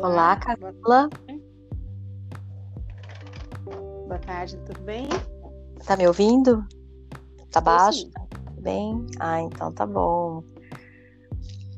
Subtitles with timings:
[0.00, 1.08] Olá, Camila.
[4.06, 5.08] Boa tarde, tudo bem?
[5.84, 6.64] Tá me ouvindo?
[7.50, 8.08] Tá baixo?
[8.60, 9.04] Bem?
[9.18, 10.44] Ah, então tá bom.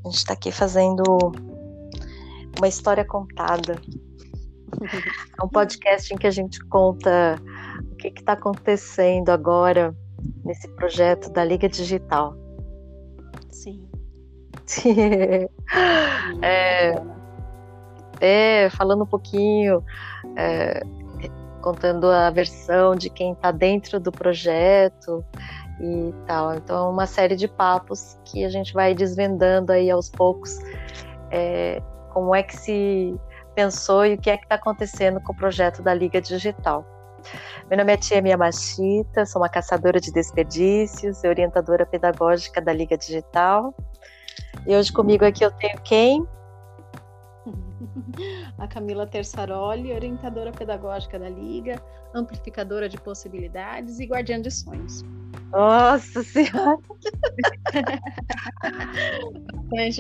[0.05, 1.03] A gente tá aqui fazendo
[2.59, 3.81] uma história contada.
[5.39, 7.37] É um podcast em que a gente conta
[7.91, 9.97] o que está acontecendo agora
[10.45, 12.37] nesse projeto da Liga Digital.
[13.51, 13.89] Sim.
[16.43, 16.95] é,
[18.21, 19.85] é, falando um pouquinho,
[20.37, 20.83] é,
[21.61, 25.25] contando a versão de quem está dentro do projeto
[25.81, 26.55] e tal.
[26.55, 30.59] Então, uma série de papos que a gente vai desvendando aí aos poucos
[31.31, 33.19] é, como é que se
[33.55, 36.85] pensou e o que é que está acontecendo com o projeto da Liga Digital.
[37.69, 42.73] Meu nome é Tia Mia Machita, sou uma caçadora de desperdícios e orientadora pedagógica da
[42.73, 43.75] Liga Digital.
[44.67, 46.27] E hoje comigo aqui eu tenho quem?
[48.59, 51.83] A Camila Tersaroli, orientadora pedagógica da Liga,
[52.15, 55.03] amplificadora de possibilidades e guardiã de sonhos.
[55.51, 56.79] Nossa Senhora!
[59.73, 59.91] Né?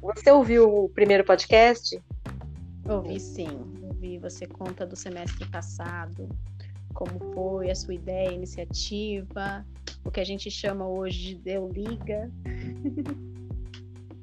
[0.00, 2.00] Você ouviu o primeiro podcast?
[2.88, 3.48] Ouvi sim.
[3.82, 4.18] Ouvi.
[4.18, 6.28] Você conta do semestre passado,
[6.94, 9.64] como foi a sua ideia, a iniciativa,
[10.04, 12.30] o que a gente chama hoje de Deu Liga.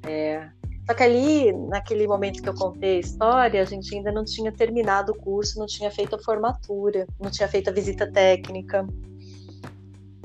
[0.02, 0.50] É.
[0.90, 4.50] Só que ali, naquele momento que eu contei a história, a gente ainda não tinha
[4.50, 8.84] terminado o curso, não tinha feito a formatura, não tinha feito a visita técnica.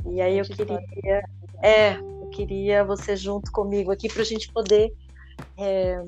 [0.07, 0.81] E aí eu queria.
[1.61, 4.91] É, eu queria você junto comigo aqui para a gente poder
[5.55, 6.03] é,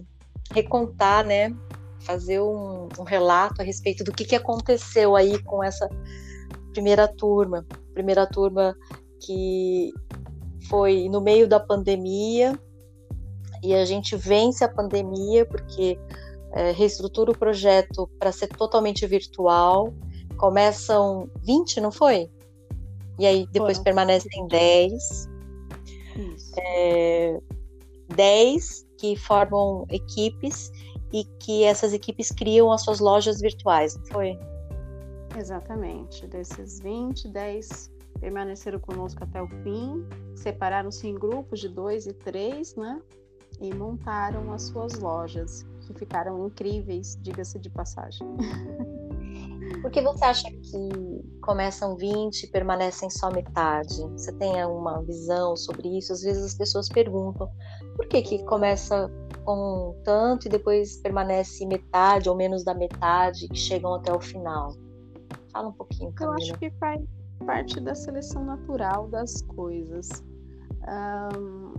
[0.51, 1.55] recontar, né?
[1.99, 5.87] Fazer um, um, relato a respeito do que, que aconteceu aí com essa
[6.73, 7.63] primeira turma.
[7.93, 8.75] Primeira turma
[9.23, 9.93] que
[10.67, 12.59] foi no meio da pandemia
[13.63, 15.99] e a gente vence a pandemia porque
[16.53, 19.93] é, reestrutura o projeto para ser totalmente virtual.
[20.37, 22.29] Começam 20, não foi?
[23.19, 23.83] E aí depois Foram.
[23.83, 24.93] permanecem 10.
[24.93, 26.53] Isso.
[26.57, 27.39] É,
[28.15, 30.71] 10 que formam equipes
[31.13, 34.37] e que essas equipes criam as suas lojas virtuais, não foi?
[35.37, 36.27] Exatamente.
[36.27, 40.05] Desses 20, 10 permaneceram conosco até o fim,
[40.35, 42.99] separaram-se em grupos de dois e três, né?
[43.59, 48.27] E montaram as suas lojas, que ficaram incríveis, diga-se de passagem.
[49.81, 54.01] Por que você acha que começam 20 e permanecem só metade?
[54.11, 56.13] Você tem uma visão sobre isso?
[56.13, 57.49] Às vezes as pessoas perguntam
[57.95, 59.11] por que, que começa
[59.43, 64.75] com tanto e depois permanece metade ou menos da metade que chegam até o final?
[65.51, 66.37] Fala um pouquinho, Camila.
[66.37, 67.01] Eu acho que faz
[67.45, 70.09] parte da seleção natural das coisas.
[70.87, 71.73] Um,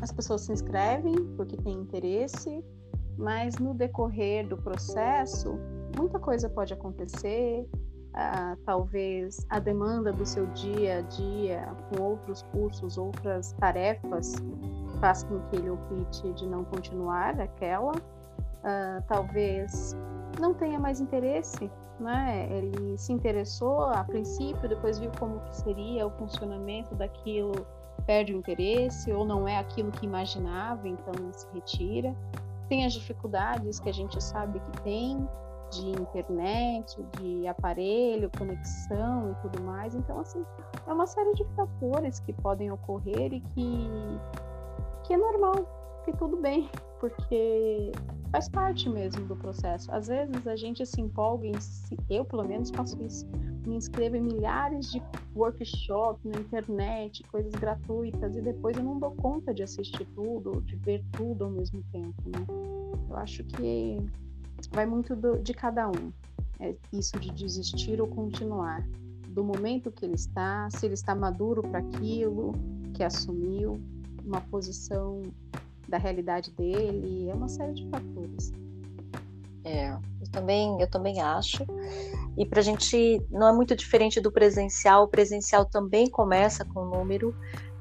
[0.00, 2.64] as pessoas se inscrevem porque têm interesse,
[3.16, 5.58] mas no decorrer do processo
[5.96, 7.68] muita coisa pode acontecer,
[8.10, 14.34] uh, talvez a demanda do seu dia a dia com outros cursos, outras tarefas,
[15.00, 19.96] faz com que ele opte de não continuar aquela, uh, talvez
[20.38, 22.48] não tenha mais interesse, né?
[22.50, 27.66] Ele se interessou a princípio, depois viu como que seria o funcionamento daquilo,
[28.10, 32.12] perde o interesse ou não é aquilo que imaginava, então se retira.
[32.68, 35.28] Tem as dificuldades que a gente sabe que tem,
[35.70, 39.94] de internet, de aparelho, conexão e tudo mais.
[39.94, 40.44] Então, assim,
[40.88, 43.88] é uma série de fatores que podem ocorrer e que,
[45.04, 45.64] que é normal,
[46.04, 46.68] que tudo bem,
[46.98, 47.92] porque
[48.30, 49.90] faz parte mesmo do processo.
[49.92, 51.52] Às vezes a gente se empolga em
[52.08, 53.26] eu pelo menos faço isso,
[53.66, 55.02] me inscrevo em milhares de
[55.34, 60.76] workshops na internet, coisas gratuitas, e depois eu não dou conta de assistir tudo, de
[60.76, 62.46] ver tudo ao mesmo tempo, né?
[63.08, 63.98] Eu acho que
[64.72, 66.12] vai muito do, de cada um.
[66.58, 68.86] É isso de desistir ou continuar.
[69.28, 72.52] Do momento que ele está, se ele está maduro para aquilo
[72.92, 73.80] que assumiu,
[74.24, 75.22] uma posição
[75.90, 78.52] da realidade dele, é uma série de fatores.
[79.64, 81.66] É, eu também, eu também acho.
[82.38, 85.04] E para a gente não é muito diferente do presencial.
[85.04, 87.34] O presencial também começa com número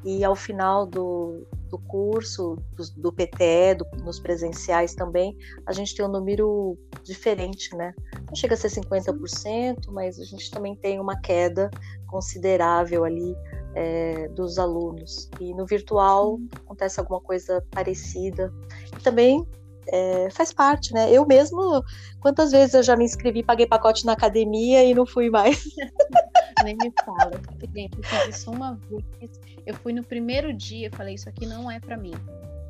[0.04, 5.96] e ao final do, do curso, do, do PTE, do, nos presenciais também, a gente
[5.96, 7.94] tem um número diferente, né?
[8.28, 11.70] Não chega a ser 50%, mas a gente também tem uma queda
[12.08, 13.36] considerável ali
[13.76, 15.30] é, dos alunos.
[15.40, 18.52] E no virtual acontece alguma coisa parecida.
[18.98, 19.46] E também
[19.92, 21.12] é, faz parte, né?
[21.12, 21.84] Eu mesmo,
[22.20, 25.64] quantas vezes eu já me inscrevi, paguei pacote na academia e não fui mais.
[26.64, 27.32] Nem me fala.
[27.62, 27.70] Eu
[28.04, 29.40] fiz isso uma vez.
[29.66, 32.14] Eu fui no primeiro dia, falei, isso aqui não é para mim.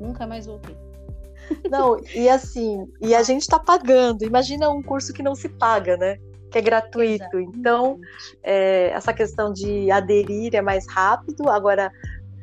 [0.00, 0.76] Nunca mais voltei.
[1.68, 4.24] Não, e assim, e a gente está pagando.
[4.24, 6.18] Imagina um curso que não se paga, né?
[6.50, 7.24] Que é gratuito.
[7.24, 7.58] Exatamente.
[7.58, 7.98] Então,
[8.42, 11.48] é, essa questão de aderir é mais rápido.
[11.48, 11.90] Agora,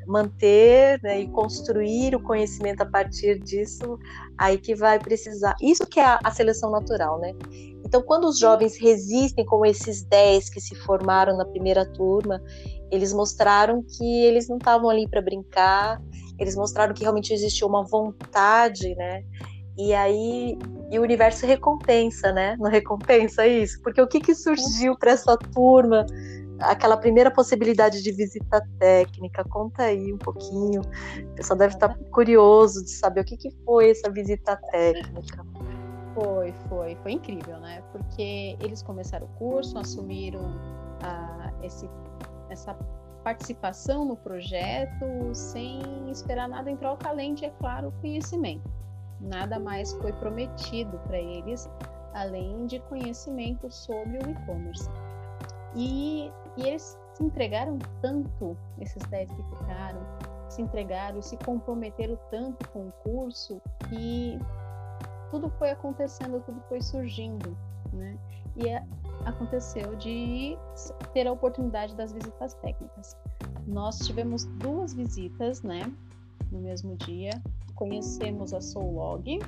[0.07, 3.99] manter né, e construir o conhecimento a partir disso,
[4.37, 5.55] aí que vai precisar.
[5.61, 7.33] Isso que é a, seleção natural, né?
[7.85, 12.41] Então, quando os jovens resistem, como esses 10 que se formaram na primeira turma,
[12.89, 16.01] eles mostraram que eles não estavam ali para brincar,
[16.39, 19.23] eles mostraram que realmente existia uma vontade, né?
[19.77, 20.57] E aí
[20.89, 22.55] e o universo recompensa, né?
[22.59, 23.81] Não recompensa isso?
[23.81, 26.05] Porque o que, que surgiu para essa turma?
[26.59, 30.81] Aquela primeira possibilidade de visita técnica, conta aí um pouquinho.
[30.81, 35.45] O pessoal deve estar curioso de saber o que, que foi essa visita técnica.
[36.13, 37.83] Foi, foi, foi incrível, né?
[37.91, 40.41] Porque eles começaram o curso, assumiram
[41.03, 41.87] ah, esse,
[42.49, 42.73] essa
[43.23, 48.67] participação no projeto sem esperar nada em troca, além de, é claro, conhecimento.
[49.19, 51.69] Nada mais foi prometido para eles,
[52.13, 54.89] além de conhecimento sobre o e-commerce.
[55.77, 60.01] E, e eles se entregaram tanto, esses 10 que ficaram,
[60.49, 64.39] se entregaram, se comprometeram tanto com o curso, que
[65.29, 67.55] tudo foi acontecendo, tudo foi surgindo,
[67.93, 68.17] né?
[68.55, 68.83] E é,
[69.23, 70.57] aconteceu de
[71.13, 73.15] ter a oportunidade das visitas técnicas.
[73.67, 75.91] Nós tivemos duas visitas, né,
[76.51, 77.31] no mesmo dia.
[77.75, 79.39] Conhecemos a Soulog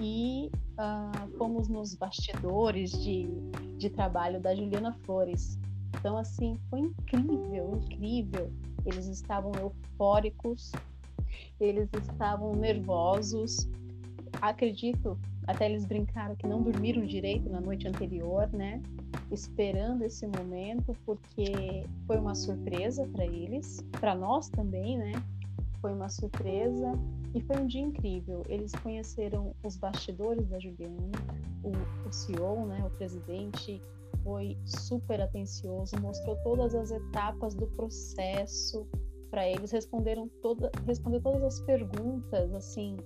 [0.00, 3.28] e uh, fomos nos bastidores de,
[3.78, 5.58] de trabalho da Juliana Flores.
[5.98, 8.52] Então, assim, foi incrível, incrível.
[8.84, 10.72] Eles estavam eufóricos,
[11.58, 13.68] eles estavam nervosos.
[14.40, 18.80] Acredito até eles brincaram que não dormiram direito na noite anterior, né?
[19.32, 25.12] Esperando esse momento, porque foi uma surpresa para eles, para nós também, né?
[25.80, 26.92] Foi uma surpresa
[27.34, 28.42] e foi um dia incrível.
[28.48, 31.10] Eles conheceram os bastidores da Juliana,
[31.62, 33.80] o, o CEO, né, o presidente,
[34.22, 38.86] foi super atencioso, mostrou todas as etapas do processo
[39.30, 42.96] para eles, responderam toda, respondeu todas as perguntas, assim,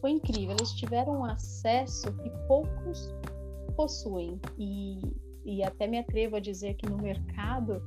[0.00, 0.54] foi incrível.
[0.56, 3.12] Eles tiveram acesso que poucos
[3.76, 4.38] possuem.
[4.58, 5.00] E,
[5.44, 7.82] e até me atrevo a dizer que no mercado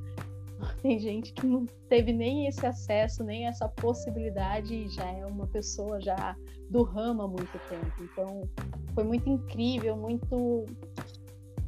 [0.82, 5.46] tem gente que não teve nem esse acesso, nem essa possibilidade, e já é uma
[5.46, 6.36] pessoa já
[6.70, 7.92] do ramo há muito tempo.
[8.00, 8.48] Então,
[8.94, 10.64] foi muito incrível, muito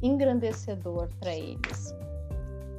[0.01, 1.95] engrandecedor para eles.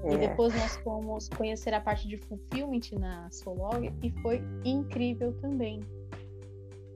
[0.04, 0.14] É.
[0.14, 5.80] E depois nós fomos conhecer a parte de fulfillment na Solog e foi incrível também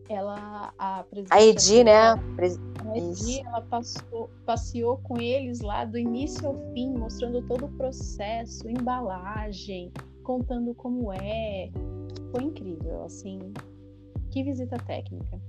[0.08, 2.14] ela a presidente a Edi, né?
[2.92, 7.72] A Edi, ela passou, passeou com eles lá do início ao fim, mostrando todo o
[7.72, 9.90] processo, embalagem,
[10.22, 11.70] contando como é.
[12.30, 13.38] Foi incrível, assim.
[14.30, 15.40] Que visita técnica.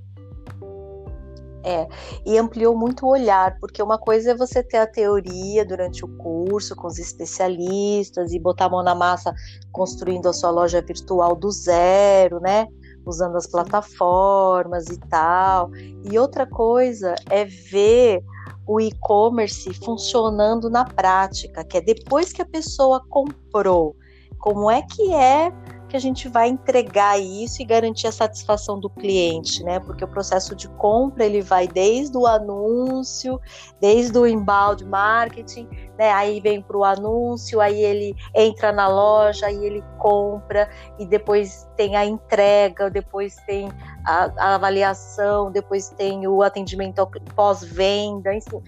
[1.66, 1.88] É,
[2.25, 6.10] e ampliou muito o olhar, porque uma coisa é você ter a teoria durante o
[6.18, 9.34] curso com os especialistas e botar a mão na massa
[9.72, 12.68] construindo a sua loja virtual do zero, né?
[13.06, 15.72] Usando as plataformas e tal.
[16.10, 18.24] E outra coisa é ver
[18.68, 23.95] o e-commerce funcionando na prática, que é depois que a pessoa comprou,
[24.40, 25.52] como é que é
[25.94, 29.80] que a gente vai entregar isso e garantir a satisfação do cliente, né?
[29.80, 33.40] Porque o processo de compra ele vai desde o anúncio,
[33.80, 36.12] desde o inbound marketing, né?
[36.12, 41.69] Aí vem para o anúncio, aí ele entra na loja, aí ele compra e depois
[41.78, 43.69] tem a entrega, depois tem
[44.04, 48.64] a, a avaliação, depois tem o atendimento pós-venda, enfim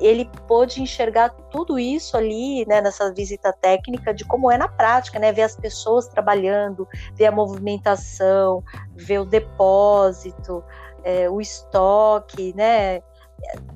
[0.00, 5.18] ele pôde enxergar tudo isso ali, né, nessa visita técnica, de como é na prática,
[5.18, 8.62] né, ver as pessoas trabalhando, ver a movimentação,
[8.94, 10.62] ver o depósito,
[11.02, 13.00] é, o estoque, né,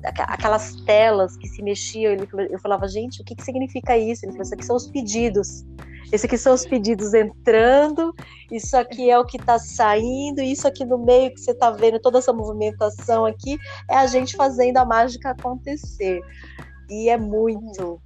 [0.03, 2.15] aquelas telas que se mexiam.
[2.49, 4.25] eu falava, gente, o que, que significa isso?
[4.25, 5.65] Ele falou, isso aqui são os pedidos.
[6.11, 8.13] Esse aqui são os pedidos entrando,
[8.51, 11.99] isso aqui é o que está saindo, isso aqui no meio que você está vendo,
[11.99, 13.57] toda essa movimentação aqui,
[13.89, 16.21] é a gente fazendo a mágica acontecer.
[16.89, 17.99] E é muito,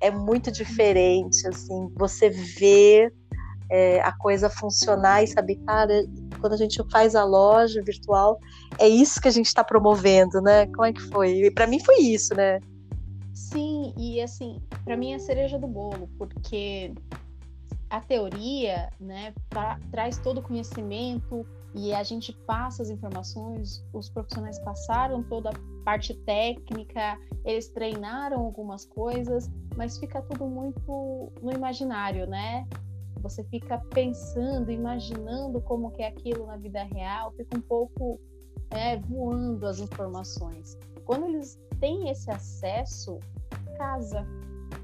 [0.00, 3.12] é muito diferente, assim, você vê
[3.70, 6.04] é, a coisa funcionar e saber, cara,
[6.40, 8.38] quando a gente faz a loja virtual,
[8.78, 10.66] é isso que a gente está promovendo, né?
[10.66, 11.50] Como é que foi?
[11.50, 12.60] Para mim foi isso, né?
[13.34, 16.92] Sim, e assim, para mim é a cereja do bolo, porque
[17.88, 24.08] a teoria, né, pra, traz todo o conhecimento e a gente passa as informações, os
[24.08, 31.52] profissionais passaram toda a parte técnica, eles treinaram algumas coisas, mas fica tudo muito no
[31.52, 32.66] imaginário, né?
[33.18, 38.20] Você fica pensando, imaginando como que é aquilo na vida real, fica um pouco
[38.70, 40.78] é, voando as informações.
[41.04, 43.18] Quando eles têm esse acesso,
[43.78, 44.26] casa,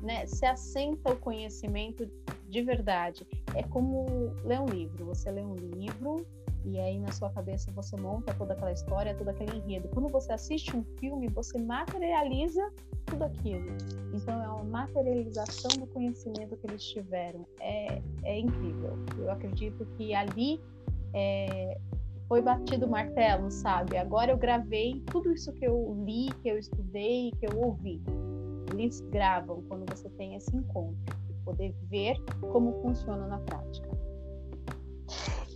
[0.01, 0.25] né?
[0.27, 2.09] Se assenta o conhecimento
[2.49, 3.27] de verdade.
[3.55, 4.07] É como
[4.45, 5.07] ler um livro.
[5.07, 6.25] Você lê um livro
[6.65, 9.89] e aí na sua cabeça você monta toda aquela história, todo aquele enredo.
[9.89, 12.73] Quando você assiste um filme, você materializa
[13.07, 13.77] tudo aquilo.
[14.15, 17.47] Então é uma materialização do conhecimento que eles tiveram.
[17.61, 18.99] É, é incrível.
[19.19, 20.61] Eu acredito que ali
[21.13, 21.79] é,
[22.29, 23.97] foi batido o martelo, sabe?
[23.97, 28.03] Agora eu gravei tudo isso que eu li, que eu estudei, que eu ouvi.
[28.73, 33.94] Eles gravam quando você tem esse encontro, de poder ver como funciona na prática.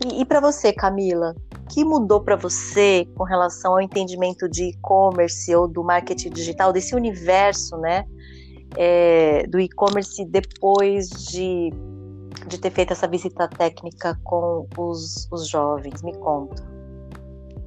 [0.05, 4.71] E, e para você, Camila, o que mudou para você com relação ao entendimento de
[4.71, 8.05] e-commerce ou do marketing digital, desse universo, né,
[8.77, 11.73] é, do e-commerce depois de,
[12.47, 16.03] de ter feito essa visita técnica com os, os jovens?
[16.03, 16.79] Me conta.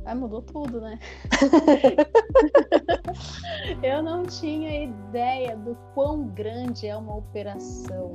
[0.05, 0.97] Ah, mudou tudo, né?
[3.83, 8.11] Eu não tinha ideia do quão grande é uma operação,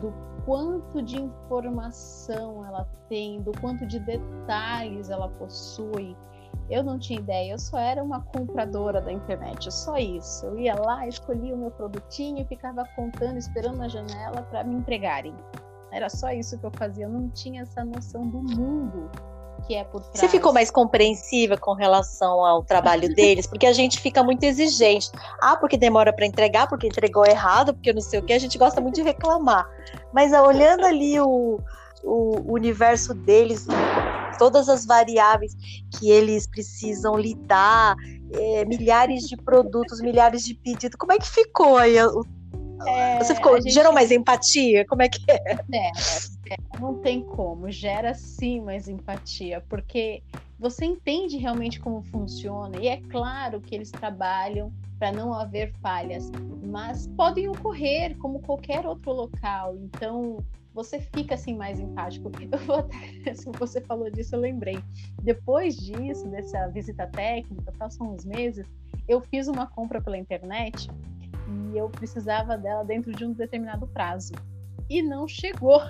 [0.00, 0.12] do
[0.50, 6.16] quanto de informação ela tem, do quanto de detalhes ela possui.
[6.68, 10.44] Eu não tinha ideia, eu só era uma compradora da internet, só isso.
[10.46, 15.36] Eu ia lá, escolhia o meu produtinho, ficava contando, esperando na janela para me entregarem.
[15.92, 19.08] Era só isso que eu fazia, eu não tinha essa noção do mundo
[19.60, 20.18] que é por trás.
[20.18, 23.46] Você ficou mais compreensiva com relação ao trabalho deles?
[23.46, 25.10] Porque a gente fica muito exigente.
[25.40, 28.32] Ah, porque demora para entregar, porque entregou errado, porque não sei o que.
[28.32, 29.68] A gente gosta muito de reclamar.
[30.12, 31.58] Mas ah, olhando ali o,
[32.02, 33.66] o universo deles,
[34.38, 35.54] todas as variáveis
[35.98, 37.94] que eles precisam lidar,
[38.32, 40.96] é, milhares de produtos, milhares de pedidos.
[40.96, 42.24] Como é que ficou aí o
[42.86, 43.72] é, Você ficou, gente...
[43.72, 44.86] gerou mais empatia?
[44.86, 45.52] Como é que é?
[45.52, 45.90] é?
[46.50, 50.22] É, não tem como, gera sim mais empatia, porque
[50.58, 56.30] você entende realmente como funciona, e é claro que eles trabalham para não haver falhas,
[56.62, 60.38] mas podem ocorrer como qualquer outro local, então
[60.74, 62.30] você fica assim mais empático.
[62.78, 64.78] Até, se você falou disso, eu lembrei.
[65.22, 68.66] Depois disso, dessa visita técnica, passam uns meses,
[69.08, 70.88] eu fiz uma compra pela internet
[71.72, 74.32] e eu precisava dela dentro de um determinado prazo.
[74.88, 75.80] E não chegou.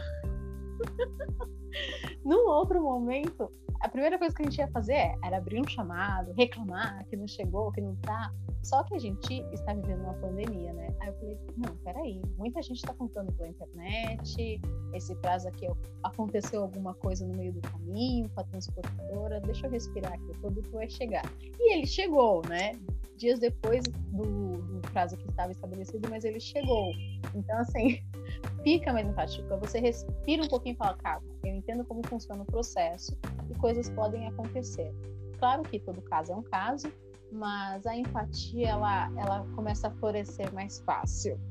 [2.24, 6.32] Num outro momento, a primeira coisa que a gente ia fazer era abrir um chamado,
[6.36, 8.32] reclamar que não chegou, que não tá.
[8.62, 10.94] Só que a gente está vivendo uma pandemia, né?
[11.00, 14.60] Aí eu falei, não, peraí, muita gente está contando pela internet,
[14.92, 15.66] esse prazo aqui
[16.02, 20.40] aconteceu alguma coisa no meio do caminho com a transportadora, deixa eu respirar aqui, o
[20.40, 21.24] produto vai chegar.
[21.58, 22.78] E ele chegou, né?
[23.20, 26.90] Dias depois do, do prazo que estava estabelecido, mas ele chegou.
[27.34, 28.02] Então, assim,
[28.64, 29.46] fica mais empático.
[29.58, 33.14] Você respira um pouquinho e fala, calma, eu entendo como funciona o processo
[33.50, 34.90] e coisas podem acontecer.
[35.38, 36.90] Claro que todo caso é um caso,
[37.30, 41.38] mas a empatia ela, ela começa a florescer mais fácil.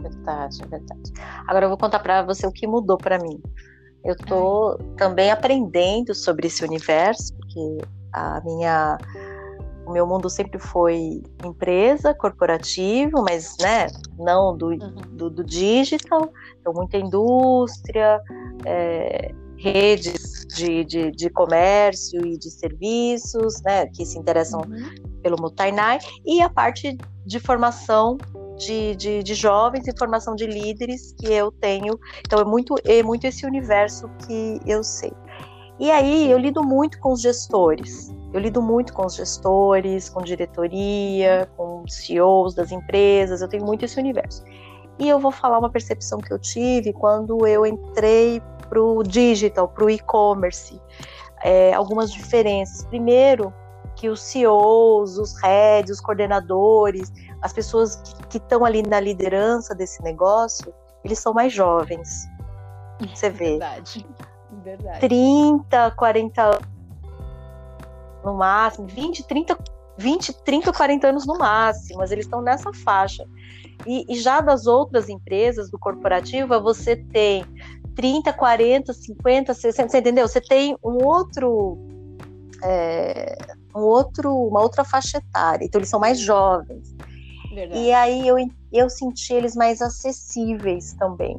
[0.00, 1.12] Verdade, verdade.
[1.48, 3.42] Agora eu vou contar para você o que mudou para mim.
[4.04, 7.78] Eu estou também aprendendo sobre esse universo, porque
[8.12, 8.98] a minha
[9.86, 13.86] o meu mundo sempre foi empresa, corporativo, mas né,
[14.18, 14.94] não do, uhum.
[15.12, 18.20] do, do digital, então muita indústria,
[18.64, 25.20] é, redes de, de, de, comércio e de serviços, né, que se interessam uhum.
[25.22, 28.18] pelo Mutainai, e a parte de formação
[28.58, 31.98] de, de, de, jovens e formação de líderes que eu tenho.
[32.20, 35.12] Então é muito, é muito esse universo que eu sei.
[35.78, 38.10] E aí eu lido muito com os gestores.
[38.36, 43.86] Eu lido muito com os gestores, com diretoria, com CEOs das empresas, eu tenho muito
[43.86, 44.44] esse universo.
[44.98, 49.66] E eu vou falar uma percepção que eu tive quando eu entrei para o digital,
[49.68, 50.78] para o e-commerce.
[51.42, 52.84] É, algumas diferenças.
[52.84, 53.54] Primeiro,
[53.94, 57.96] que os CEOs, os heads, os coordenadores, as pessoas
[58.28, 62.28] que estão ali na liderança desse negócio, eles são mais jovens.
[63.14, 63.52] Você vê.
[63.52, 64.06] Verdade.
[64.62, 65.00] Verdade.
[65.00, 66.75] 30, 40 anos
[68.26, 69.56] no máximo, 20, 30,
[69.96, 73.24] 20, 30, 40 anos no máximo, mas eles estão nessa faixa.
[73.86, 77.44] E, e, já das outras empresas do corporativo, você tem
[77.94, 80.26] 30, 40, 50, 60, você entendeu?
[80.26, 81.78] Você tem um outro,
[82.62, 83.38] é,
[83.74, 86.94] um outro, uma outra faixa etária, então eles são mais jovens.
[87.54, 87.80] Verdade.
[87.80, 88.36] E aí eu,
[88.72, 91.38] eu senti eles mais acessíveis também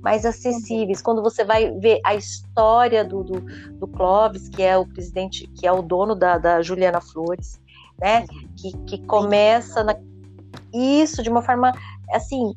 [0.00, 1.02] mais acessíveis.
[1.02, 3.40] Quando você vai ver a história do, do,
[3.78, 7.60] do Clóvis, que é o presidente, que é o dono da, da Juliana Flores,
[7.98, 8.26] né?
[8.56, 9.94] Que, que começa na,
[10.72, 11.72] isso de uma forma
[12.12, 12.54] assim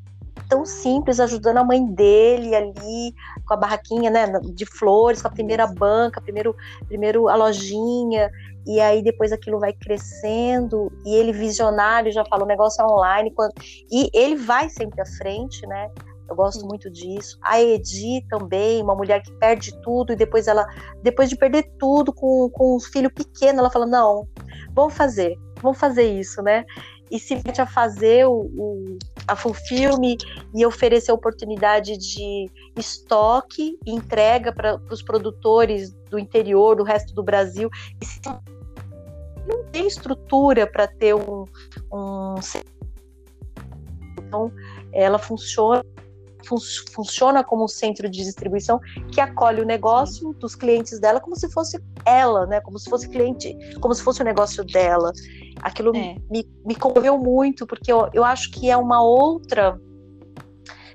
[0.50, 3.14] tão simples, ajudando a mãe dele ali,
[3.46, 6.56] com a barraquinha né, de flores, com a primeira banca, primeiro,
[6.88, 8.30] primeiro a lojinha,
[8.66, 13.32] e aí depois aquilo vai crescendo, e ele visionário já fala, o negócio é online,
[13.32, 13.54] quando...
[13.92, 15.90] e ele vai sempre à frente, né?
[16.28, 17.38] Eu gosto muito disso.
[17.42, 20.66] A Edi também, uma mulher que perde tudo e depois ela,
[21.02, 24.28] depois de perder tudo com, com um filho pequeno, ela fala: não,
[24.74, 26.66] vamos fazer, vamos fazer isso, né?
[27.12, 30.18] E se mete a fazer o, o a Full Filme
[30.54, 37.24] e oferecer oportunidade de estoque e entrega para os produtores do interior, do resto do
[37.24, 37.70] Brasil.
[38.02, 38.20] E se
[39.48, 41.46] não tem estrutura para ter um,
[41.92, 42.36] um
[44.18, 44.52] então
[44.92, 45.84] ela funciona
[46.46, 46.58] fun
[46.94, 48.80] funciona como um centro de distribuição
[49.12, 52.62] que acolhe o negócio dos clientes dela como se fosse ela, né?
[52.62, 55.12] Como se fosse cliente, como se fosse o negócio dela.
[55.62, 56.16] Aquilo é.
[56.30, 59.80] me, me comoveu muito, porque eu, eu acho que é uma outra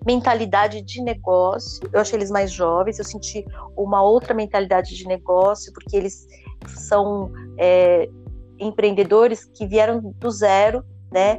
[0.07, 1.89] mentalidade de negócio.
[1.93, 3.45] Eu achei eles mais jovens, eu senti
[3.77, 6.27] uma outra mentalidade de negócio, porque eles
[6.67, 8.09] são é,
[8.59, 11.39] empreendedores que vieram do zero, né?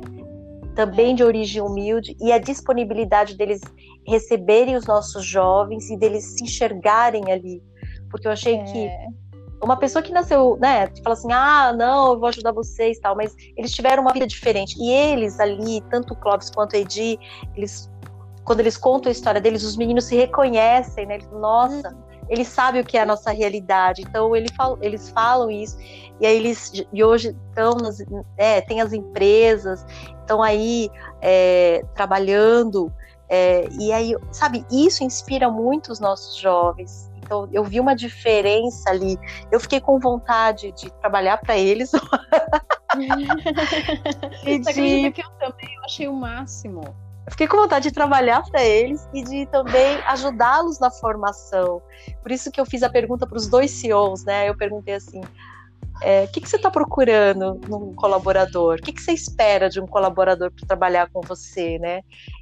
[0.80, 3.60] Também de origem humilde, e a disponibilidade deles
[4.08, 7.62] receberem os nossos jovens e deles se enxergarem ali.
[8.10, 8.64] Porque eu achei é.
[8.64, 8.90] que
[9.62, 13.36] uma pessoa que nasceu, né, fala assim, ah, não, eu vou ajudar vocês tal, mas
[13.58, 14.78] eles tiveram uma vida diferente.
[14.80, 17.20] E eles ali, tanto o Clóvis quanto o Edi,
[17.58, 17.92] eles,
[18.46, 21.16] quando eles contam a história deles, os meninos se reconhecem, né?
[21.16, 21.94] Eles, Nossa,
[22.30, 24.02] eles sabem o que é a nossa realidade.
[24.02, 25.78] Então ele fala, eles falam isso.
[26.20, 27.98] E aí eles, e hoje estão, nas,
[28.38, 29.86] é, tem as empresas,
[30.22, 30.90] estão aí
[31.22, 32.94] é, trabalhando
[33.30, 37.12] é, e aí, sabe, isso inspira muito os nossos jovens.
[37.18, 39.20] Então, eu vi uma diferença ali.
[39.52, 41.92] Eu fiquei com vontade de trabalhar para eles.
[44.44, 45.12] e de...
[45.12, 46.82] que eu também eu achei o máximo.
[47.30, 51.80] Eu fiquei com vontade de trabalhar para eles e de também ajudá-los na formação.
[52.24, 54.50] Por isso que eu fiz a pergunta para os dois CEOs, né?
[54.50, 55.22] Eu perguntei assim:
[56.02, 58.80] é, o que, que você está procurando num colaborador?
[58.80, 62.02] O que, que você espera de um colaborador para trabalhar com você, né?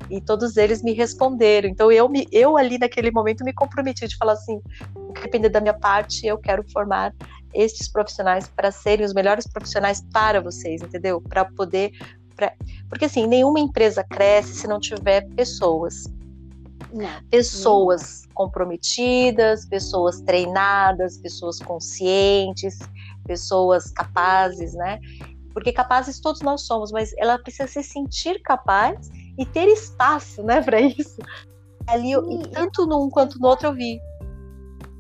[0.10, 1.68] E todos eles me responderam.
[1.68, 4.62] Então eu, me, eu ali naquele momento me comprometi de falar assim,
[4.96, 7.14] o que depender da minha parte, eu quero formar
[7.54, 11.20] estes profissionais para serem os melhores profissionais para vocês, entendeu?
[11.20, 11.92] Para poder,
[12.38, 12.54] pra...
[12.88, 16.06] porque assim nenhuma empresa cresce se não tiver pessoas.
[16.94, 18.34] Não, pessoas não.
[18.34, 22.80] comprometidas, pessoas treinadas, pessoas conscientes
[23.28, 25.00] pessoas capazes, né?
[25.54, 30.62] Porque capazes todos nós somos, mas ela precisa se sentir capaz e ter espaço, né,
[30.62, 31.18] para isso.
[31.86, 34.00] Ali, Sim, tanto num quanto no outro eu vi.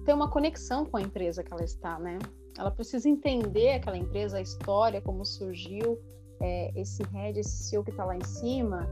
[0.06, 2.20] Ter uma conexão com a empresa que ela está, né?
[2.58, 6.00] Ela precisa entender aquela empresa, a história, como surgiu,
[6.40, 8.88] é, esse head, esse CEO que está lá em cima,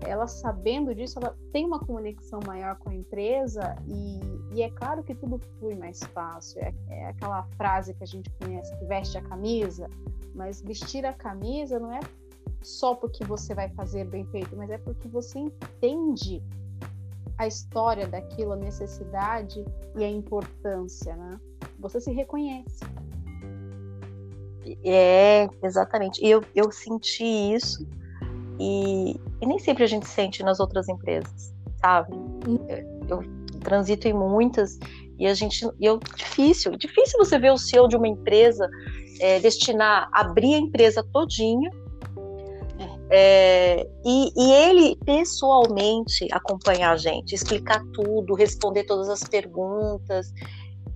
[0.00, 4.20] ela sabendo disso, ela tem uma conexão maior com a empresa e,
[4.54, 6.60] e é claro que tudo flui mais fácil.
[6.60, 9.88] É, é, aquela frase que a gente conhece, que veste a camisa,
[10.34, 12.00] mas vestir a camisa não é
[12.62, 16.42] só porque você vai fazer bem feito, mas é porque você entende
[17.36, 19.64] a história daquilo, a necessidade
[19.96, 21.40] e a importância, né?
[21.78, 22.84] Você se reconhece.
[24.84, 26.24] É, exatamente.
[26.24, 27.86] E eu, eu senti isso
[28.58, 32.14] e, e nem sempre a gente sente nas outras empresas, sabe?
[33.08, 33.22] Eu
[33.60, 34.78] transito em muitas
[35.18, 38.68] e a gente, eu difícil, difícil você ver o CEO de uma empresa
[39.20, 41.70] é, destinar abrir a empresa todinha
[43.10, 50.30] é, e, e, ele pessoalmente acompanhar a gente, explicar tudo, responder todas as perguntas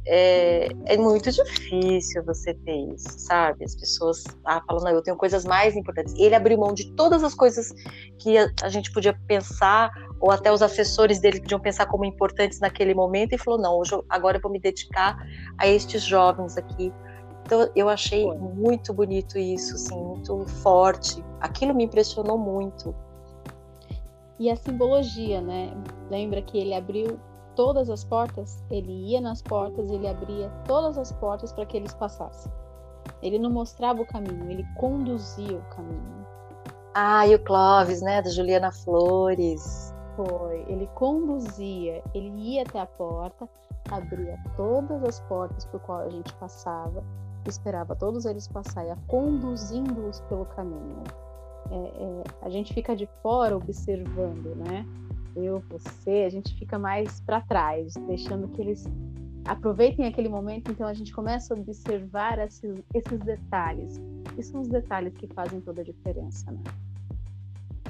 [0.06, 3.64] é, é, muito difícil você ter isso, sabe?
[3.64, 6.14] As pessoas ah, falam, não, eu tenho coisas mais importantes.
[6.16, 7.72] Ele abriu mão de todas as coisas
[8.18, 12.58] que a, a, gente podia pensar, ou até os assessores dele podiam pensar como importantes
[12.58, 15.16] naquele momento, e falou, não, hoje, agora eu vou me dedicar
[15.58, 16.92] a estes jovens aqui.
[17.44, 18.36] Então, eu achei Foi.
[18.36, 21.24] muito bonito isso, assim, muito forte.
[21.40, 22.94] Aquilo me impressionou muito.
[24.38, 25.72] E a simbologia, né?
[26.10, 27.20] Lembra que ele abriu
[27.54, 31.94] todas as portas, ele ia nas portas, ele abria todas as portas para que eles
[31.94, 32.50] passassem.
[33.22, 36.26] Ele não mostrava o caminho, ele conduzia o caminho.
[36.94, 39.94] Ah, e o Clóvis, né, da Juliana Flores.
[40.16, 43.48] Foi, ele conduzia, ele ia até a porta,
[43.90, 47.02] abria todas as portas por qual a gente passava,
[47.46, 51.02] esperava todos eles passarem, conduzindo-os pelo caminho.
[51.70, 54.86] É, é, a gente fica de fora observando, né?
[55.36, 58.84] Eu, você, a gente fica mais para trás, deixando que eles
[59.46, 64.00] aproveitem aquele momento, então a gente começa a observar esses, esses detalhes.
[64.38, 66.60] E são os detalhes que fazem toda a diferença, né?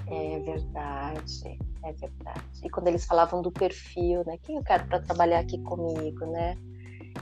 [0.06, 2.44] É verdade, é verdade.
[2.62, 4.36] E quando eles falavam do perfil, né?
[4.42, 6.56] Quem eu quero para trabalhar aqui comigo, né?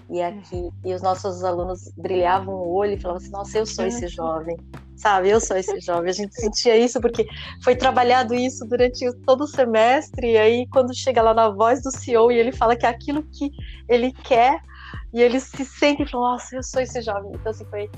[0.08, 3.86] E aqui, e os nossos alunos brilhavam o olho e falavam assim: Nossa, eu sou
[3.86, 4.56] esse jovem,
[5.00, 5.30] sabe?
[5.30, 6.10] Eu sou esse jovem.
[6.10, 7.26] A gente sentia isso porque
[7.62, 10.32] foi trabalhado isso durante todo o semestre.
[10.32, 13.22] E aí, quando chega lá na voz do CEO e ele fala que é aquilo
[13.22, 13.50] que
[13.88, 14.60] ele quer,
[15.12, 17.32] e eles se sentem e falam: Nossa, eu sou esse jovem.
[17.34, 17.90] Então, assim, foi.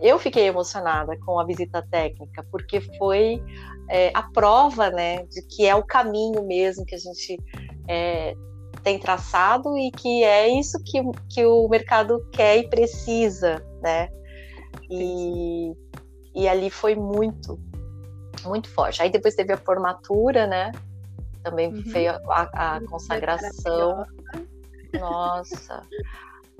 [0.00, 3.42] Eu fiquei emocionada com a visita técnica, porque foi
[3.88, 7.38] é, a prova, né, de que é o caminho mesmo que a gente
[7.86, 8.34] é,
[8.82, 14.08] tem traçado e que é isso que, que o mercado quer e precisa, né?
[14.90, 15.72] E,
[16.34, 17.58] e ali foi muito,
[18.44, 19.02] muito forte.
[19.02, 20.72] Aí depois teve a formatura, né?
[21.42, 21.82] Também uhum.
[21.86, 24.04] veio a, a consagração.
[24.98, 25.86] Nossa,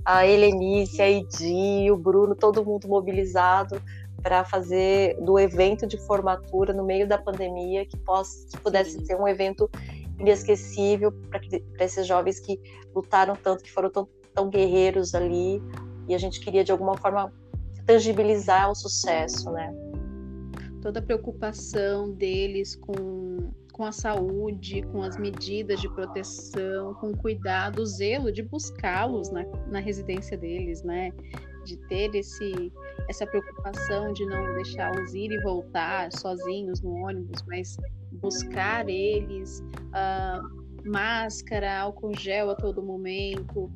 [0.05, 3.81] a Helenice, a Edi, o Bruno, todo mundo mobilizado
[4.23, 9.05] para fazer do evento de formatura no meio da pandemia que, possa, que pudesse Sim.
[9.05, 9.69] ser um evento
[10.19, 11.41] inesquecível para
[11.85, 12.61] esses jovens que
[12.95, 15.63] lutaram tanto, que foram tão, tão guerreiros ali,
[16.07, 17.33] e a gente queria de alguma forma
[17.91, 19.75] tangibilizar o sucesso, né?
[20.81, 27.83] Toda a preocupação deles com, com a saúde, com as medidas de proteção, com cuidado,
[27.83, 31.11] o zelo de buscá-los na, na residência deles, né?
[31.65, 32.73] De ter esse,
[33.09, 37.77] essa preocupação de não deixá-los ir e voltar sozinhos no ônibus, mas
[38.13, 43.69] buscar eles, uh, máscara, álcool gel a todo momento,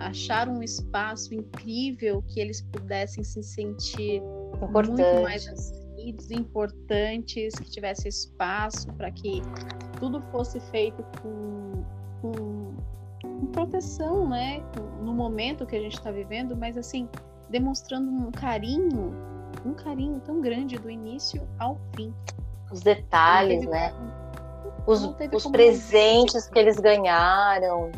[0.00, 4.22] achar um espaço incrível que eles pudessem se sentir
[4.70, 9.42] muito mais assistidos, importantes, que tivesse espaço para que
[9.98, 11.84] tudo fosse feito com,
[12.20, 12.74] com,
[13.22, 14.62] com proteção, né?
[15.02, 17.08] No momento que a gente está vivendo, mas assim
[17.48, 19.12] demonstrando um carinho,
[19.64, 22.14] um carinho tão grande do início ao fim
[22.70, 23.92] os detalhes, né?
[24.86, 27.90] Os, os presentes que eles ganharam.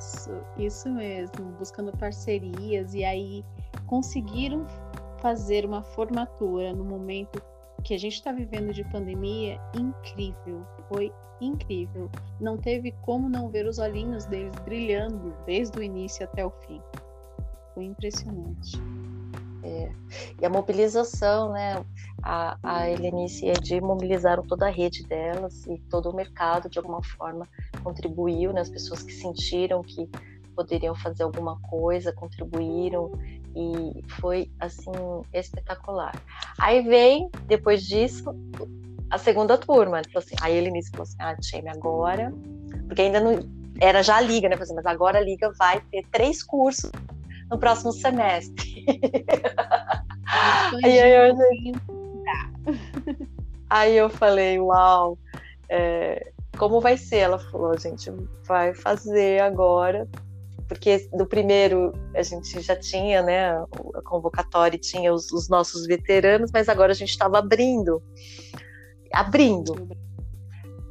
[0.00, 3.44] Isso, isso mesmo, buscando parcerias e aí
[3.86, 4.66] conseguiram
[5.18, 7.42] fazer uma formatura no momento
[7.84, 12.10] que a gente está vivendo de pandemia incrível, foi incrível.
[12.40, 16.80] Não teve como não ver os olhinhos deles brilhando desde o início até o fim.
[17.74, 18.78] Foi impressionante.
[19.62, 19.90] É.
[20.40, 21.84] E a mobilização, né?
[22.22, 26.68] A, a Helenice e a Edi mobilizaram toda a rede delas e todo o mercado,
[26.68, 27.48] de alguma forma,
[27.82, 28.60] contribuiu, né?
[28.60, 30.08] As pessoas que sentiram que
[30.54, 33.12] poderiam fazer alguma coisa, contribuíram
[33.56, 34.90] e foi, assim,
[35.32, 36.14] espetacular.
[36.58, 38.24] Aí vem, depois disso,
[39.10, 40.02] a segunda turma.
[40.02, 42.32] Tipo assim, aí a Helenice falou assim, ah, Tcheme, agora...
[42.86, 43.38] Porque ainda não...
[43.80, 44.56] Era já a Liga, né?
[44.58, 46.90] Mas agora a Liga vai ter três cursos
[47.50, 48.84] no próximo semestre.
[50.84, 51.36] aí, eu,
[53.68, 55.18] aí eu falei, uau,
[55.68, 57.18] é, como vai ser?
[57.18, 58.10] Ela falou, a gente
[58.46, 60.08] vai fazer agora,
[60.68, 66.50] porque do primeiro a gente já tinha, né, a convocatória tinha os, os nossos veteranos,
[66.52, 68.02] mas agora a gente estava abrindo,
[69.12, 69.88] abrindo.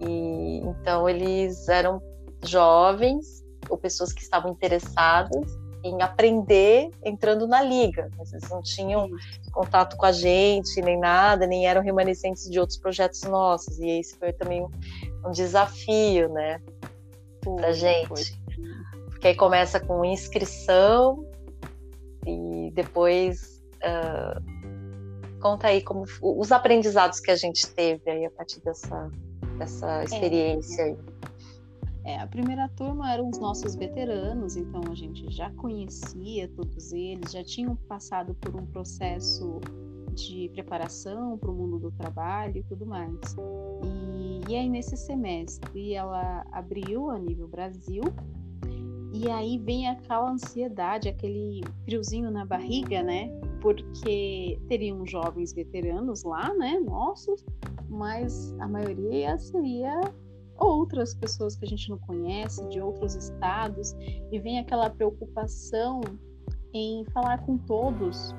[0.01, 2.01] E então eles eram
[2.43, 8.09] jovens ou pessoas que estavam interessadas em aprender entrando na liga.
[8.19, 9.09] Eles não tinham
[9.51, 13.79] contato com a gente, nem nada, nem eram remanescentes de outros projetos nossos.
[13.79, 14.65] E esse foi também
[15.25, 16.61] um, desafio, né,
[17.43, 18.07] para gente.
[18.07, 18.23] Foi.
[19.09, 21.25] Porque aí começa com inscrição
[22.25, 28.61] e depois uh, conta aí como os aprendizados que a gente teve aí a partir
[28.61, 29.09] dessa,
[29.57, 30.03] dessa é.
[30.05, 30.85] experiência é.
[30.85, 30.97] aí.
[32.09, 37.31] É, a primeira turma eram os nossos veteranos, então a gente já conhecia todos eles,
[37.31, 39.61] já tinham passado por um processo
[40.15, 43.35] de preparação para o mundo do trabalho e tudo mais.
[43.83, 48.01] E, e aí, nesse semestre, ela abriu a nível Brasil,
[49.13, 53.29] e aí vem aquela ansiedade, aquele friozinho na barriga, né?
[53.61, 56.79] Porque teriam jovens veteranos lá, né?
[56.79, 57.45] Nossos,
[57.87, 60.01] mas a maioria seria
[60.59, 63.95] outras pessoas que a gente não conhece, de outros estados,
[64.31, 66.01] e vem aquela preocupação
[66.73, 68.35] em falar com todos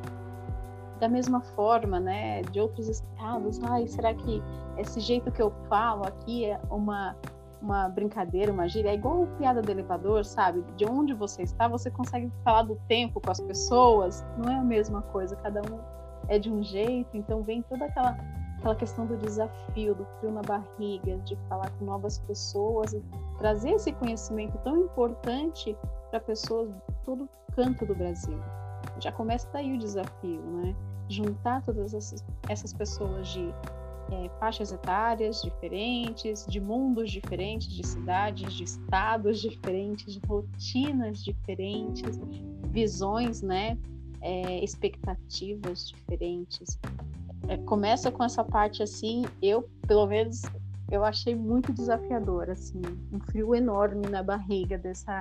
[1.01, 3.59] da mesma forma, né, de outros estados.
[3.65, 4.43] Ai, será que
[4.77, 7.17] esse jeito que eu falo aqui é uma
[7.61, 10.65] uma brincadeira, uma gíria, é igual piada do elevador, sabe?
[10.77, 14.65] De onde você está, você consegue falar do tempo com as pessoas, não é a
[14.65, 15.79] mesma coisa, cada um
[16.29, 18.17] é de um jeito, então vem toda aquela
[18.61, 22.95] aquela questão do desafio, do frio na barriga, de falar com novas pessoas
[23.39, 25.75] trazer esse conhecimento tão importante
[26.11, 28.39] para pessoas de todo canto do Brasil.
[29.01, 30.77] Já começa daí o desafio, né?
[31.09, 33.53] Juntar todas essas, essas pessoas de
[34.13, 42.21] é, faixas etárias diferentes, de mundos diferentes, de cidades, de estados diferentes, de rotinas diferentes,
[42.65, 43.79] visões, né?
[44.21, 46.79] É, expectativas diferentes.
[47.51, 50.43] É, começa com essa parte assim, eu, pelo menos,
[50.89, 52.81] eu achei muito desafiador, assim,
[53.13, 55.21] um frio enorme na barriga dessa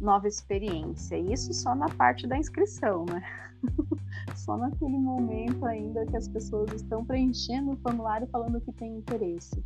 [0.00, 1.18] nova experiência.
[1.18, 3.20] Isso só na parte da inscrição, né?
[4.36, 9.60] só naquele momento ainda que as pessoas estão preenchendo o formulário falando que tem interesse.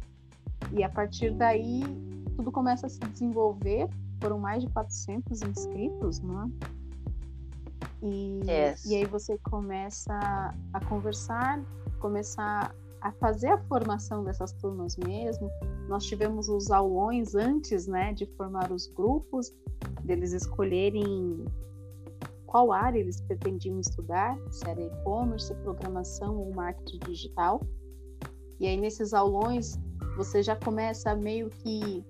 [0.72, 1.82] E a partir daí,
[2.36, 3.86] tudo começa a se desenvolver.
[4.18, 6.50] Foram mais de 400 inscritos, né?
[8.02, 8.86] E, yes.
[8.86, 11.60] e aí você começa a conversar,
[11.98, 15.50] começar a fazer a formação dessas turmas mesmo.
[15.88, 19.52] Nós tivemos os aulões antes, né, de formar os grupos,
[20.02, 21.44] deles escolherem
[22.46, 27.61] qual área eles pretendiam estudar, se era e-commerce, programação ou marketing digital.
[28.58, 29.78] E aí nesses aulões
[30.16, 32.04] você já começa meio que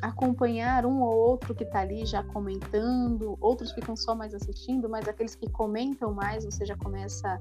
[0.00, 5.08] acompanhar um ou outro que está ali já comentando, outros ficam só mais assistindo, mas
[5.08, 7.38] aqueles que comentam mais você já começa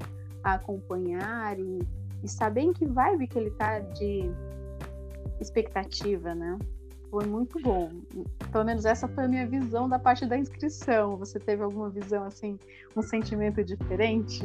[0.52, 1.80] a acompanhar e,
[2.24, 4.32] e saber em que vibe que ele está de
[5.40, 6.58] expectativa, né?
[7.10, 7.90] Foi muito bom.
[8.52, 11.18] Pelo menos essa foi a minha visão da parte da inscrição.
[11.18, 12.60] Você teve alguma visão assim,
[12.96, 14.42] um sentimento diferente?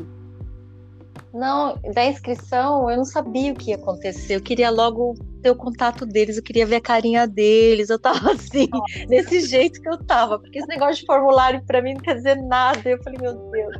[1.32, 4.36] Não, da inscrição eu não sabia o que ia acontecer.
[4.36, 7.88] Eu queria logo ter o contato deles, eu queria ver a carinha deles.
[7.88, 9.06] Eu tava assim, Nossa.
[9.06, 12.36] desse jeito que eu tava, porque esse negócio de formulário para mim não quer dizer
[12.36, 12.88] nada.
[12.88, 13.76] Eu falei, meu Deus,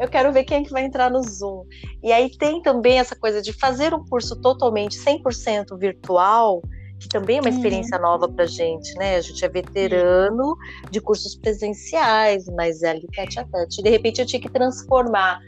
[0.00, 1.64] eu quero ver quem é que vai entrar no Zoom.
[2.02, 6.62] E aí tem também essa coisa de fazer um curso totalmente 100% virtual
[7.00, 8.02] que também é uma experiência uhum.
[8.02, 9.16] nova para gente, né?
[9.16, 10.54] A gente é veterano
[10.90, 13.82] de cursos presenciais, mas é ali tete a tete.
[13.82, 15.40] De repente eu tinha que transformar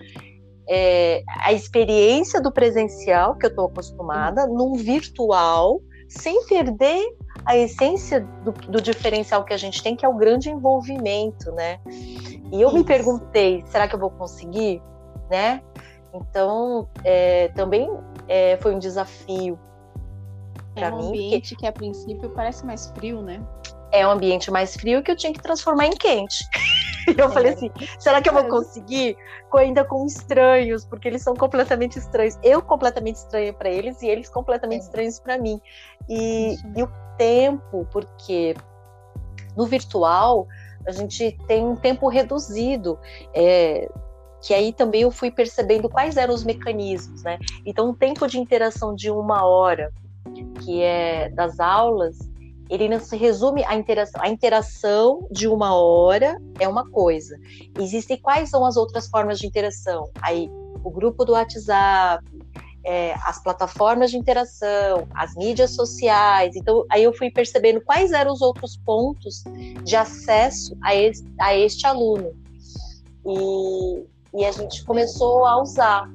[0.67, 4.57] é, a experiência do presencial, que eu estou acostumada, uhum.
[4.57, 7.05] num virtual, sem perder
[7.45, 11.81] a essência do, do, diferencial que a gente tem, que é o grande envolvimento, né?
[11.87, 12.77] E eu Isso.
[12.77, 14.81] me perguntei, será que eu vou conseguir,
[15.31, 15.63] né?
[16.15, 17.91] Então, é, também
[18.29, 19.59] é, foi um desafio
[20.77, 23.43] é um mim, ambiente que a princípio parece mais frio, né?
[23.93, 26.45] É um ambiente mais frio que eu tinha que transformar em quente.
[27.17, 27.31] eu é.
[27.31, 29.17] falei assim, será que eu vou conseguir?
[29.55, 32.39] Ainda com estranhos, porque eles são completamente estranhos.
[32.43, 34.85] Eu completamente estranha para eles e eles completamente é.
[34.85, 35.61] estranhos para mim.
[36.09, 38.55] E, e o tempo, porque
[39.55, 40.49] no virtual
[40.87, 42.99] a gente tem um tempo reduzido.
[43.35, 43.89] É,
[44.43, 47.39] que aí também eu fui percebendo quais eram os mecanismos, né?
[47.65, 49.93] Então, um tempo de interação de uma hora
[50.61, 52.19] que é das aulas,
[52.73, 54.19] ele não se resume à interação.
[54.23, 57.39] A interação de uma hora é uma coisa.
[57.79, 60.09] Existem quais são as outras formas de interação?
[60.23, 60.51] Aí,
[60.83, 62.25] o grupo do WhatsApp,
[62.83, 66.57] é, as plataformas de interação, as mídias sociais.
[66.57, 69.45] Então, aí eu fui percebendo quais eram os outros pontos
[69.85, 70.93] de acesso a,
[71.45, 72.33] a este aluno.
[73.27, 74.07] E,
[74.41, 76.11] e a gente começou a usar.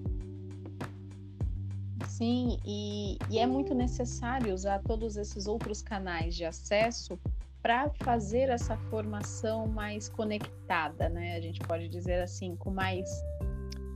[2.17, 7.19] Sim, e, e é muito necessário usar todos esses outros canais de acesso
[7.62, 11.36] para fazer essa formação mais conectada, né?
[11.36, 13.08] A gente pode dizer assim, com mais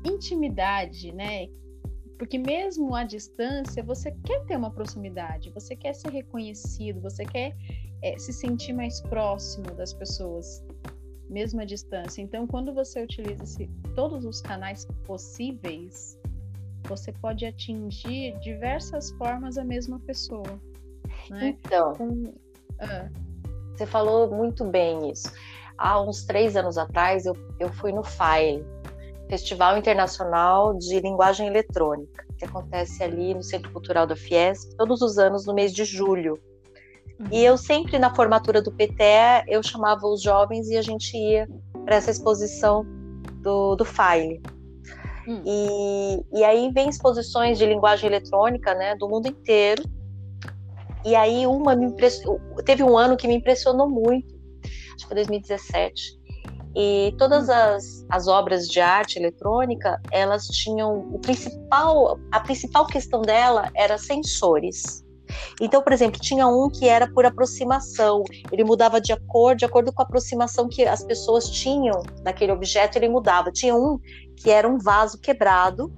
[0.05, 1.47] intimidade, né?
[2.19, 7.57] Porque mesmo à distância, você quer ter uma proximidade, você quer ser reconhecido, você quer
[8.03, 10.63] é, se sentir mais próximo das pessoas,
[11.27, 12.21] mesmo à distância.
[12.21, 16.19] Então, quando você utiliza todos os canais possíveis,
[16.84, 20.60] você pode atingir diversas formas a mesma pessoa.
[21.30, 21.58] Né?
[21.65, 22.34] Então, Com...
[22.80, 23.10] ah.
[23.76, 25.32] você falou muito bem isso.
[25.78, 28.65] Há uns três anos atrás, eu, eu fui no FILE,
[29.30, 35.17] Festival Internacional de Linguagem Eletrônica, que acontece ali no Centro Cultural da Fiesp, todos os
[35.17, 36.38] anos no mês de julho.
[37.20, 37.28] Uhum.
[37.32, 41.48] E eu sempre, na formatura do PTE, eu chamava os jovens e a gente ia
[41.86, 42.86] para essa exposição
[43.41, 44.41] do, do FILE.
[45.27, 45.43] Hum.
[45.45, 49.84] E, e aí vem exposições de linguagem eletrônica, né, do mundo inteiro.
[51.05, 55.15] E aí uma me impressionou, teve um ano que me impressionou muito, acho que foi
[55.15, 56.21] 2017.
[56.75, 57.51] E todas hum.
[57.51, 63.97] as, as obras de arte eletrônica, elas tinham o principal, a principal questão dela era
[63.97, 65.03] sensores.
[65.60, 69.91] Então, por exemplo, tinha um que era por aproximação, ele mudava de cor, de acordo
[69.94, 73.52] com a aproximação que as pessoas tinham daquele objeto, ele mudava.
[73.52, 74.00] Tinha um
[74.36, 75.91] que era um vaso quebrado.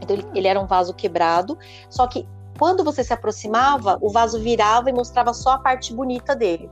[0.00, 1.56] Então ele, ele era um vaso quebrado,
[1.88, 2.26] só que
[2.58, 6.70] quando você se aproximava, o vaso virava e mostrava só a parte bonita dele.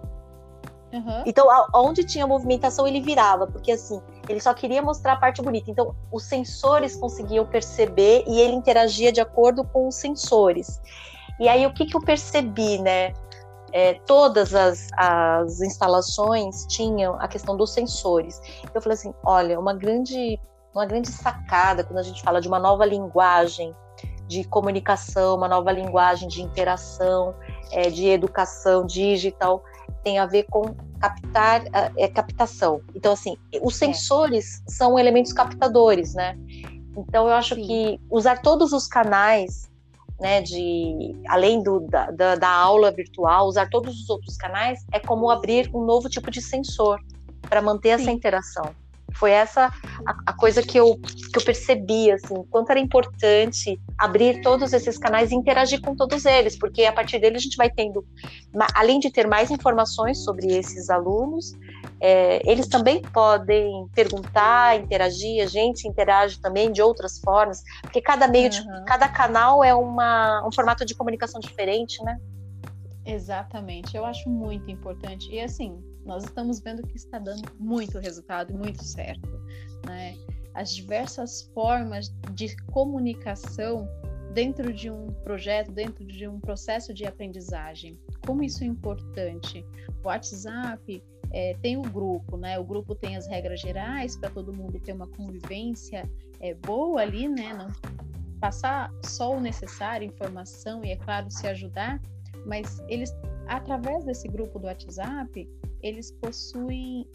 [0.92, 1.22] Uhum.
[1.24, 5.70] Então, onde tinha movimentação, ele virava, porque assim, Ele só queria mostrar a parte bonita.
[5.70, 10.80] Então, os sensores conseguiam perceber e ele interagia de acordo com os sensores.
[11.40, 13.14] E aí, o que, que eu percebi, né?
[13.72, 18.40] É, todas as, as instalações tinham a questão dos sensores.
[18.74, 20.38] Eu falei assim: olha, uma grande,
[20.74, 23.74] uma grande sacada quando a gente fala de uma nova linguagem
[24.26, 27.34] de comunicação, uma nova linguagem de interação,
[27.72, 29.62] é, de educação digital,
[30.04, 31.62] tem a ver com captar,
[31.96, 32.80] é, captação.
[32.94, 33.86] Então, assim, os é.
[33.86, 34.70] sensores é.
[34.72, 36.36] são elementos captadores, né?
[36.96, 37.66] Então, eu acho Sim.
[37.66, 39.69] que usar todos os canais,
[40.20, 45.00] né, de além do, da, da, da aula virtual, usar todos os outros canais é
[45.00, 47.00] como abrir um novo tipo de sensor
[47.48, 48.02] para manter Sim.
[48.02, 48.74] essa interação.
[49.14, 49.66] Foi essa
[50.06, 50.98] a, a, coisa que eu,
[51.32, 56.24] que eu percebi, assim, quanto era importante abrir todos esses canais e interagir com todos
[56.24, 58.04] eles, porque a partir dele a gente vai tendo,
[58.74, 61.52] além de ter mais informações sobre esses alunos,
[62.00, 68.26] é, eles também podem perguntar, interagir, a gente interage também de outras formas, porque cada
[68.26, 68.50] meio, uhum.
[68.50, 72.16] de, cada canal é uma, um formato de comunicação diferente, né?
[73.04, 75.30] Exatamente, eu acho muito importante.
[75.30, 79.28] E assim, nós estamos vendo que está dando muito resultado muito certo.
[79.86, 80.16] Né?
[80.54, 83.88] As diversas formas de comunicação
[84.32, 87.98] dentro de um projeto, dentro de um processo de aprendizagem.
[88.26, 89.64] Como isso é importante?
[90.02, 92.58] O WhatsApp é, tem o grupo, né?
[92.58, 96.08] O grupo tem as regras gerais para todo mundo ter uma convivência
[96.40, 97.54] é, boa ali, né?
[97.54, 97.68] Não
[98.40, 102.00] passar só o necessário, informação e, é claro, se ajudar,
[102.46, 103.14] mas eles,
[103.46, 105.48] através desse grupo do WhatsApp,
[105.82, 107.06] eles possuem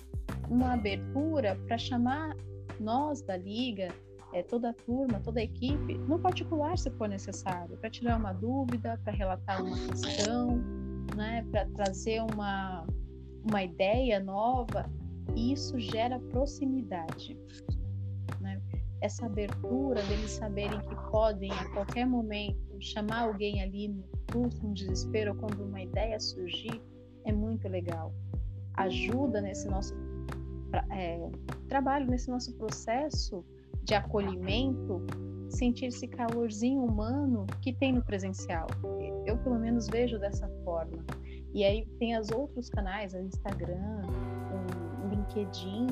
[0.49, 2.35] uma abertura para chamar
[2.79, 3.89] nós da liga,
[4.33, 8.33] é, toda a turma, toda a equipe, no particular, se for necessário, para tirar uma
[8.33, 10.57] dúvida, para relatar uma questão,
[11.15, 12.85] né, para trazer uma,
[13.47, 14.89] uma ideia nova,
[15.35, 17.37] e isso gera proximidade.
[18.41, 18.61] Né?
[19.01, 24.73] Essa abertura deles saberem que podem, a qualquer momento, chamar alguém ali no susto, no
[24.73, 26.81] desespero, quando uma ideia surgir,
[27.23, 28.13] é muito legal
[28.77, 29.95] ajuda nesse nosso
[30.91, 31.29] é,
[31.67, 33.43] trabalho, nesse nosso processo
[33.83, 35.05] de acolhimento,
[35.49, 38.67] sentir esse calorzinho humano que tem no presencial.
[39.25, 41.03] Eu, pelo menos, vejo dessa forma.
[41.53, 44.01] E aí tem os outros canais, o Instagram,
[45.03, 45.87] o LinkedIn,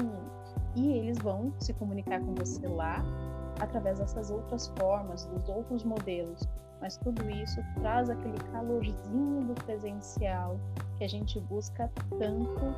[0.76, 3.04] e eles vão se comunicar com você lá
[3.60, 6.42] através dessas outras formas, dos outros modelos.
[6.84, 10.60] Mas tudo isso traz aquele calorzinho do presencial
[10.98, 12.76] que a gente busca tanto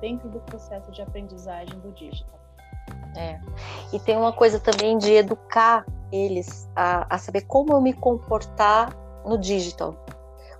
[0.00, 2.38] dentro do processo de aprendizagem do digital.
[3.16, 3.40] É.
[3.92, 8.94] E tem uma coisa também de educar eles a, a saber como eu me comportar
[9.26, 9.96] no digital.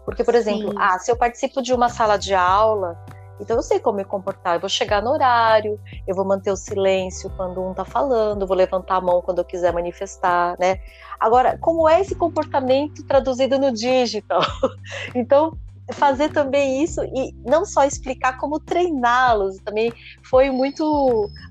[0.05, 2.99] Porque, por exemplo, ah, se eu participo de uma sala de aula,
[3.41, 4.55] então eu sei como me comportar.
[4.55, 8.57] Eu vou chegar no horário, eu vou manter o silêncio quando um está falando, vou
[8.57, 10.81] levantar a mão quando eu quiser manifestar, né?
[11.19, 14.41] Agora, como é esse comportamento traduzido no digital?
[15.15, 15.57] então,
[15.93, 19.93] fazer também isso e não só explicar como treiná-los também
[20.23, 20.83] foi muito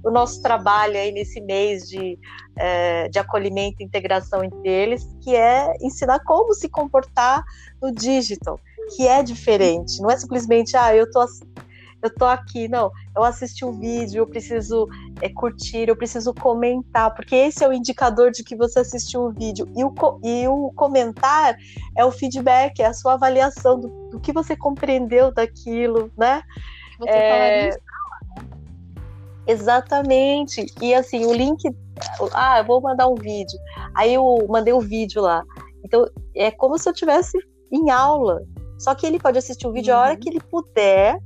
[0.04, 2.17] o nosso trabalho aí nesse mês de,
[2.58, 7.43] é, de acolhimento e integração entre eles que é ensinar como se comportar
[7.80, 8.60] no digital
[8.96, 11.24] que é diferente não é simplesmente ah eu tô
[12.03, 14.85] eu tô aqui, não, eu assisti o um vídeo, eu preciso
[15.21, 19.31] é, curtir, eu preciso comentar, porque esse é o indicador de que você assistiu o
[19.31, 19.71] vídeo.
[19.73, 21.55] E o, e o comentar
[21.97, 26.43] é o feedback, é a sua avaliação do, do que você compreendeu daquilo, né?
[26.99, 27.69] Você é...
[29.47, 30.65] Exatamente.
[30.81, 31.63] E assim, o link.
[32.33, 33.57] Ah, eu vou mandar um vídeo.
[33.95, 35.43] Aí eu mandei o um vídeo lá.
[35.83, 37.37] Então, é como se eu tivesse
[37.71, 38.41] em aula.
[38.77, 39.99] Só que ele pode assistir o vídeo uhum.
[39.99, 40.19] a hora uhum.
[40.19, 41.17] que ele puder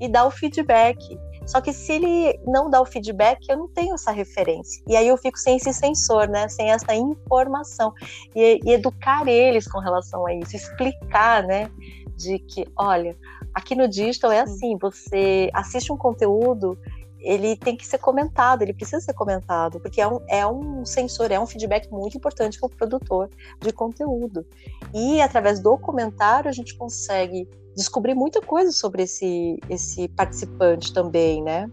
[0.00, 1.18] e dar o feedback.
[1.46, 4.82] Só que se ele não dá o feedback, eu não tenho essa referência.
[4.86, 6.46] E aí eu fico sem esse sensor, né?
[6.48, 7.92] Sem essa informação.
[8.34, 11.70] E, e educar eles com relação a isso, explicar, né?
[12.16, 13.16] De que, olha,
[13.54, 16.78] aqui no digital é assim, você assiste um conteúdo,
[17.20, 21.32] ele tem que ser comentado, ele precisa ser comentado, porque é um, é um sensor,
[21.32, 23.28] é um feedback muito importante para o produtor
[23.60, 24.46] de conteúdo.
[24.94, 27.48] E através do comentário a gente consegue
[27.78, 31.70] descobrir muita coisa sobre esse, esse participante também, né?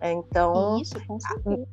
[0.00, 0.80] Então.
[0.80, 1.66] Isso, com certeza.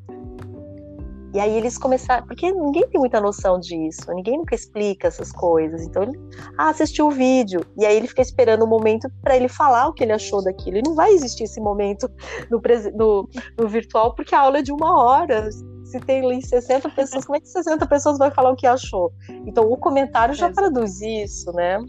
[1.33, 5.81] E aí eles começaram, porque ninguém tem muita noção disso, ninguém nunca explica essas coisas.
[5.81, 6.17] Então ele
[6.57, 9.89] ah, assistiu o vídeo e aí ele fica esperando o um momento para ele falar
[9.89, 10.77] o que ele achou daquilo.
[10.77, 12.09] E não vai existir esse momento
[12.49, 12.61] no,
[12.93, 15.49] no, no, virtual porque a aula é de uma hora.
[15.83, 19.11] Se tem ali 60 pessoas, como é que 60 pessoas vai falar o que achou?
[19.45, 21.79] Então o comentário já traduz isso, né?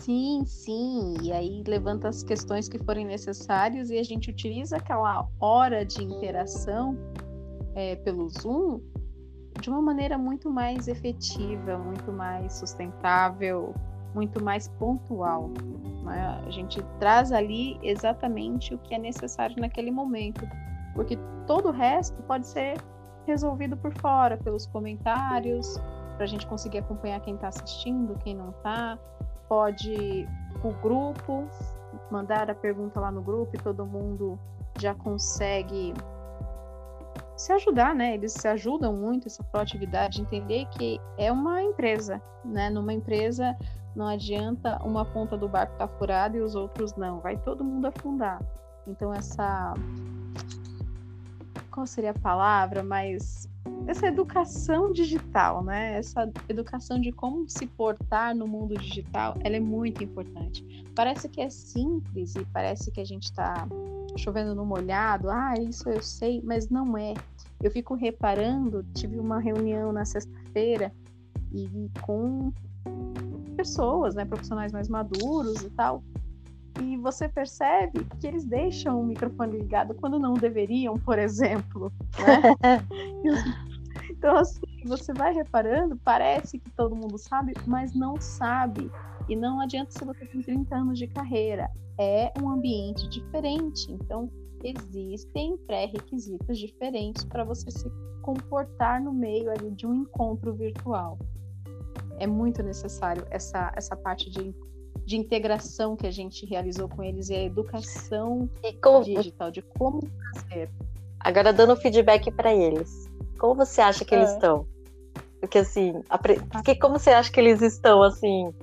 [0.00, 1.14] Sim, sim.
[1.22, 6.02] E aí levanta as questões que forem necessárias e a gente utiliza aquela hora de
[6.02, 6.96] interação
[7.74, 8.80] é, pelo Zoom
[9.60, 13.74] de uma maneira muito mais efetiva, muito mais sustentável,
[14.14, 15.50] muito mais pontual.
[16.04, 16.42] Né?
[16.46, 20.48] A gente traz ali exatamente o que é necessário naquele momento,
[20.94, 22.78] porque todo o resto pode ser
[23.26, 25.78] resolvido por fora, pelos comentários,
[26.16, 28.98] para a gente conseguir acompanhar quem está assistindo, quem não está
[29.52, 30.26] pode
[30.64, 31.46] o grupo
[32.10, 34.40] mandar a pergunta lá no grupo e todo mundo
[34.78, 35.92] já consegue
[37.36, 38.14] se ajudar, né?
[38.14, 42.70] Eles se ajudam muito essa proatividade, entender que é uma empresa, né?
[42.70, 43.54] Numa empresa
[43.94, 47.62] não adianta uma ponta do barco estar tá furada e os outros não, vai todo
[47.62, 48.40] mundo afundar.
[48.86, 49.74] Então essa
[51.70, 53.46] qual seria a palavra, mas
[53.86, 55.98] essa educação digital, né?
[55.98, 60.64] Essa educação de como se portar no mundo digital, ela é muito importante.
[60.94, 63.66] Parece que é simples e parece que a gente está
[64.16, 65.30] chovendo no molhado.
[65.30, 67.14] Ah, isso eu sei, mas não é.
[67.62, 70.92] Eu fico reparando, tive uma reunião na sexta-feira
[71.52, 72.52] e com
[73.56, 76.02] pessoas, né, profissionais mais maduros e tal.
[76.80, 81.92] E você percebe que eles deixam o microfone ligado quando não deveriam, por exemplo.
[82.18, 82.80] Né?
[84.10, 88.88] Então, assim, você vai reparando, parece que todo mundo sabe, mas não sabe.
[89.28, 91.68] E não adianta se você tem 30 anos de carreira.
[91.98, 93.90] É um ambiente diferente.
[93.90, 94.30] Então,
[94.62, 97.90] existem pré-requisitos diferentes para você se
[98.22, 101.18] comportar no meio ali de um encontro virtual.
[102.18, 104.54] É muito necessário essa, essa parte de,
[105.04, 109.04] de integração que a gente realizou com eles e a educação e como...
[109.04, 110.00] digital, de como
[110.34, 110.70] fazer.
[111.20, 113.10] Agora, dando feedback para eles
[113.42, 114.34] como você acha que eles é.
[114.34, 114.64] estão?
[115.40, 116.00] Porque assim,
[116.52, 118.54] porque como você acha que eles estão assim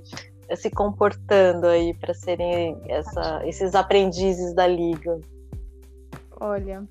[0.56, 5.20] se comportando aí para serem essa, esses aprendizes da liga?
[6.40, 6.88] Olha,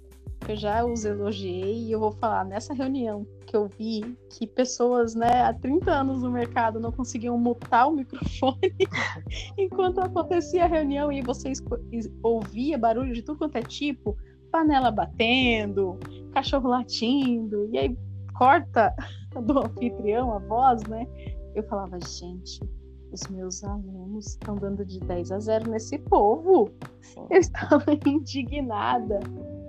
[0.47, 5.15] eu já os elogiei e eu vou falar nessa reunião que eu vi que pessoas,
[5.15, 8.59] né, há 30 anos no mercado não conseguiam mutar o microfone
[9.57, 11.51] enquanto acontecia a reunião e você
[12.23, 14.15] ouvia barulho de tudo quanto é tipo,
[14.53, 15.99] panela batendo,
[16.33, 17.99] cachorro latindo, e aí
[18.37, 18.95] corta
[19.43, 21.07] do anfitrião a voz, né?
[21.55, 22.61] Eu falava, gente,
[23.11, 26.71] os meus alunos estão dando de 10 a 0 nesse povo.
[27.01, 27.27] Sim.
[27.31, 29.19] Eu estava indignada,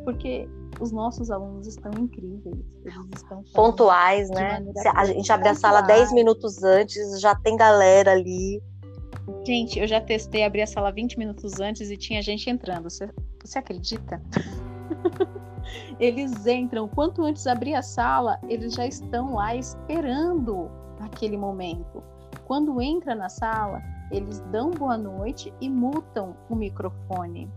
[0.04, 0.48] porque
[0.80, 2.58] os nossos alunos estão incríveis.
[2.86, 4.64] Eles estão pontuais, né?
[4.96, 8.62] A gente abre a sala 10 minutos antes, já tem galera ali.
[9.46, 12.90] Gente, eu já testei abrir a sala 20 minutos antes e tinha gente entrando.
[12.90, 13.10] Você,
[13.44, 14.22] você acredita?
[16.00, 20.70] eles entram, quanto antes abrir a sala, eles já estão lá esperando
[21.00, 22.04] aquele momento.
[22.46, 23.82] Quando entra na sala,
[24.12, 27.50] eles dão boa noite e mutam o microfone.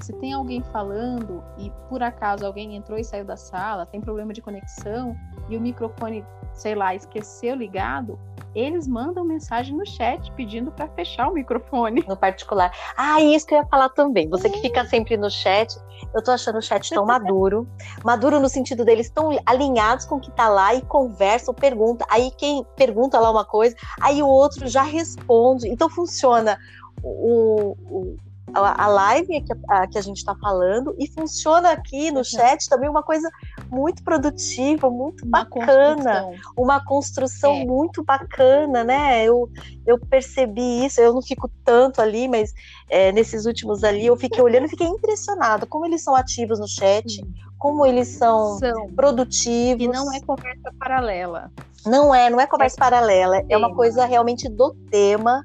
[0.00, 4.32] Se tem alguém falando e por acaso alguém entrou e saiu da sala, tem problema
[4.32, 5.16] de conexão
[5.48, 8.18] e o microfone, sei lá, esqueceu ligado,
[8.54, 12.04] eles mandam mensagem no chat pedindo para fechar o microfone.
[12.06, 12.70] No particular.
[12.96, 14.28] Ah, isso que eu ia falar também.
[14.28, 15.76] Você que fica sempre no chat,
[16.14, 17.66] eu tô achando o chat tão maduro.
[18.04, 22.04] Maduro no sentido deles tão alinhados com o que tá lá e conversam, pergunta.
[22.08, 25.68] Aí quem pergunta lá uma coisa, aí o outro já responde.
[25.68, 26.56] Então funciona
[27.02, 28.16] o, o
[28.54, 32.88] a, live que a, que a gente está falando e funciona aqui no chat também
[32.88, 33.30] uma coisa
[33.70, 36.54] muito produtiva, muito uma bacana, construção.
[36.56, 37.64] uma construção é.
[37.64, 39.24] muito bacana, né?
[39.24, 39.48] Eu,
[39.86, 42.52] eu percebi isso, eu não fico tanto ali, mas
[42.88, 46.68] é, nesses últimos ali eu fiquei olhando e fiquei impressionada como eles são ativos no
[46.68, 47.24] chat,
[47.58, 49.84] como eles são, são, produtivos.
[49.84, 51.50] E não é conversa paralela.
[51.86, 55.44] Não é, não é conversa é paralela, é uma coisa realmente do tema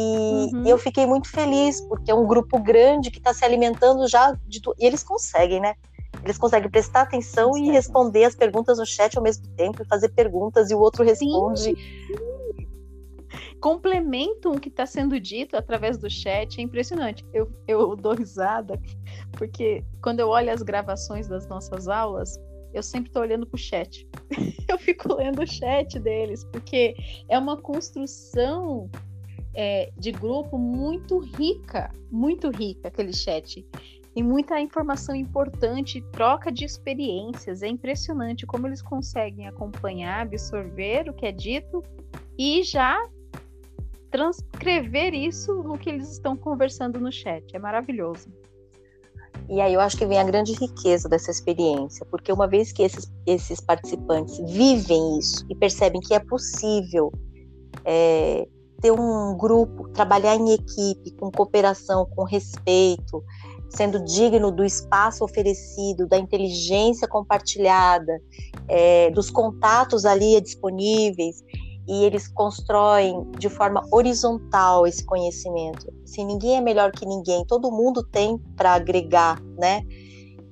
[0.00, 0.66] e uhum.
[0.66, 4.60] eu fiquei muito feliz, porque é um grupo grande que está se alimentando já de
[4.62, 4.76] tudo.
[4.78, 5.74] E eles conseguem, né?
[6.24, 10.08] Eles conseguem prestar atenção e responder as perguntas no chat ao mesmo tempo, e fazer
[10.10, 11.62] perguntas e o outro responde.
[11.62, 11.74] Sim.
[13.60, 17.24] Complementam o que está sendo dito através do chat, é impressionante.
[17.32, 18.80] Eu, eu dou risada,
[19.32, 22.38] porque quando eu olho as gravações das nossas aulas,
[22.72, 24.08] eu sempre estou olhando para o chat.
[24.68, 26.94] eu fico lendo o chat deles, porque
[27.28, 28.90] é uma construção
[29.60, 33.62] é, de grupo muito rica, muito rica aquele chat.
[34.14, 37.62] Tem muita informação importante, troca de experiências.
[37.62, 41.82] É impressionante como eles conseguem acompanhar, absorver o que é dito
[42.38, 43.06] e já
[44.10, 47.44] transcrever isso no que eles estão conversando no chat.
[47.54, 48.32] É maravilhoso.
[49.46, 52.82] E aí eu acho que vem a grande riqueza dessa experiência, porque uma vez que
[52.82, 57.12] esses, esses participantes vivem isso e percebem que é possível
[57.84, 58.48] é,
[58.80, 63.22] ter um grupo, trabalhar em equipe, com cooperação, com respeito,
[63.68, 68.20] sendo digno do espaço oferecido, da inteligência compartilhada,
[68.68, 71.44] é, dos contatos ali disponíveis,
[71.88, 75.92] e eles constroem de forma horizontal esse conhecimento.
[76.04, 79.82] Assim, ninguém é melhor que ninguém, todo mundo tem para agregar, né?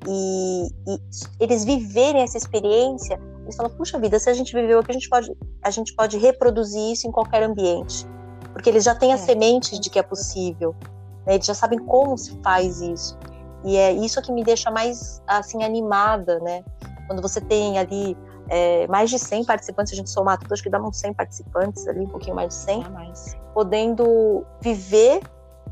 [0.07, 0.99] E, e,
[1.41, 5.09] eles viverem essa experiência, eles falam, puxa vida, se a gente viveu aqui, a gente
[5.09, 8.07] pode, a gente pode reproduzir isso em qualquer ambiente.
[8.59, 9.19] Porque eles já têm a é.
[9.19, 10.75] semente de que é possível.
[11.25, 11.37] Né?
[11.37, 13.17] Eles já sabem como se faz isso.
[13.65, 16.65] E é isso que me deixa mais assim animada, né?
[17.07, 18.17] Quando você tem ali
[18.49, 21.87] é, mais de 100 participantes, a gente somar tudo, acho que dá uns 100 participantes
[21.87, 23.37] ali, um pouquinho mais de 100, mais.
[23.55, 25.21] podendo viver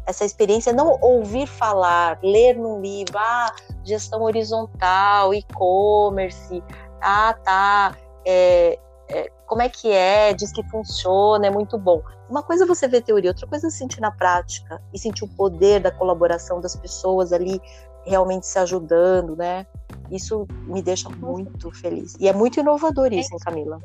[0.07, 6.63] essa experiência, não ouvir falar, ler num livro, ah, gestão horizontal, e-commerce,
[7.03, 8.79] ah, tá, é,
[9.09, 12.03] é, como é que é, diz que funciona, é muito bom.
[12.29, 15.29] Uma coisa é você ver teoria, outra coisa é sentir na prática e sentir o
[15.29, 17.61] poder da colaboração das pessoas ali
[18.05, 19.67] realmente se ajudando, né?
[20.11, 22.17] Isso me deixa muito feliz.
[22.21, 23.81] E é muito inovador isso, hein, Camila?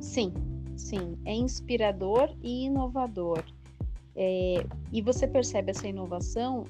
[0.00, 0.32] Sim,
[0.76, 1.18] sim.
[1.24, 3.42] É inspirador e inovador.
[4.14, 6.64] É, e você percebe essa inovação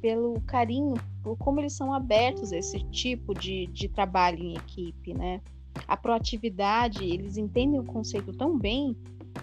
[0.00, 5.14] pelo carinho, por como eles são abertos a esse tipo de, de trabalho em equipe,
[5.14, 5.40] né?
[5.86, 8.96] A proatividade, eles entendem o conceito tão bem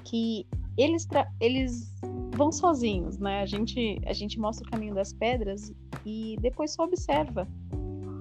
[0.03, 0.45] que
[0.77, 1.07] eles,
[1.39, 1.93] eles
[2.35, 3.41] vão sozinhos, né?
[3.41, 5.73] A gente, a gente mostra o caminho das pedras
[6.05, 7.47] e depois só observa.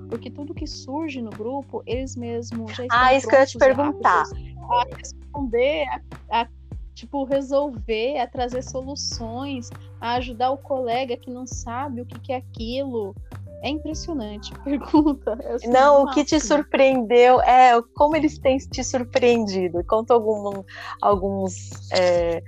[0.08, 3.46] Porque tudo que surge no grupo, eles mesmos já estão Ah, isso que eu ia
[3.46, 4.24] te perguntar.
[4.70, 5.86] A responder,
[6.30, 6.48] a, a
[6.94, 9.68] tipo, resolver, a trazer soluções,
[10.00, 13.14] a ajudar o colega que não sabe o que, que é aquilo.
[13.62, 14.52] É impressionante.
[14.62, 15.38] Pergunta.
[15.66, 19.82] Não, o que te surpreendeu é como eles têm te surpreendido.
[19.84, 20.62] Conta algum,
[21.00, 22.42] alguns, é,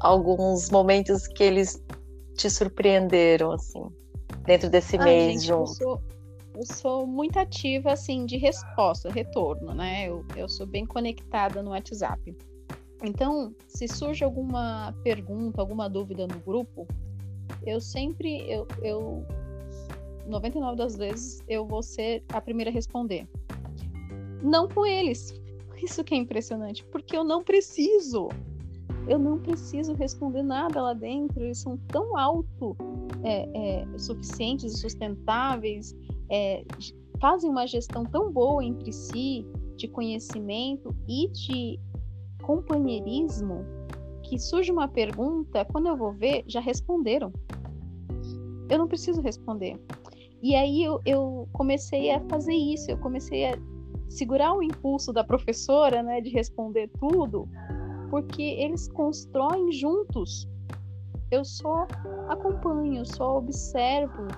[0.00, 1.82] alguns momentos que eles
[2.36, 3.84] te surpreenderam, assim,
[4.44, 5.70] dentro desse mês gente, junto.
[5.70, 6.02] Eu sou,
[6.54, 10.08] eu sou, muito ativa, assim, de resposta, retorno, né?
[10.08, 12.36] Eu, eu sou bem conectada no WhatsApp.
[13.02, 16.86] Então, se surge alguma pergunta, alguma dúvida no grupo,
[17.64, 19.26] eu sempre, eu, eu
[20.26, 23.28] 99 das vezes, eu vou ser a primeira a responder.
[24.42, 25.34] Não com eles.
[25.82, 28.28] Isso que é impressionante, porque eu não preciso.
[29.08, 31.44] Eu não preciso responder nada lá dentro.
[31.44, 32.76] Eles são tão auto
[33.22, 35.94] é, é, suficientes e sustentáveis,
[36.28, 36.64] é,
[37.20, 39.46] fazem uma gestão tão boa entre si
[39.76, 41.78] de conhecimento e de
[42.42, 43.64] companheirismo
[44.22, 47.32] que surge uma pergunta, quando eu vou ver, já responderam.
[48.68, 49.80] Eu não preciso responder.
[50.42, 53.58] E aí eu, eu comecei a fazer isso, eu comecei a
[54.08, 57.48] segurar o impulso da professora, né, de responder tudo,
[58.10, 60.48] porque eles constroem juntos.
[61.30, 61.86] Eu só
[62.28, 64.28] acompanho, só observo,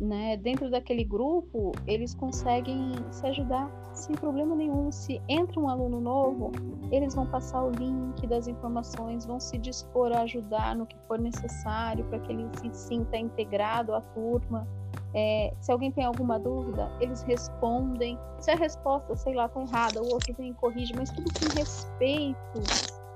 [0.00, 0.36] né?
[0.36, 4.90] Dentro daquele grupo, eles conseguem se ajudar sem problema nenhum.
[4.90, 6.52] Se entra um aluno novo,
[6.90, 11.18] eles vão passar o link das informações, vão se dispor a ajudar no que for
[11.18, 14.66] necessário para que ele se sinta integrado à turma.
[15.12, 18.18] É, se alguém tem alguma dúvida, eles respondem.
[18.38, 21.58] Se a resposta, sei lá, está errada, o outro vem e corrige, mas tudo com
[21.58, 22.60] respeito,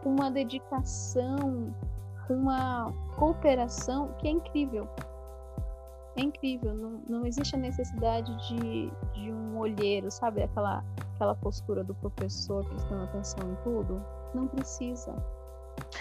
[0.03, 1.73] com uma dedicação,
[2.27, 4.89] com uma cooperação que é incrível.
[6.17, 10.43] É incrível, não, não existe a necessidade de, de um olheiro, sabe?
[10.43, 10.85] Aquela,
[11.15, 14.01] aquela postura do professor prestando atenção em tudo.
[14.33, 15.13] Não precisa.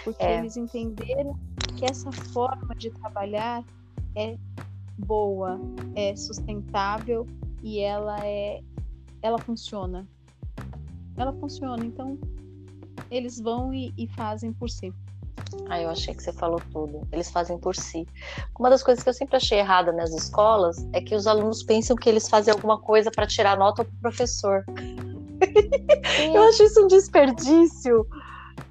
[0.04, 0.38] Porque é.
[0.38, 1.36] eles entenderam
[1.76, 3.64] que essa forma de trabalhar
[4.14, 4.36] é
[4.98, 5.60] boa,
[5.94, 7.26] é sustentável
[7.62, 8.62] e ela é
[9.22, 10.06] ela funciona.
[11.16, 12.18] Ela funciona, então
[13.10, 14.92] eles vão e, e fazem por si.
[15.68, 17.06] Ah, eu achei que você falou tudo.
[17.10, 18.06] Eles fazem por si.
[18.58, 21.96] Uma das coisas que eu sempre achei errada nas escolas é que os alunos pensam
[21.96, 24.64] que eles fazem alguma coisa para tirar nota pro professor.
[26.16, 26.28] É.
[26.28, 28.06] eu acho isso um desperdício.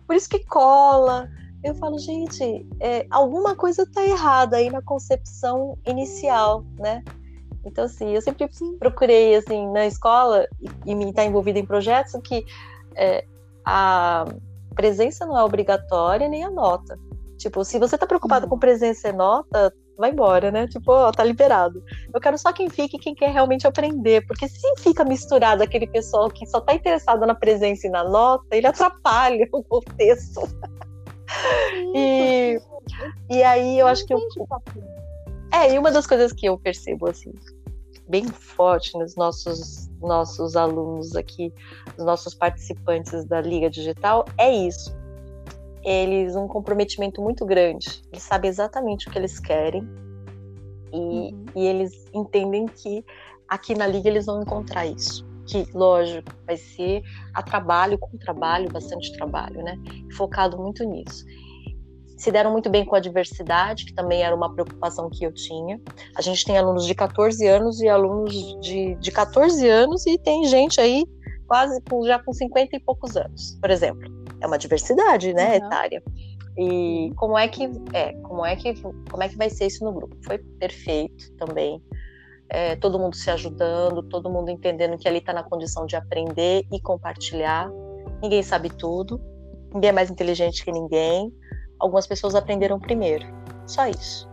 [0.07, 1.29] Por isso que cola,
[1.63, 7.03] eu falo, gente, é, alguma coisa está errada aí na concepção inicial, né?
[7.65, 11.65] Então, assim, eu sempre procurei, assim, na escola e, e me estar tá envolvida em
[11.65, 12.45] projetos que
[12.95, 13.25] é,
[13.65, 14.25] a
[14.75, 16.99] presença não é obrigatória nem a nota.
[17.37, 20.67] Tipo, se você está preocupado com presença e nota, vai embora, né?
[20.67, 21.81] Tipo, ó, tá liberado.
[22.13, 25.87] Eu quero só quem fique e quem quer realmente aprender, porque se fica misturado aquele
[25.87, 30.41] pessoal que só tá interessado na presença e na nota, ele atrapalha o contexto.
[31.95, 32.59] E,
[33.29, 34.19] e aí eu acho que eu.
[35.53, 37.31] É, e uma das coisas que eu percebo, assim,
[38.07, 41.53] bem forte nos nossos, nossos alunos aqui,
[41.97, 44.95] os nossos participantes da Liga Digital, é isso.
[45.83, 48.03] eles um comprometimento muito grande.
[48.11, 49.87] Eles sabem exatamente o que eles querem
[50.91, 51.45] e, uhum.
[51.55, 53.05] e eles entendem que
[53.47, 55.25] aqui na liga eles vão encontrar isso.
[55.47, 57.01] Que, lógico, vai ser
[57.33, 59.77] a trabalho com trabalho, bastante trabalho, né?
[60.15, 61.25] Focado muito nisso
[62.23, 65.77] se deram muito bem com a diversidade, que também era uma preocupação que eu tinha.
[66.15, 70.45] A gente tem alunos de 14 anos e alunos de, de 14 anos, e tem
[70.45, 71.05] gente aí
[71.45, 74.09] quase com, já com 50 e poucos anos, por exemplo.
[74.39, 75.65] É uma diversidade, né, uhum.
[75.65, 76.03] etária.
[76.57, 78.73] E como é que é, como é que
[79.09, 80.15] como é que vai ser isso no grupo?
[80.23, 81.81] Foi perfeito também.
[82.53, 86.65] É, todo mundo se ajudando, todo mundo entendendo que ali está na condição de aprender
[86.71, 87.69] e compartilhar.
[88.21, 89.19] Ninguém sabe tudo,
[89.73, 91.33] ninguém é mais inteligente que ninguém
[91.79, 93.25] algumas pessoas aprenderam primeiro.
[93.67, 94.29] Só isso.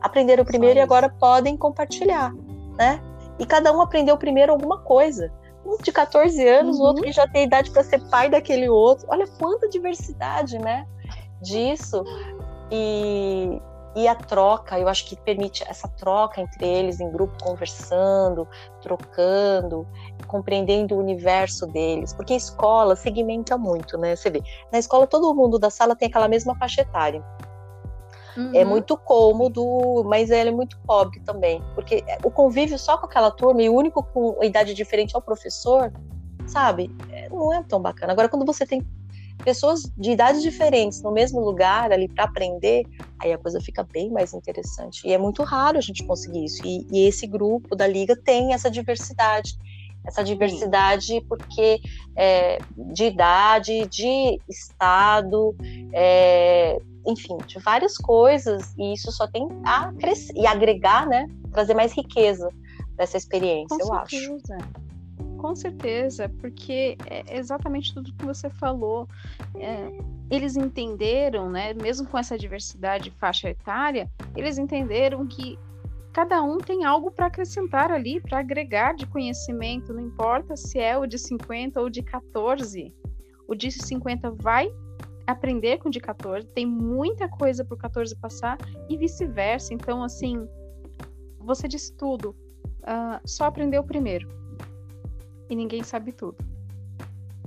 [0.00, 2.32] Aprenderam primeiro e agora podem compartilhar,
[2.78, 3.00] né?
[3.38, 5.32] E cada um aprendeu primeiro alguma coisa.
[5.64, 6.86] Um de 14 anos, o uhum.
[6.86, 9.06] outro que já tem idade para ser pai daquele outro.
[9.08, 10.86] Olha quanta diversidade, né?
[11.42, 12.04] Disso.
[12.70, 13.60] E,
[13.96, 18.46] e a troca, eu acho que permite essa troca entre eles em grupo, conversando,
[18.82, 19.88] trocando,
[20.26, 24.14] compreendendo o universo deles, porque a escola segmenta muito, né?
[24.14, 27.24] Você vê, na escola todo mundo da sala tem aquela mesma faixa etária.
[28.36, 28.54] É uhum.
[28.54, 33.30] É muito cômodo, mas ele é muito pobre também, porque o convívio só com aquela
[33.30, 35.90] turma e o único com idade diferente é o professor,
[36.46, 36.94] sabe?
[37.10, 38.12] É, não é tão bacana.
[38.12, 38.86] Agora, quando você tem
[39.44, 42.84] pessoas de idades diferentes no mesmo lugar ali para aprender,
[43.22, 45.06] aí a coisa fica bem mais interessante.
[45.06, 46.60] E é muito raro a gente conseguir isso.
[46.64, 49.52] E, e esse grupo da liga tem essa diversidade.
[50.06, 51.80] Essa diversidade porque
[52.16, 52.58] é,
[52.94, 55.56] de idade, de estado,
[55.92, 61.26] é, enfim, de várias coisas, e isso só tem a crescer e agregar, né?
[61.52, 62.48] Trazer mais riqueza
[62.96, 64.54] dessa experiência, Com eu certeza.
[64.54, 64.85] acho.
[65.46, 69.08] Com certeza, porque é exatamente tudo que você falou.
[69.54, 69.92] É,
[70.28, 75.56] eles entenderam, né, mesmo com essa diversidade faixa etária, eles entenderam que
[76.12, 80.98] cada um tem algo para acrescentar ali, para agregar de conhecimento, não importa se é
[80.98, 82.92] o de 50 ou de 14.
[83.46, 84.68] O de 50 vai
[85.28, 89.72] aprender com o de 14, tem muita coisa para o 14 passar e vice-versa.
[89.72, 90.44] Então, assim,
[91.38, 92.30] você disse tudo,
[92.80, 94.44] uh, só aprendeu primeiro
[95.48, 96.36] e ninguém sabe tudo.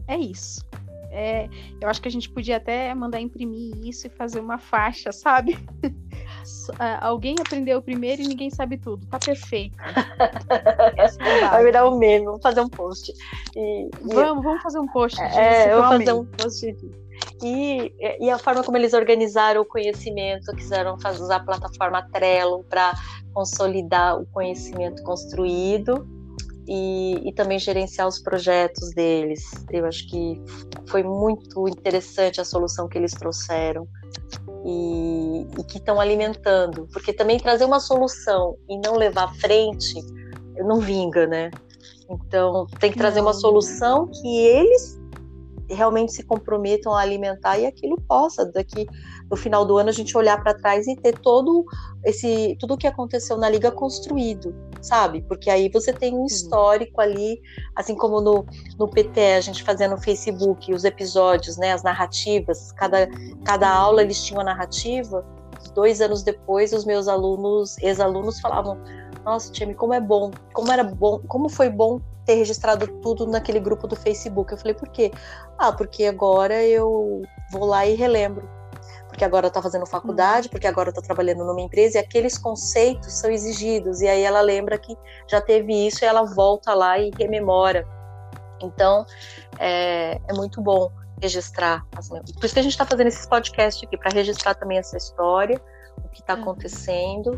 [0.07, 0.65] É isso.
[1.11, 1.49] É,
[1.81, 5.57] eu acho que a gente podia até mandar imprimir isso e fazer uma faixa, sabe?
[7.01, 9.05] Alguém aprendeu primeiro e ninguém sabe tudo.
[9.07, 9.75] Tá perfeito.
[10.97, 13.11] É Vai virar um meme, vamos fazer um post.
[13.55, 14.13] E, e...
[14.13, 15.17] Vamos, vamos fazer um post.
[15.17, 16.75] Disso, é, eu vou fazer um post
[17.43, 22.63] E, e a forma como eles organizaram o conhecimento, quiseram fazer, usar a plataforma Trello
[22.69, 22.93] para
[23.33, 26.07] consolidar o conhecimento construído
[26.71, 29.43] e, e, também gerenciar os projetos deles.
[29.71, 30.39] Eu acho que
[30.87, 33.87] foi muito interessante a solução que eles trouxeram
[34.63, 39.95] e, e que estão alimentando, porque também trazer uma solução e não levar à frente
[40.63, 41.49] não vinga, né?
[42.07, 44.99] Então tem que trazer uma solução que eles
[45.71, 48.87] realmente se comprometam a alimentar e aquilo possa daqui
[49.29, 51.65] no final do ano a gente olhar para trás e ter todo
[52.05, 55.21] esse tudo o que aconteceu na liga construído, sabe?
[55.21, 57.41] Porque aí você tem um histórico ali,
[57.75, 58.45] assim como no,
[58.77, 63.07] no PT a gente fazia no Facebook os episódios, né, as narrativas, cada
[63.45, 65.25] cada aula eles tinham a narrativa.
[65.73, 68.77] Dois anos depois, os meus alunos, ex-alunos falavam:
[69.25, 73.59] "Nossa, Time, como é bom, como era bom, como foi bom ter registrado tudo naquele
[73.59, 74.51] grupo do Facebook.
[74.51, 75.11] Eu falei, por quê?
[75.57, 78.47] Ah, porque agora eu vou lá e relembro.
[79.19, 80.51] Porque agora eu tô fazendo faculdade, uhum.
[80.51, 83.99] porque agora eu tô trabalhando numa empresa e aqueles conceitos são exigidos.
[83.99, 84.95] E aí ela lembra que
[85.27, 87.85] já teve isso e ela volta lá e rememora.
[88.61, 89.05] Então,
[89.59, 90.89] é, é muito bom
[91.21, 91.85] registrar.
[91.91, 95.61] Por isso que a gente está fazendo esses podcasts aqui, para registrar também essa história,
[95.97, 96.43] o que está uhum.
[96.43, 97.37] acontecendo.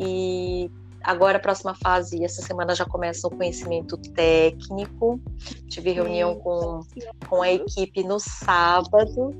[0.00, 0.70] E
[1.04, 5.20] Agora, a próxima fase, essa semana já começa o conhecimento técnico.
[5.68, 6.80] Tive reunião com,
[7.28, 9.32] com a equipe no sábado.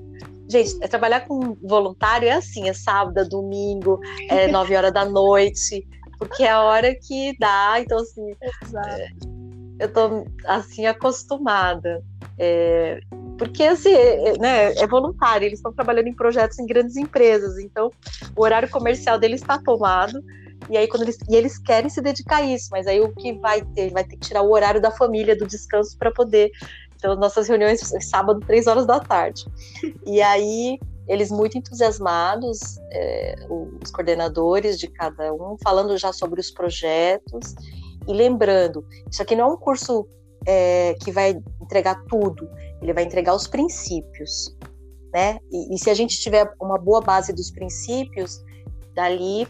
[0.49, 5.05] Gente, é trabalhar com voluntário é assim, é sábado, é domingo, é nove horas da
[5.05, 5.87] noite,
[6.19, 8.31] porque é a hora que dá, então assim,
[8.87, 9.09] é,
[9.79, 12.03] eu tô assim acostumada.
[12.39, 13.01] É,
[13.37, 17.91] porque assim, é, né, é voluntário, eles estão trabalhando em projetos em grandes empresas, então
[18.35, 20.21] o horário comercial deles está tomado.
[20.69, 23.33] E aí quando eles e eles querem se dedicar a isso, mas aí o que
[23.39, 26.51] vai ter, vai ter que tirar o horário da família, do descanso para poder.
[26.99, 29.47] Então nossas reuniões sábado três horas da tarde.
[30.05, 32.59] E aí eles muito entusiasmados,
[32.93, 33.35] é,
[33.83, 37.55] os coordenadores de cada um, falando já sobre os projetos
[38.07, 40.07] e lembrando, isso aqui não é um curso
[40.47, 42.49] é, que vai entregar tudo,
[42.83, 44.55] ele vai entregar os princípios.
[45.13, 45.39] né?
[45.51, 48.45] E, e se a gente tiver uma boa base dos princípios,
[48.95, 49.49] dali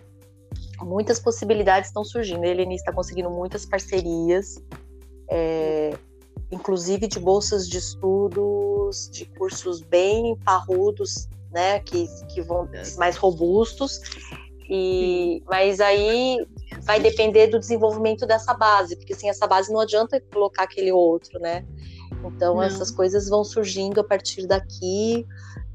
[0.80, 2.44] muitas possibilidades estão surgindo.
[2.44, 4.62] A Eleni está conseguindo muitas parcerias,
[5.30, 5.96] é,
[6.51, 14.01] inclusive de bolsas de estudos, de cursos bem parrudos, né, que, que vão mais robustos.
[14.70, 16.46] E, mas aí
[16.82, 21.38] vai depender do desenvolvimento dessa base, porque sem essa base não adianta colocar aquele outro,
[21.40, 21.64] né?
[22.24, 22.62] Então não.
[22.62, 25.24] essas coisas vão surgindo a partir daqui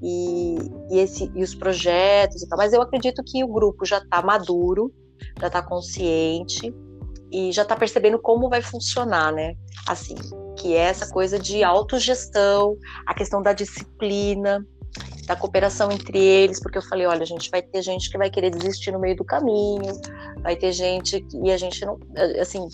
[0.02, 0.56] e,
[0.92, 2.58] e, esse, e os projetos e tal.
[2.58, 4.94] Mas eu acredito que o grupo já está maduro,
[5.40, 6.72] já está consciente
[7.34, 9.56] e já está percebendo como vai funcionar, né?
[9.88, 10.14] Assim,
[10.56, 12.78] que é essa coisa de autogestão,
[13.08, 14.64] a questão da disciplina,
[15.26, 18.30] da cooperação entre eles, porque eu falei, olha, a gente vai ter gente que vai
[18.30, 20.00] querer desistir no meio do caminho,
[20.44, 21.98] vai ter gente que, e a gente não,
[22.40, 22.68] assim,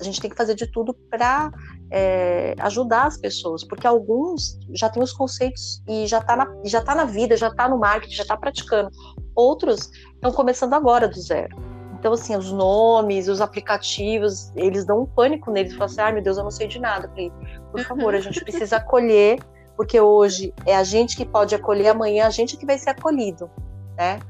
[0.00, 1.50] a gente tem que fazer de tudo para
[1.90, 6.80] é, ajudar as pessoas, porque alguns já têm os conceitos e já está na, já
[6.80, 8.90] tá na vida, já está no marketing, já está praticando.
[9.34, 11.73] Outros estão começando agora do zero.
[12.04, 15.72] Então, assim, os nomes, os aplicativos, eles dão um pânico neles.
[15.72, 17.06] Falam assim, ai meu Deus, eu não sei de nada.
[17.06, 17.32] Eu falei,
[17.72, 19.38] por favor, a gente precisa acolher,
[19.74, 23.50] porque hoje é a gente que pode acolher, amanhã a gente que vai ser acolhido,
[23.96, 24.20] né?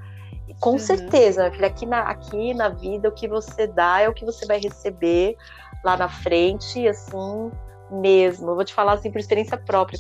[0.47, 0.79] E com uhum.
[0.79, 4.47] certeza, filha, aqui na, aqui na vida, o que você dá é o que você
[4.47, 5.37] vai receber
[5.85, 7.51] lá na frente, assim,
[7.91, 8.51] mesmo.
[8.51, 9.99] Eu vou te falar, assim, por experiência própria.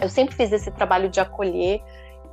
[0.00, 1.80] Eu sempre fiz esse trabalho de acolher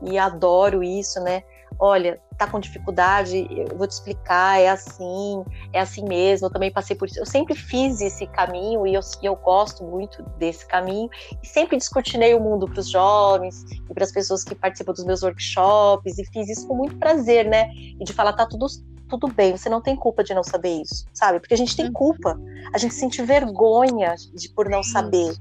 [0.01, 1.43] e adoro isso, né?
[1.79, 6.71] Olha, tá com dificuldade, eu vou te explicar, é assim, é assim mesmo, eu também
[6.71, 7.19] passei por isso.
[7.19, 11.09] Eu sempre fiz esse caminho e eu, eu gosto muito desse caminho
[11.41, 15.05] e sempre descortinei o mundo para os jovens e para as pessoas que participam dos
[15.05, 17.69] meus workshops e fiz isso com muito prazer, né?
[17.73, 18.67] E de falar, tá tudo
[19.09, 21.39] tudo bem, você não tem culpa de não saber isso, sabe?
[21.39, 21.93] Porque a gente tem uhum.
[21.93, 22.39] culpa,
[22.73, 25.35] a gente sente vergonha de por não saber.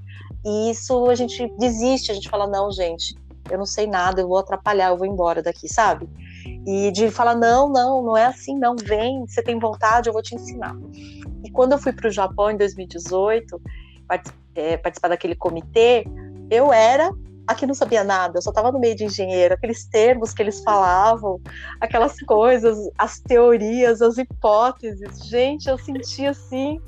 [0.45, 3.15] E isso a gente desiste, a gente fala, não, gente,
[3.51, 6.09] eu não sei nada, eu vou atrapalhar, eu vou embora daqui, sabe?
[6.67, 10.23] E de falar, não, não, não é assim, não, vem, você tem vontade, eu vou
[10.23, 10.77] te ensinar.
[11.45, 13.61] E quando eu fui para o Japão em 2018,
[14.55, 16.05] é, participar daquele comitê,
[16.51, 17.11] eu era
[17.47, 20.43] a que não sabia nada, eu só estava no meio de engenheiro, aqueles termos que
[20.43, 21.41] eles falavam,
[21.81, 25.27] aquelas coisas, as teorias, as hipóteses.
[25.27, 26.81] Gente, eu senti assim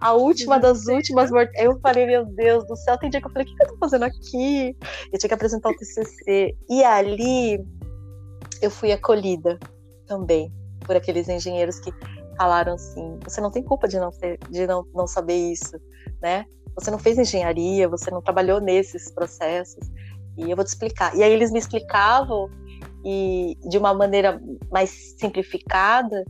[0.00, 1.30] a última das últimas.
[1.54, 3.76] Eu falei, meu Deus do céu, tem dia que eu falei, o que, eu tô
[3.78, 4.76] fazendo aqui?
[5.12, 6.56] Eu tinha que apresentar o TCC.
[6.68, 7.64] E ali
[8.62, 9.58] eu fui acolhida
[10.06, 10.52] também
[10.84, 11.92] por aqueles engenheiros que
[12.36, 15.78] falaram assim: você não tem culpa de não, ter, de não, não saber isso,
[16.22, 16.44] né?
[16.74, 19.90] Você não fez engenharia, você não trabalhou nesses processos.
[20.36, 21.14] E eu vou te explicar.
[21.16, 22.48] E aí eles me explicavam
[23.04, 24.40] e de uma maneira
[24.70, 26.24] mais simplificada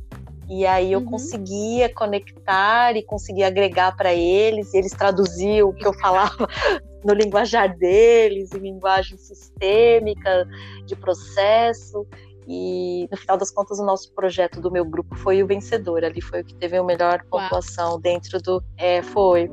[0.49, 1.07] e aí eu uhum.
[1.07, 6.49] conseguia conectar e conseguia agregar para eles, e eles traduziam o que eu falava
[7.05, 10.49] no linguajar deles, em linguagem sistêmica,
[10.86, 12.07] de processo.
[12.51, 16.03] E no final das contas, o nosso projeto do meu grupo foi o vencedor.
[16.03, 18.01] Ali foi o que teve a melhor pontuação Uau.
[18.01, 18.64] dentro do.
[18.78, 19.51] É, foi.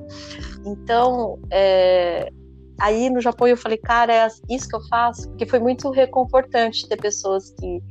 [0.66, 2.32] Então, é,
[2.80, 6.88] aí no Japão eu falei, cara, é isso que eu faço, porque foi muito reconfortante
[6.88, 7.84] ter pessoas que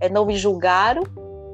[0.00, 1.04] é, não me julgaram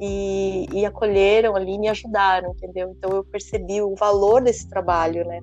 [0.01, 2.91] e, e acolheram ali, me ajudaram, entendeu?
[2.91, 5.41] Então eu percebi o valor desse trabalho, né?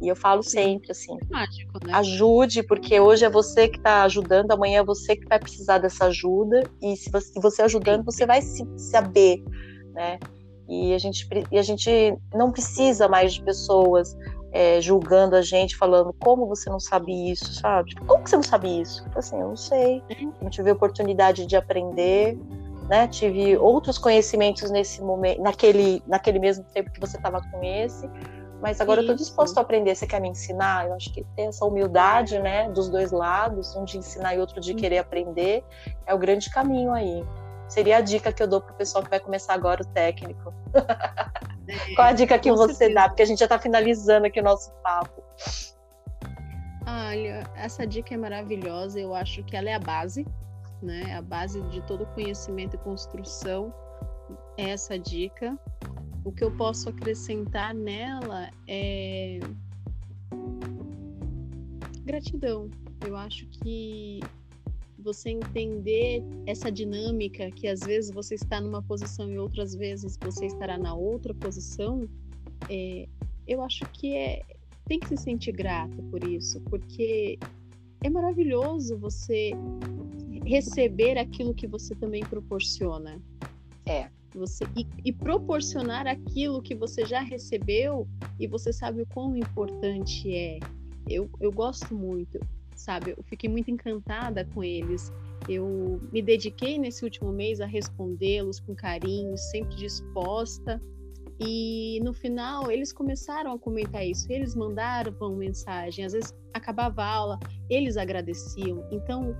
[0.00, 1.92] E eu falo sempre assim: Mágico, né?
[1.94, 6.06] ajude, porque hoje é você que está ajudando, amanhã é você que vai precisar dessa
[6.06, 9.42] ajuda, e se você, se você ajudando, você vai se saber,
[9.92, 10.18] né?
[10.68, 14.14] E a, gente, e a gente não precisa mais de pessoas
[14.52, 17.94] é, julgando a gente, falando como você não sabe isso, sabe?
[18.06, 19.04] Como que você não sabe isso?
[19.16, 20.02] Assim, eu não sei,
[20.42, 22.38] não tive oportunidade de aprender,
[22.88, 23.06] né?
[23.06, 28.08] Tive outros conhecimentos nesse momento, naquele, naquele mesmo tempo que você estava com esse,
[28.60, 29.10] mas agora Isso.
[29.10, 29.94] eu estou disposto a aprender.
[29.94, 30.88] Você quer me ensinar?
[30.88, 34.60] Eu acho que ter essa humildade, né, dos dois lados, um de ensinar e outro
[34.60, 35.62] de querer aprender,
[36.06, 37.24] é o grande caminho aí.
[37.68, 40.52] Seria a dica que eu dou para o pessoal que vai começar agora o técnico.
[41.70, 42.94] É, Qual a dica que você certeza.
[42.94, 43.08] dá?
[43.10, 45.22] Porque a gente já está finalizando aqui o nosso papo.
[46.86, 48.98] Olha, essa dica é maravilhosa.
[48.98, 50.26] Eu acho que ela é a base
[50.82, 51.14] né?
[51.14, 53.72] A base de todo conhecimento e construção
[54.56, 55.58] é essa dica.
[56.24, 59.38] O que eu posso acrescentar nela é
[62.04, 62.70] gratidão.
[63.06, 64.20] Eu acho que
[64.98, 70.46] você entender essa dinâmica que às vezes você está numa posição e outras vezes você
[70.46, 72.08] estará na outra posição,
[72.68, 73.06] é,
[73.46, 74.42] eu acho que é,
[74.86, 77.38] tem que se sentir grato por isso, porque
[78.02, 79.52] é maravilhoso você
[80.48, 83.20] receber aquilo que você também proporciona.
[83.86, 84.08] É.
[84.34, 88.06] Você, e, e, proporcionar aquilo que você já recebeu
[88.38, 90.58] e você sabe o quão importante é.
[91.08, 92.38] Eu, eu gosto muito.
[92.74, 93.14] sabe?
[93.16, 95.12] Eu fiquei muito encantada com eles.
[95.48, 100.80] Eu me dediquei nesse último mês a respondê-los com carinho, sempre disposta.
[101.40, 104.30] E no final eles começaram a comentar isso.
[104.30, 107.38] Eles mandaram mensagem, às vezes acabava a aula,
[107.70, 108.86] eles agradeciam.
[108.92, 109.34] Então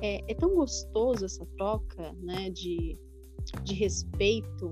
[0.00, 2.98] é, é tão gostoso essa troca, né, de,
[3.62, 4.70] de respeito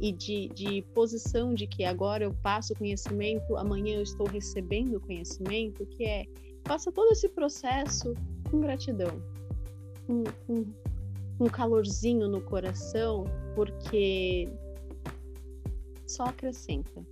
[0.00, 5.86] e de, de posição de que agora eu passo conhecimento, amanhã eu estou recebendo conhecimento,
[5.86, 6.24] que é
[6.66, 8.14] faça todo esse processo
[8.50, 9.22] com gratidão,
[10.06, 10.64] com, com
[11.44, 14.48] um calorzinho no coração, porque
[16.06, 17.04] só acrescenta,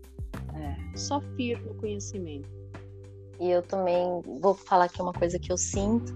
[0.55, 0.97] é.
[0.97, 2.49] só firma o conhecimento.
[3.41, 4.05] E eu também
[4.41, 6.13] vou falar aqui uma coisa que eu sinto.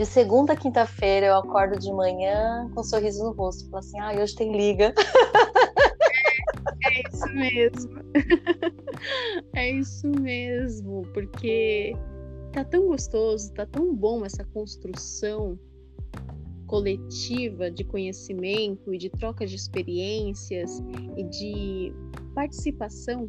[0.00, 3.68] De segunda a quinta-feira eu acordo de manhã com um sorriso no rosto.
[3.68, 4.94] Falo assim, ah, hoje tem liga.
[6.82, 8.00] É, é isso mesmo.
[9.54, 11.94] É isso mesmo, porque
[12.52, 15.58] tá tão gostoso, tá tão bom essa construção
[16.66, 20.82] coletiva de conhecimento e de troca de experiências
[21.16, 21.94] e de
[22.34, 23.28] participação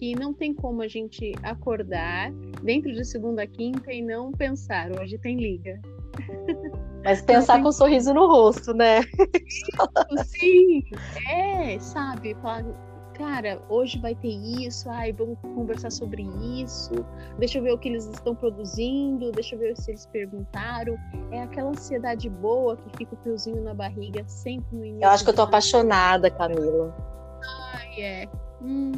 [0.00, 2.32] que não tem como a gente acordar
[2.62, 5.78] dentro de segunda a quinta e não pensar, hoje tem liga.
[7.04, 7.62] Mas pensar tem...
[7.62, 9.02] com um sorriso no rosto, né?
[10.24, 10.82] Sim,
[11.28, 12.34] é, sabe?
[12.36, 12.64] Falar,
[13.12, 16.92] cara, hoje vai ter isso, ai, vamos conversar sobre isso,
[17.38, 20.96] deixa eu ver o que eles estão produzindo, deixa eu ver se eles perguntaram.
[21.30, 25.04] É aquela ansiedade boa que fica o fiozinho na barriga sempre no início.
[25.04, 26.94] Eu acho que eu tô apaixonada, Camila.
[27.74, 28.28] Ai, é.
[28.62, 28.92] Hum,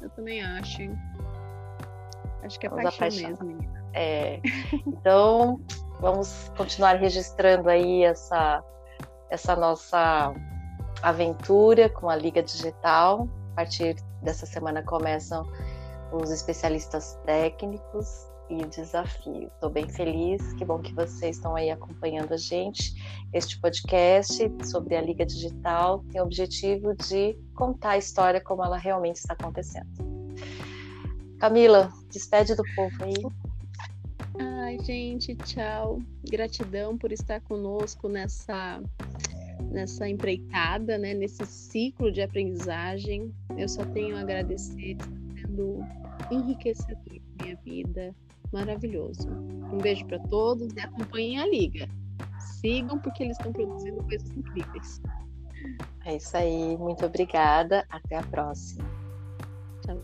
[0.00, 0.82] eu também acho.
[2.42, 3.90] Acho que é vamos paixão mesmo, menina.
[3.94, 4.40] É.
[4.86, 5.60] Então,
[6.00, 8.62] vamos continuar registrando aí essa,
[9.30, 10.32] essa nossa
[11.02, 15.46] aventura com a Liga Digital a partir dessa semana começam
[16.12, 19.50] os especialistas técnicos e desafio.
[19.54, 22.94] Estou bem feliz, que bom que vocês estão aí acompanhando a gente.
[23.32, 28.76] Este podcast sobre a Liga Digital tem o objetivo de contar a história como ela
[28.76, 29.88] realmente está acontecendo.
[31.38, 33.14] Camila, despede do povo aí.
[34.38, 35.98] Ai, gente, tchau.
[36.30, 38.80] Gratidão por estar conosco nessa
[39.70, 43.34] nessa empreitada, né, nesse ciclo de aprendizagem.
[43.56, 45.06] Eu só tenho a agradecer, está
[45.40, 45.80] sendo
[46.30, 48.14] enriquecedor minha vida,
[48.52, 49.28] maravilhoso.
[49.30, 51.88] Um beijo para todos e acompanhem a liga.
[52.60, 55.00] Sigam porque eles estão produzindo coisas incríveis.
[56.04, 57.84] É isso aí, muito obrigada.
[57.90, 58.84] Até a próxima.
[59.82, 60.00] Tchau.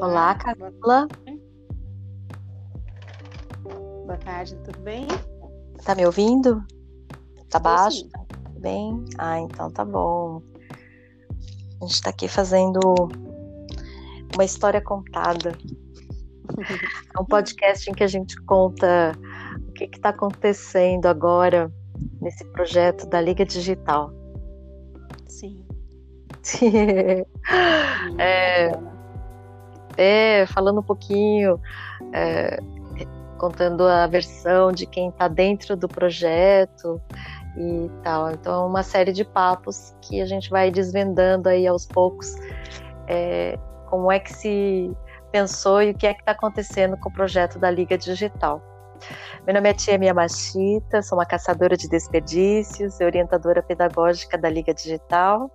[0.00, 1.08] Olá, Carla.
[4.26, 5.06] Tarde, tudo bem?
[5.84, 6.60] Tá me ouvindo?
[7.48, 8.08] Tá baixo?
[8.58, 9.04] Bem?
[9.18, 10.42] Ah, então tá bom.
[11.80, 12.80] A gente tá aqui fazendo
[14.34, 15.56] uma história contada.
[17.16, 19.12] É um podcast em que a gente conta
[19.68, 21.72] o que está acontecendo agora
[22.20, 24.10] nesse projeto da Liga Digital.
[25.28, 25.64] Sim.
[28.18, 28.72] é,
[29.92, 31.60] até falando um pouquinho,
[32.12, 32.60] é,
[33.36, 37.00] contando a versão de quem está dentro do projeto
[37.56, 38.30] e tal.
[38.30, 42.34] Então, uma série de papos que a gente vai desvendando aí aos poucos
[43.06, 44.96] é, como é que se
[45.30, 48.62] pensou e o que é que está acontecendo com o projeto da Liga Digital.
[49.46, 54.48] Meu nome é Tia Mia Machita, sou uma caçadora de desperdícios e orientadora pedagógica da
[54.48, 55.50] Liga Digital.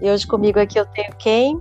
[0.00, 1.60] E hoje comigo aqui eu tenho quem?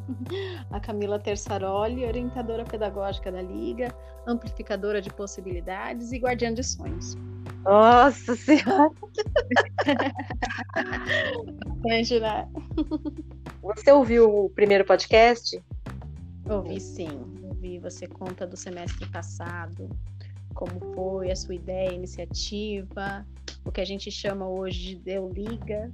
[0.70, 3.94] a Camila Tersaroli, orientadora pedagógica da Liga,
[4.26, 7.16] amplificadora de possibilidades e guardiã de sonhos.
[7.64, 8.90] Nossa Senhora!
[11.64, 12.48] Bastante, né?
[13.62, 15.62] Você ouviu o primeiro podcast?
[16.48, 17.78] Ouvi sim, ouvi.
[17.78, 19.88] Você conta do semestre passado,
[20.54, 23.24] como foi a sua ideia, iniciativa,
[23.64, 25.90] o que a gente chama hoje de Deu Liga.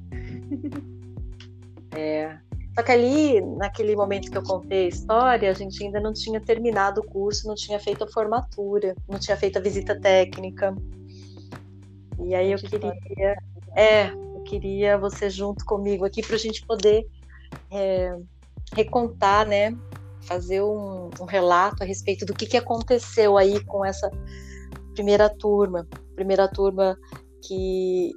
[1.94, 2.38] É,
[2.78, 6.40] só que ali, naquele momento que eu contei a história, a gente ainda não tinha
[6.40, 10.72] terminado o curso, não tinha feito a formatura, não tinha feito a visita técnica.
[12.20, 12.94] E aí eu queria,
[13.74, 17.04] é, eu queria você junto comigo aqui para a gente poder
[17.72, 18.16] é,
[18.72, 19.76] recontar, né,
[20.20, 24.08] fazer um, um, relato a respeito do que, que aconteceu aí com essa
[24.94, 26.96] primeira turma, primeira turma
[27.42, 28.14] que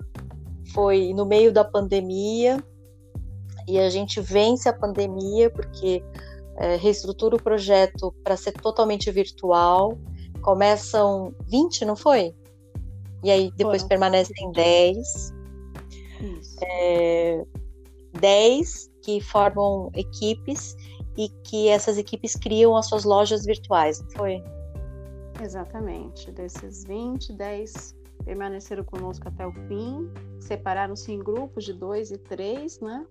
[0.72, 2.64] foi no meio da pandemia,
[3.72, 6.04] e a gente vence a pandemia porque
[6.58, 9.98] é, reestrutura o projeto para ser totalmente virtual
[10.42, 12.36] começam 20, não foi?
[13.24, 13.88] E aí depois Foram.
[13.88, 14.98] permanecem 10.
[14.98, 16.58] Isso.
[16.62, 17.46] É,
[18.20, 20.76] 10 que formam equipes
[21.18, 24.44] e que essas equipes criam as suas lojas virtuais, não foi?
[25.42, 26.30] Exatamente.
[26.32, 27.96] Desses 20, 10
[28.26, 30.12] permaneceram conosco até o fim,
[30.42, 33.06] separaram-se em grupos de dois e três, né?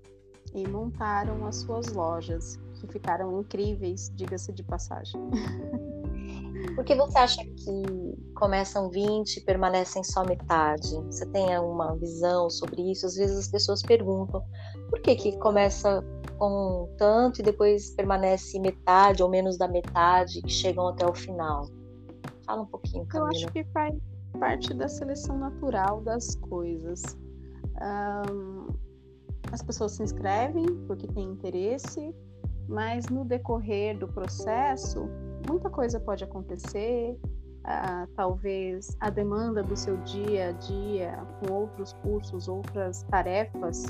[0.52, 5.20] E montaram as suas lojas, que ficaram incríveis, diga-se de passagem.
[6.74, 10.94] Por que você acha que começam 20 e permanecem só metade?
[11.06, 13.06] Você tem uma visão sobre isso?
[13.06, 14.42] Às vezes as pessoas perguntam
[14.90, 16.04] por que, que começa
[16.38, 21.68] com tanto e depois permanece metade ou menos da metade que chegam até o final?
[22.44, 23.30] Fala um pouquinho, Camila.
[23.30, 23.94] Eu acho que faz
[24.38, 27.02] parte da seleção natural das coisas.
[27.80, 28.59] Um,
[29.52, 32.14] as pessoas se inscrevem porque têm interesse,
[32.68, 35.08] mas no decorrer do processo,
[35.48, 37.18] muita coisa pode acontecer.
[37.60, 43.84] Uh, talvez a demanda do seu dia a dia com outros cursos, outras tarefas,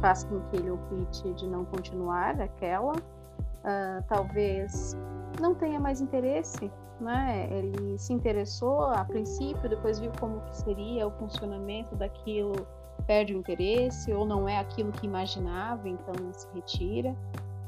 [0.00, 2.92] faça com que ele opte de não continuar aquela.
[2.92, 4.96] Uh, talvez
[5.40, 6.70] não tenha mais interesse
[7.00, 7.48] né?
[7.50, 12.66] Ele se interessou a princípio, depois viu como que seria o funcionamento daquilo,
[13.10, 17.12] perde o interesse ou não é aquilo que imaginava, então se retira.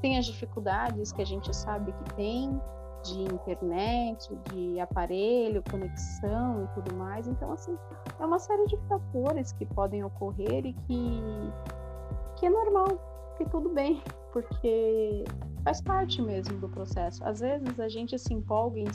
[0.01, 2.61] Tem as dificuldades que a gente sabe que tem
[3.03, 7.27] de internet, de aparelho, conexão e tudo mais.
[7.27, 7.77] Então, assim,
[8.21, 11.53] é uma série de fatores que podem ocorrer e que,
[12.37, 12.97] que é normal,
[13.37, 14.03] que tudo bem,
[14.33, 15.25] porque
[15.65, 17.25] faz parte mesmo do processo.
[17.25, 18.89] Às vezes a gente se empolga, em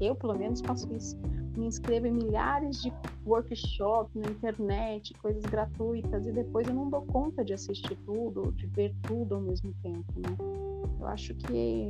[0.00, 1.16] eu pelo menos faço isso,
[1.56, 2.92] me inscrevo em milhares de
[3.26, 8.66] workshops na internet, coisas gratuitas, e depois eu não dou conta de assistir tudo, de
[8.66, 10.36] ver tudo ao mesmo tempo, né?
[10.98, 11.88] Eu acho que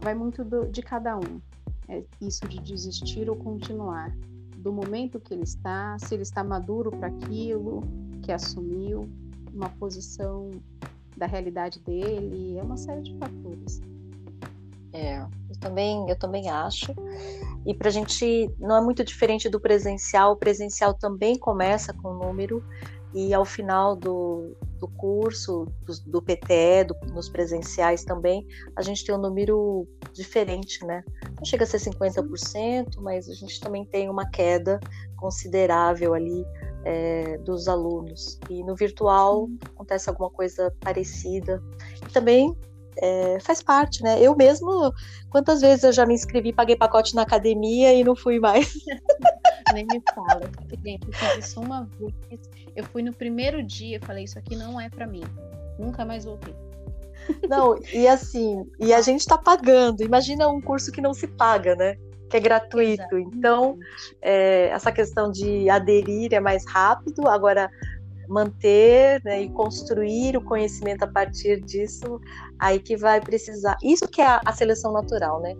[0.00, 1.40] vai muito do, de cada um.
[1.88, 4.14] É isso de desistir ou continuar.
[4.58, 7.82] Do momento que ele está, se ele está maduro para aquilo
[8.22, 9.08] que assumiu,
[9.52, 10.50] uma posição
[11.18, 13.80] da realidade dele, é uma série de fatores.
[14.92, 16.94] É, eu também, eu também acho.
[17.66, 20.32] E para a gente não é muito diferente do presencial.
[20.32, 22.64] O presencial também começa com número
[23.14, 28.46] e ao final do, do curso, do, do PTE, do, nos presenciais também,
[28.76, 31.02] a gente tem um número diferente, né?
[31.36, 34.78] Não chega a ser 50%, mas a gente também tem uma queda
[35.16, 36.44] considerável ali
[36.84, 38.38] é, dos alunos.
[38.48, 41.62] E no virtual acontece alguma coisa parecida.
[42.06, 42.56] E também
[43.00, 44.20] é, faz parte, né?
[44.20, 44.92] Eu mesmo,
[45.30, 48.72] quantas vezes eu já me inscrevi, paguei pacote na academia e não fui mais.
[49.72, 50.50] Nem me fala.
[50.84, 52.40] Gente, eu fiz isso uma vez.
[52.74, 55.22] Eu fui no primeiro dia, falei, isso aqui não é para mim.
[55.78, 56.54] Nunca mais voltei.
[57.48, 60.02] Não, e assim, e a gente tá pagando.
[60.02, 61.96] Imagina um curso que não se paga, né?
[62.28, 63.02] Que é gratuito.
[63.02, 63.18] Exato.
[63.18, 63.78] Então,
[64.20, 67.70] é, essa questão de aderir é mais rápido, agora
[68.28, 72.20] manter né, e construir o conhecimento a partir disso,
[72.58, 73.76] aí que vai precisar.
[73.82, 75.56] Isso que é a, a seleção natural, né?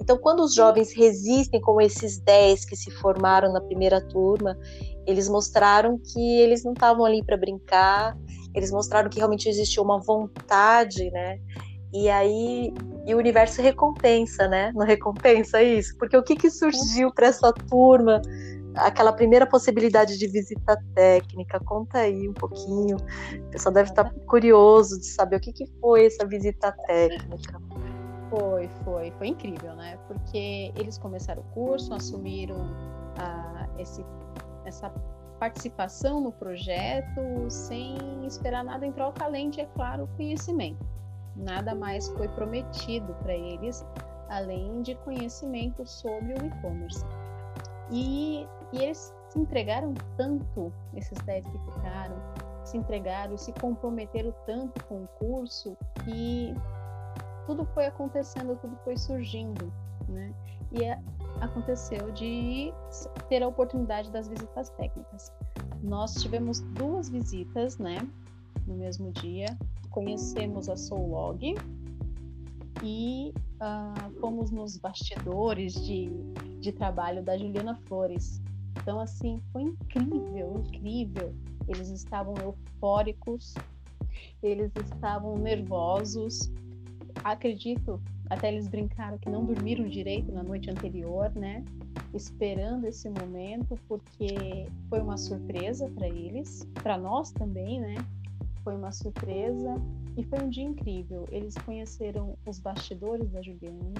[0.00, 4.56] Então, quando os jovens resistem, como esses 10 que se formaram na primeira turma,
[5.06, 8.16] eles mostraram que eles não estavam ali para brincar,
[8.54, 11.38] eles mostraram que realmente existia uma vontade, né?
[11.92, 12.72] E aí
[13.04, 14.72] e o universo recompensa, né?
[14.74, 15.96] Não recompensa isso?
[15.98, 18.22] Porque o que, que surgiu para essa turma?
[18.76, 22.96] Aquela primeira possibilidade de visita técnica, conta aí um pouquinho.
[22.96, 27.60] O pessoal deve estar curioso de saber o que, que foi essa visita técnica.
[28.30, 29.98] Foi, foi, foi incrível, né?
[30.06, 32.56] Porque eles começaram o curso, assumiram
[33.18, 34.02] ah, esse,
[34.64, 34.88] essa
[35.38, 37.20] participação no projeto
[37.50, 40.92] sem esperar nada em troca, além de, é claro, conhecimento
[41.36, 43.84] nada mais foi prometido para eles
[44.28, 47.04] além de conhecimento sobre o e-commerce.
[47.90, 52.16] E, e, eles se entregaram tanto, esses 10 que ficaram,
[52.64, 56.54] se entregaram, se comprometeram tanto com o curso que
[57.46, 59.70] tudo foi acontecendo, tudo foi surgindo,
[60.08, 60.32] né?
[60.70, 60.98] E é,
[61.40, 62.72] aconteceu de
[63.28, 65.30] ter a oportunidade das visitas técnicas.
[65.82, 67.98] Nós tivemos duas visitas, né,
[68.66, 69.46] no mesmo dia,
[69.92, 71.54] conhecemos a Soulog
[72.82, 76.10] e uh, fomos nos bastidores de,
[76.60, 78.40] de trabalho da Juliana Flores.
[78.80, 81.34] Então, assim, foi incrível, incrível.
[81.68, 83.54] Eles estavam eufóricos,
[84.42, 86.50] eles estavam nervosos.
[87.22, 91.64] Acredito, até eles brincaram que não dormiram direito na noite anterior, né?
[92.12, 97.94] Esperando esse momento, porque foi uma surpresa para eles, para nós também, né?
[98.62, 99.74] Foi uma surpresa
[100.16, 101.26] e foi um dia incrível.
[101.30, 103.94] Eles conheceram os bastidores da Juliana,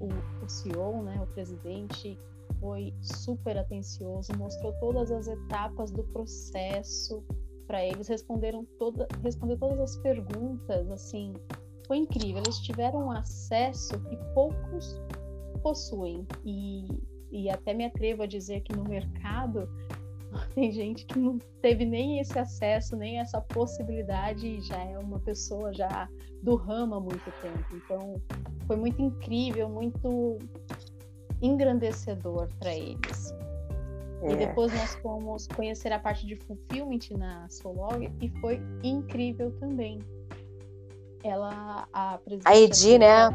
[0.00, 2.18] o, o CEO, né, o presidente,
[2.60, 7.22] foi super atencioso, mostrou todas as etapas do processo
[7.66, 11.34] para eles, responderam toda, respondeu todas as perguntas, assim,
[11.86, 12.42] foi incrível.
[12.44, 15.00] Eles tiveram acesso que poucos
[15.62, 16.86] possuem e,
[17.32, 19.68] e até me atrevo a dizer que no mercado
[20.54, 25.18] tem gente que não teve nem esse acesso, nem essa possibilidade e já é uma
[25.20, 26.08] pessoa já
[26.42, 27.64] do ramo há muito tempo.
[27.72, 28.20] Então,
[28.66, 30.38] foi muito incrível, muito
[31.42, 33.34] engrandecedor para eles.
[34.22, 34.32] É.
[34.32, 39.98] E depois nós fomos conhecer a parte de fulfillment na Solog e foi incrível também.
[41.22, 42.18] Ela, a.
[42.44, 43.12] A Edi, né?
[43.12, 43.32] A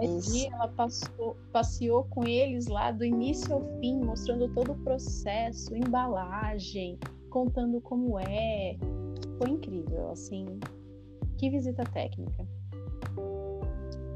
[0.00, 5.74] Edi, ela passou, passeou com eles lá do início ao fim, mostrando todo o processo,
[5.74, 6.98] embalagem,
[7.30, 8.76] contando como é.
[9.38, 10.58] Foi incrível, assim.
[11.36, 12.46] Que visita técnica.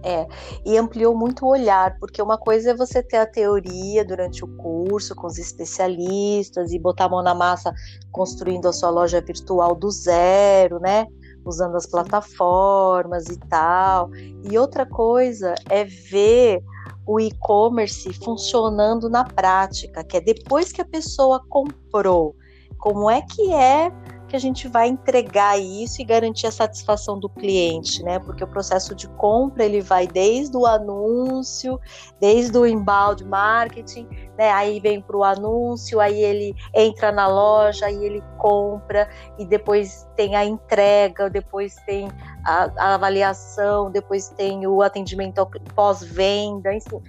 [0.04, 0.26] É,
[0.66, 4.48] e ampliou muito o olhar, porque uma coisa é você ter a teoria durante o
[4.56, 7.72] curso com os especialistas e botar a mão na massa
[8.10, 11.06] construindo a sua loja virtual do zero, né?
[11.45, 14.11] Usando as plataformas e tal.
[14.43, 16.62] E outra coisa é ver
[17.07, 22.36] o e-commerce funcionando na prática, que é depois que a pessoa comprou,
[22.78, 23.90] como é que é
[24.33, 28.18] que a gente vai entregar isso e garantir a satisfação do cliente, né?
[28.18, 31.78] Porque o processo de compra ele vai desde o anúncio,
[32.18, 34.09] desde o embalde marketing,
[34.39, 34.51] né?
[34.51, 39.07] Aí vem para o anúncio, aí ele entra na loja, aí ele compra
[39.39, 42.09] e depois tem a entrega, depois tem
[42.43, 47.03] a, a avaliação, depois tem o atendimento pós-venda, enfim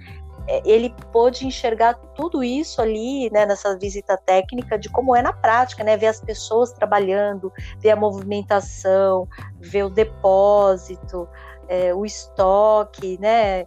[0.64, 5.82] ele pôde enxergar tudo isso ali, né, nessa visita técnica, de como é na prática,
[5.82, 9.26] né, ver as pessoas trabalhando, ver a movimentação,
[9.58, 11.28] ver o depósito,
[11.68, 13.66] é, o estoque, né,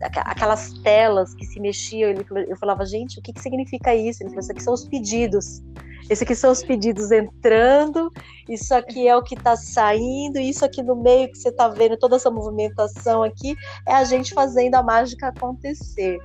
[0.00, 2.10] aquelas telas que se mexiam.
[2.10, 4.22] Ele, eu falava, gente, o que, que significa isso?
[4.22, 5.62] Ele falou, isso aqui são os pedidos.
[6.10, 8.10] Esse aqui são os pedidos entrando,
[8.48, 11.96] isso aqui é o que está saindo, isso aqui no meio que você está vendo,
[11.96, 13.54] toda essa movimentação aqui,
[13.88, 16.18] é a gente fazendo a mágica acontecer.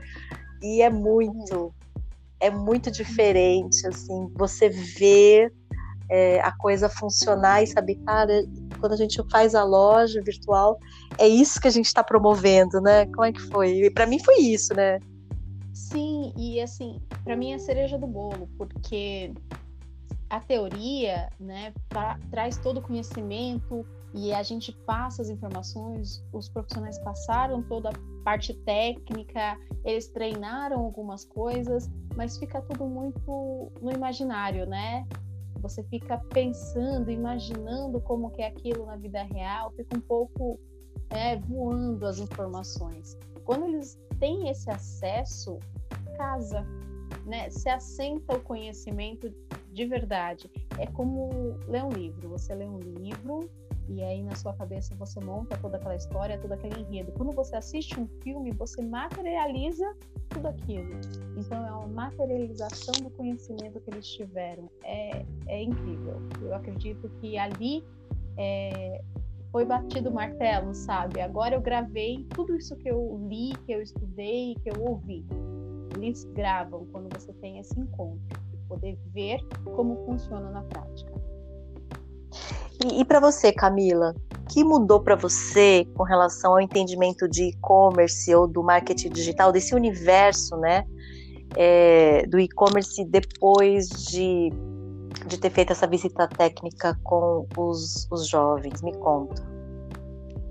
[0.64, 1.74] E é muito,
[2.40, 5.52] é muito diferente, assim, você vê
[6.10, 8.44] é, a coisa funcionar e saber, cara,
[8.80, 10.80] quando a gente faz a loja virtual,
[11.18, 13.06] é isso que a gente está promovendo, né?
[13.08, 13.90] Como é que foi?
[13.92, 15.00] Para mim foi isso, né?
[15.74, 19.32] Sim, e assim, para mim é a cereja do bolo, porque
[20.30, 26.50] a teoria, né, pra, traz todo o conhecimento e a gente passa as informações, os
[26.50, 33.92] profissionais passaram toda a parte técnica, eles treinaram algumas coisas, mas fica tudo muito no
[33.92, 35.06] imaginário, né?
[35.62, 40.60] Você fica pensando, imaginando como que é aquilo na vida real, fica um pouco
[41.10, 43.18] é, voando as informações.
[43.46, 45.60] Quando eles têm esse acesso,
[46.18, 46.66] casa,
[47.26, 47.50] né?
[47.50, 49.34] Se assenta o conhecimento
[49.72, 50.50] de verdade.
[50.80, 51.30] É como
[51.68, 52.30] ler um livro.
[52.30, 53.50] Você lê um livro
[53.90, 57.12] e aí na sua cabeça você monta toda aquela história, todo aquele enredo.
[57.14, 59.96] Quando você assiste um filme, você materializa
[60.30, 61.00] tudo aquilo.
[61.38, 64.70] Então é uma materialização do conhecimento que eles tiveram.
[64.84, 66.22] É, é incrível.
[66.42, 67.84] Eu acredito que ali
[68.38, 69.02] é,
[69.52, 71.22] foi batido o martelo, sabe?
[71.22, 75.26] Agora eu gravei tudo isso que eu li, que eu estudei, que eu ouvi.
[75.96, 78.20] Eles gravam quando você tem esse encontro,
[78.52, 79.40] de poder ver
[79.76, 81.17] como funciona na prática.
[82.84, 87.50] E, e para você, Camila, o que mudou para você com relação ao entendimento de
[87.50, 90.86] e-commerce ou do marketing digital, desse universo, né?
[91.56, 94.52] É, do e-commerce depois de,
[95.26, 98.82] de ter feito essa visita técnica com os, os jovens?
[98.82, 99.58] Me conta.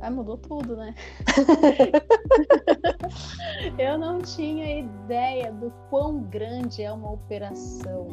[0.00, 0.94] Ah, mudou tudo, né?
[3.78, 8.08] eu não tinha ideia do quão grande é uma operação,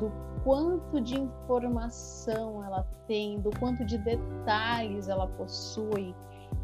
[0.00, 0.10] do
[0.48, 6.14] quanto de informação ela tem, do quanto de detalhes ela possui.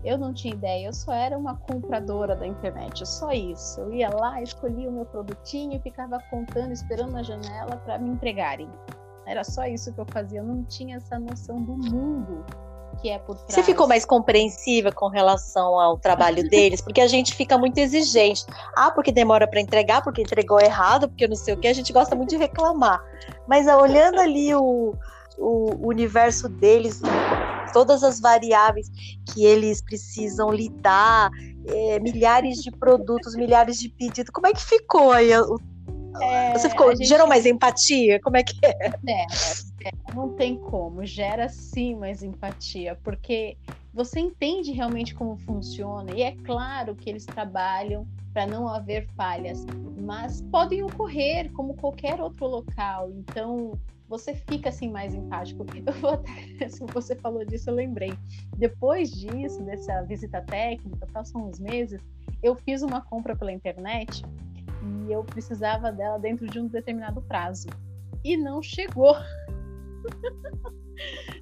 [0.03, 3.83] Eu não tinha ideia, eu só era uma compradora da internet, só isso.
[3.83, 8.71] Eu ia lá, escolhia o meu produtinho, ficava contando, esperando na janela para me entregarem.
[9.27, 12.43] Era só isso que eu fazia, eu não tinha essa noção do mundo
[12.95, 13.55] que é por trás.
[13.55, 16.81] Você ficou mais compreensiva com relação ao trabalho deles?
[16.81, 18.45] Porque a gente fica muito exigente.
[18.77, 21.93] Ah, porque demora para entregar, porque entregou errado, porque não sei o que, a gente
[21.93, 23.03] gosta muito de reclamar.
[23.47, 24.95] Mas ah, olhando ali o,
[25.39, 27.01] o universo deles,
[27.73, 28.91] todas as variáveis
[29.33, 31.31] que eles precisam lidar,
[31.67, 35.59] é, milhares de produtos, milhares de pedidos, como é que ficou aí o
[36.23, 37.07] é, Você ficou, gente...
[37.07, 38.21] gerou mais empatia?
[38.21, 38.89] Como é que é?
[38.89, 39.27] é?
[39.85, 43.57] É, não tem como, gera sim mais empatia, porque
[43.93, 46.11] você entende realmente como funciona.
[46.13, 49.65] E é claro que eles trabalham para não haver falhas,
[49.97, 53.11] mas podem ocorrer como qualquer outro local.
[53.13, 53.79] Então,
[54.09, 55.65] você fica assim mais empático.
[56.03, 58.13] Eu até, se você falou disso, eu lembrei.
[58.57, 62.01] Depois disso, dessa visita técnica, passam uns meses,
[62.43, 64.23] eu fiz uma compra pela internet
[65.07, 67.69] e eu precisava dela dentro de um determinado prazo.
[68.23, 69.15] E não chegou.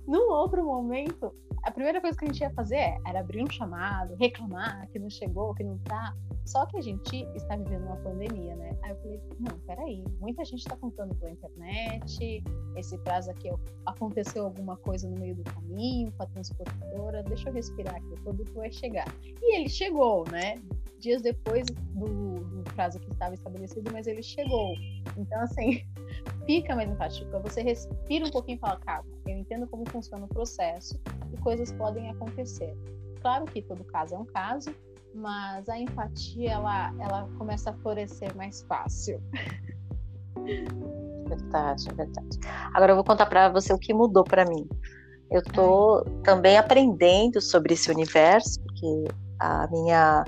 [0.07, 1.33] Num outro momento,
[1.63, 4.99] a primeira coisa que a gente ia fazer é, era abrir um chamado, reclamar que
[4.99, 6.15] não chegou, que não tá.
[6.45, 8.77] Só que a gente está vivendo uma pandemia, né?
[8.83, 12.43] Aí eu falei, não, peraí, muita gente está contando pela internet,
[12.77, 13.49] esse prazo aqui
[13.87, 18.21] aconteceu alguma coisa no meio do caminho com a transportadora, deixa eu respirar aqui, o
[18.23, 19.07] produto vai chegar.
[19.23, 20.61] E ele chegou, né?
[21.03, 24.75] Dias depois do, do prazo que estava estabelecido, mas ele chegou.
[25.19, 25.85] Então, assim,
[26.47, 27.29] fica mais empático.
[27.41, 30.99] Você respira um pouquinho e fala, calma, eu entendo como funciona o processo
[31.33, 32.73] e coisas podem acontecer.
[33.21, 34.73] Claro que todo caso é um caso,
[35.13, 39.21] mas a empatia ela, ela começa a florescer mais fácil.
[41.29, 42.39] Verdade, verdade.
[42.75, 44.69] Agora eu vou contar para você o que mudou para mim.
[45.31, 49.09] Eu estou também aprendendo sobre esse universo, porque
[49.39, 50.25] a minha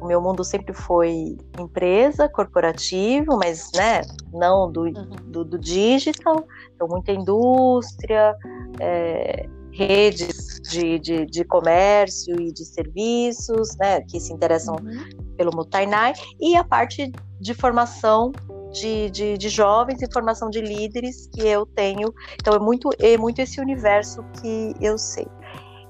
[0.00, 4.00] o meu mundo sempre foi empresa, corporativo, mas né,
[4.32, 5.08] não do, uhum.
[5.26, 6.44] do, do digital,
[6.74, 8.34] então muita indústria,
[8.80, 15.34] é, redes de, de, de, comércio e de serviços, né, que se interessam uhum.
[15.36, 18.32] pelo Mutainai, e a parte de formação
[18.72, 22.12] de, de, de, jovens e formação de líderes que eu tenho.
[22.34, 25.26] Então é muito, é muito esse universo que eu sei.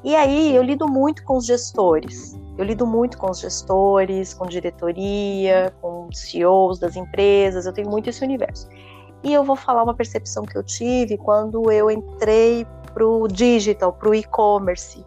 [0.03, 2.40] E aí eu lido muito com os gestores.
[2.61, 8.11] Eu lido muito com os gestores, com diretoria, com CEOs das empresas, eu tenho muito
[8.11, 8.69] esse universo.
[9.23, 13.95] E eu vou falar uma percepção que eu tive quando eu entrei para o digital,
[13.95, 15.03] para o e-commerce.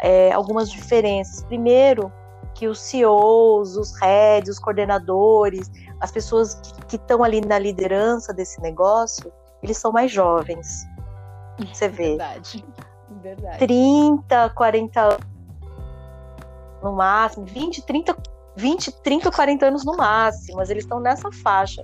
[0.00, 1.42] É, algumas diferenças.
[1.42, 2.12] Primeiro,
[2.54, 5.68] que os CEOs, os heads, os coordenadores,
[5.98, 6.54] as pessoas
[6.86, 9.32] que estão ali na liderança desse negócio,
[9.64, 10.86] eles são mais jovens.
[11.72, 12.10] Você vê.
[12.10, 12.64] Verdade.
[13.20, 13.58] Verdade.
[13.58, 15.33] 30, 40 anos
[16.84, 18.16] no máximo, 20, 30,
[18.56, 21.82] 20, 30, 40 anos no máximo, mas eles estão nessa faixa.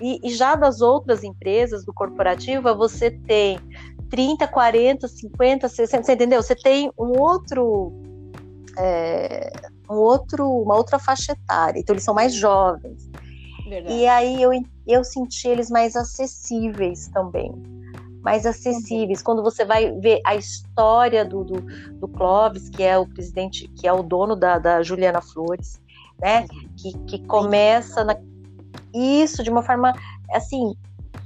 [0.00, 3.58] E, e já das outras empresas do corporativo, você tem
[4.08, 6.42] 30, 40, 50, 60, você entendeu?
[6.42, 7.92] Você tem um outro,
[8.78, 9.52] é,
[9.88, 13.08] um outro, uma outra faixa etária, então eles são mais jovens.
[13.68, 13.94] Verdade.
[13.94, 14.50] E aí eu,
[14.86, 17.52] eu senti eles mais acessíveis também.
[18.22, 19.22] Mais acessíveis.
[19.22, 21.60] Quando você vai ver a história do, do,
[21.98, 25.80] do, Clóvis, que é o presidente, que é o dono da, da Juliana Flores,
[26.20, 26.46] né?
[26.76, 28.16] Que, que começa na,
[28.94, 29.92] isso de uma forma
[30.32, 30.74] assim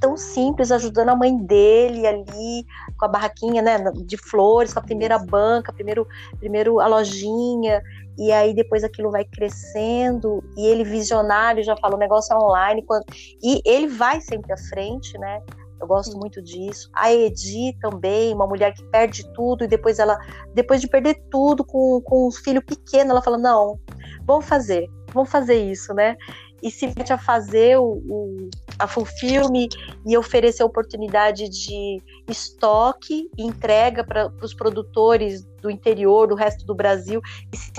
[0.00, 2.66] tão simples, ajudando a mãe dele ali
[2.98, 6.06] com a barraquinha, né, de flores, com a primeira banca, primeiro,
[6.38, 7.82] primeiro a lojinha,
[8.18, 13.04] e aí depois aquilo vai crescendo, e ele visionário já falou, negócio é online, quando...
[13.42, 15.40] e ele vai sempre à frente, né,
[15.80, 16.88] eu gosto muito disso.
[16.94, 20.18] A Edi também, uma mulher que perde tudo e depois ela,
[20.54, 23.78] depois de perder tudo com, com um filho pequeno, ela fala: não,
[24.24, 26.16] vamos fazer, vamos fazer isso, né?
[26.64, 29.68] e se mete a fazer o, o a Fulfilme
[30.06, 36.74] e oferecer oportunidade de estoque e entrega para os produtores do interior, do resto do
[36.74, 37.20] Brasil.
[37.52, 37.70] E se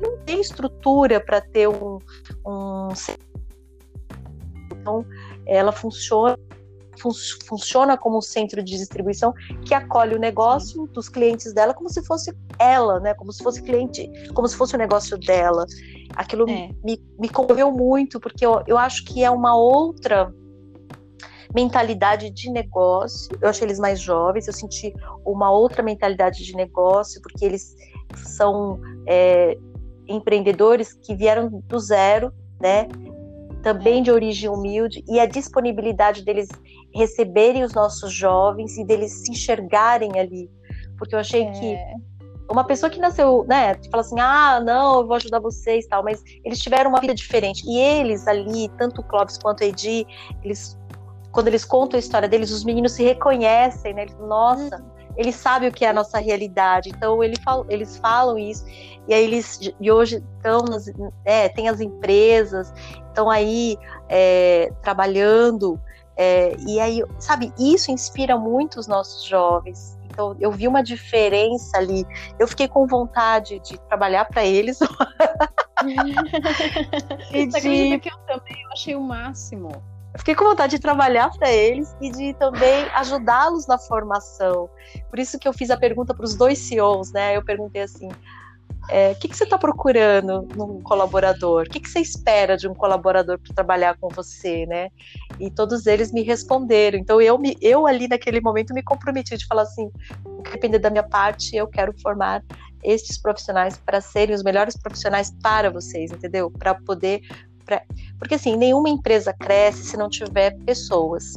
[0.00, 1.98] não tem estrutura para ter um,
[2.46, 2.88] um.
[4.70, 5.04] Então,
[5.44, 6.38] ela funciona
[6.98, 7.10] fun
[7.46, 9.32] funciona como um centro de distribuição
[9.64, 13.14] que acolhe o negócio dos clientes dela como se fosse ela, né?
[13.14, 15.66] Como se fosse cliente, como se fosse o negócio dela.
[16.14, 16.70] Aquilo é.
[16.84, 20.32] me, me comoveu muito, porque eu, eu acho que é uma outra
[21.54, 23.36] mentalidade de negócio.
[23.40, 24.94] Eu achei eles mais jovens, eu senti
[25.24, 27.74] uma outra mentalidade de negócio, porque eles
[28.14, 29.56] são é,
[30.06, 32.88] empreendedores que vieram do zero, né?
[33.66, 36.48] Também de origem humilde, e a disponibilidade deles
[36.94, 40.48] receberem os nossos jovens e deles se enxergarem ali.
[40.96, 41.50] Porque eu achei é.
[41.50, 41.76] que
[42.48, 46.04] uma pessoa que nasceu, né, que fala assim, ah, não, eu vou ajudar vocês tal,
[46.04, 47.64] mas eles tiveram uma vida diferente.
[47.66, 50.06] E eles ali, tanto o Clóvis quanto o Edi,
[50.44, 50.78] eles,
[51.32, 54.02] quando eles contam a história deles, os meninos se reconhecem, né?
[54.02, 54.95] Eles, Nossa, uhum.
[55.16, 56.90] Eles sabem o que é a nossa realidade.
[56.90, 58.64] Então ele fala, eles falam isso.
[59.08, 60.90] E aí eles, e hoje estão, nas,
[61.24, 62.72] é, tem as empresas,
[63.08, 63.78] estão aí
[64.08, 65.80] é, trabalhando
[66.16, 69.98] é, e aí, sabe, isso inspira muito os nossos jovens.
[70.04, 72.06] Então, eu vi uma diferença ali.
[72.38, 74.80] Eu fiquei com vontade de trabalhar para eles.
[77.32, 77.98] e de...
[77.98, 79.70] que eu também eu achei o máximo.
[80.18, 84.68] Fiquei com vontade de trabalhar para eles e de também ajudá-los na formação.
[85.08, 87.36] Por isso que eu fiz a pergunta para os dois CEOs, né?
[87.36, 88.08] Eu perguntei assim:
[88.88, 91.64] é, o que, que você está procurando num colaborador?
[91.66, 94.90] O que, que você espera de um colaborador para trabalhar com você, né?
[95.40, 96.98] E todos eles me responderam.
[96.98, 99.90] Então eu, me, eu ali naquele momento me comprometi de falar assim,
[100.52, 102.44] depender da minha parte, eu quero formar
[102.82, 106.50] estes profissionais para serem os melhores profissionais para vocês, entendeu?
[106.50, 107.20] Para poder,
[107.66, 107.82] pra...
[108.18, 111.34] porque assim nenhuma empresa cresce se não tiver pessoas.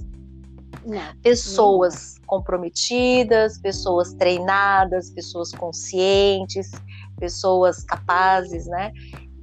[0.86, 2.28] Não, pessoas não.
[2.28, 6.72] comprometidas, pessoas treinadas, pessoas conscientes
[7.20, 8.92] pessoas capazes, né?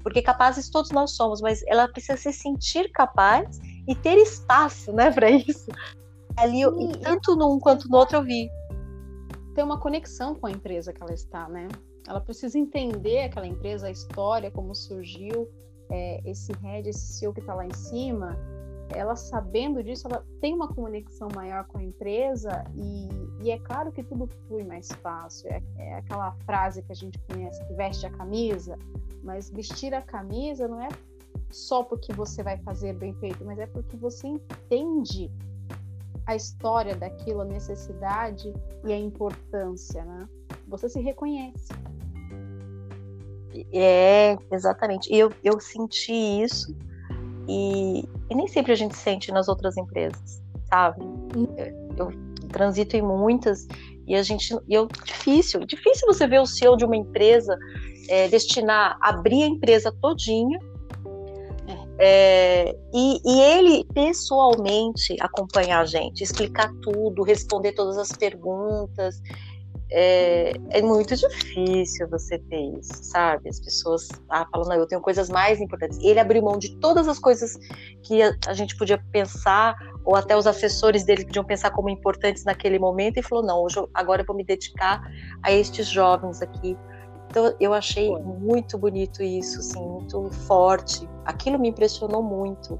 [0.03, 5.11] Porque capazes todos nós somos, mas ela precisa se sentir capaz e ter espaço, né,
[5.11, 5.67] para isso.
[6.37, 8.49] Ali, eu, e tanto num quanto no outro eu vi.
[9.55, 11.69] Ter uma conexão com a empresa que ela está, né?
[12.07, 15.49] Ela precisa entender aquela empresa, a história, como surgiu,
[15.91, 18.37] é, esse head, esse CEO que está lá em cima,
[18.95, 23.09] ela sabendo disso, ela tem uma conexão maior com a empresa e,
[23.43, 25.51] e é claro que tudo flui mais fácil.
[25.51, 28.79] É, é, aquela frase que a gente conhece, que veste a camisa,
[29.23, 30.89] mas vestir a camisa não é
[31.51, 35.31] só porque você vai fazer bem feito, mas é porque você entende
[36.27, 38.53] a história daquilo, a necessidade
[38.85, 40.29] e a importância, né?
[40.67, 41.73] Você se reconhece.
[43.73, 45.13] É, exatamente.
[45.13, 46.75] E eu, eu senti isso
[47.49, 48.01] e,
[48.31, 51.03] e nem sempre a gente sente nas outras empresas, sabe?
[51.97, 52.11] Eu
[52.49, 53.67] transito em muitas
[54.07, 57.57] e a gente, eu difícil, difícil você ver o CEO de uma empresa
[58.09, 60.59] é, destinar abrir a empresa todinha
[61.99, 69.21] é, e, e, ele pessoalmente acompanhar a gente, explicar tudo, responder todas as perguntas
[69.91, 73.49] é, é, muito difícil você ter isso, sabe?
[73.49, 75.99] As pessoas ah, falam, não, eu tenho coisas mais importantes.
[76.01, 77.57] Ele abriu mão de todas as coisas
[78.03, 82.45] que a, a, gente podia pensar, ou até os assessores dele podiam pensar como importantes
[82.45, 85.01] naquele momento, e falou, não, hoje agora eu vou me dedicar
[85.43, 86.77] a estes jovens aqui.
[87.31, 88.23] Então eu achei Foi.
[88.23, 91.09] muito bonito isso, assim, muito forte.
[91.25, 92.79] Aquilo me impressionou muito.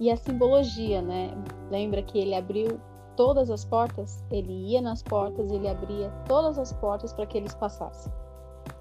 [0.00, 1.32] E a simbologia, né?
[1.70, 2.80] Lembra que ele abriu
[3.16, 7.54] todas as portas, ele ia nas portas, ele abria todas as portas para que eles
[7.54, 8.12] passassem.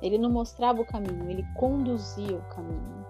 [0.01, 3.05] Ele não mostrava o caminho, ele conduzia o caminho.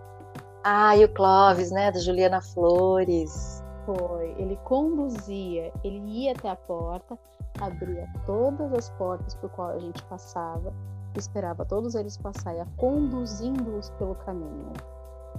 [0.64, 3.64] Ah, e o Clóvis, né, da Juliana Flores.
[3.86, 7.18] Foi, ele conduzia, ele ia até a porta,
[7.60, 10.72] abria todas as portas por qual a gente passava,
[11.18, 14.72] esperava todos eles passarem, conduzindo-os pelo caminho.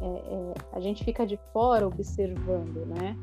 [0.00, 3.16] É, é, a gente fica de fora observando, né?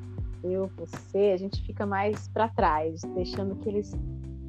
[0.44, 3.92] Eu, você, a gente fica mais para trás, deixando que eles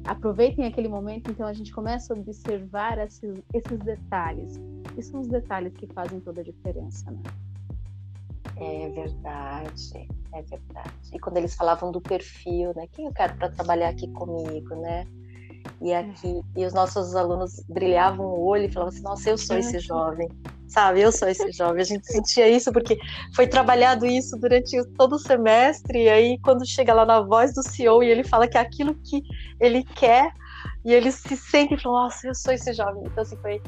[0.05, 1.29] aproveitem aquele momento.
[1.29, 4.59] Então a gente começa a observar esses, esses detalhes.
[4.97, 7.21] E são os detalhes que fazem toda a diferença, né?
[8.57, 10.93] É verdade, é verdade.
[11.13, 12.87] E quando eles falavam do perfil, né?
[12.91, 15.05] Quem eu quero para trabalhar aqui comigo, né?
[15.81, 19.57] E aqui, e os nossos alunos brilhavam o olho e falavam assim: Nossa, eu sou
[19.57, 20.29] esse jovem
[20.71, 21.01] sabe?
[21.01, 21.81] Eu sou esse jovem.
[21.81, 22.97] A gente sentia isso porque
[23.35, 26.03] foi trabalhado isso durante todo o semestre.
[26.03, 28.95] E aí, quando chega lá na voz do CEO e ele fala que é aquilo
[28.95, 29.21] que
[29.59, 30.31] ele quer,
[30.85, 33.03] e ele se sente e fala: Nossa, eu sou esse jovem.
[33.05, 33.61] Então, assim, foi.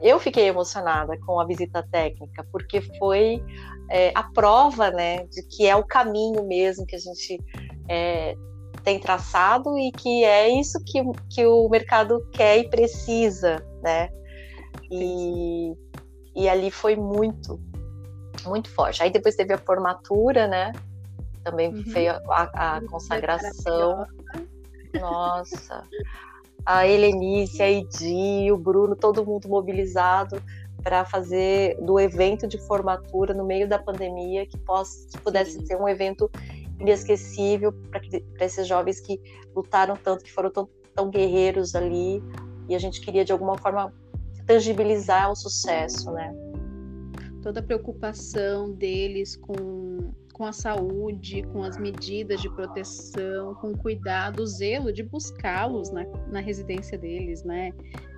[0.00, 3.42] Eu fiquei emocionada com a visita técnica, porque foi
[3.90, 7.38] é, a prova, né, de que é o caminho mesmo que a gente
[7.86, 8.34] é,
[8.82, 14.08] tem traçado e que é isso que, que o mercado quer e precisa, né?
[14.90, 15.74] E,
[16.34, 17.60] e ali foi muito,
[18.46, 19.02] muito forte.
[19.02, 20.72] Aí depois teve a formatura, né?
[21.44, 21.82] Também uhum.
[21.86, 24.06] veio a, a consagração.
[25.00, 25.84] Nossa.
[26.64, 30.42] A Helenice, a Edi, o Bruno, todo mundo mobilizado
[30.82, 35.66] para fazer do evento de formatura no meio da pandemia que, possa, que pudesse Sim.
[35.66, 36.30] ser um evento
[36.78, 38.00] inesquecível para
[38.44, 39.20] esses jovens que
[39.54, 42.22] lutaram tanto, que foram tão, tão guerreiros ali
[42.68, 43.92] e a gente queria de alguma forma
[44.50, 46.34] tangibilizar o sucesso, né?
[47.40, 53.78] Toda a preocupação deles com, com a saúde, com as medidas de proteção, com o
[53.78, 57.70] cuidado, o zelo de buscá-los na, na residência deles, né?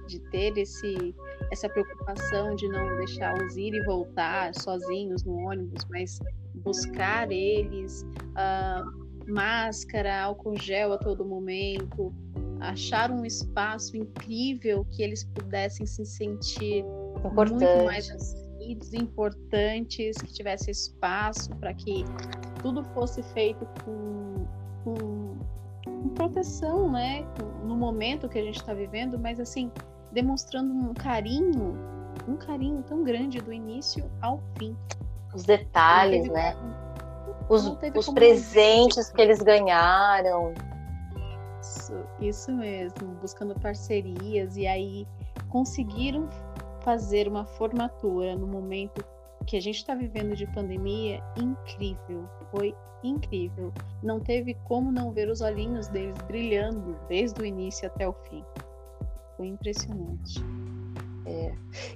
[0.08, 1.14] De ter esse,
[1.50, 6.18] essa preocupação de não deixá-los ir e voltar sozinhos no ônibus, mas
[6.64, 12.10] buscar eles, uh, máscara, álcool gel a todo momento,
[12.62, 16.84] achar um espaço incrível que eles pudessem se sentir
[17.32, 22.04] muito mais assistidos, importantes, que tivesse espaço para que
[22.62, 24.46] tudo fosse feito com,
[24.84, 25.38] com,
[25.84, 27.26] com proteção, né?
[27.64, 29.70] No momento que a gente está vivendo, mas assim
[30.12, 31.76] demonstrando um carinho,
[32.28, 34.76] um carinho tão grande do início ao fim.
[35.34, 36.54] Os detalhes, né?
[37.48, 40.54] os, os presentes que eles ganharam.
[41.62, 45.06] Isso, isso mesmo, buscando parcerias e aí
[45.48, 46.28] conseguiram
[46.80, 49.04] fazer uma formatura no momento
[49.46, 52.74] que a gente está vivendo de pandemia incrível, foi
[53.04, 53.72] incrível.
[54.02, 58.44] Não teve como não ver os olhinhos deles brilhando desde o início até o fim.
[59.36, 60.40] Foi impressionante.
[61.24, 61.52] É.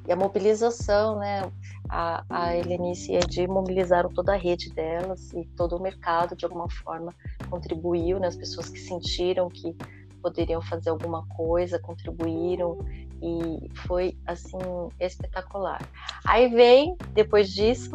[0.06, 1.50] E a mobilização, né?
[1.88, 6.36] A, a Helenice e a Edi mobilizaram toda a rede delas e todo o mercado,
[6.36, 7.14] de alguma forma,
[7.48, 8.28] contribuiu, né?
[8.28, 9.76] As pessoas que sentiram que
[10.22, 12.78] poderiam fazer alguma coisa, contribuíram
[13.22, 14.58] e foi, assim,
[15.00, 15.80] espetacular.
[16.26, 17.90] Aí vem, depois disso,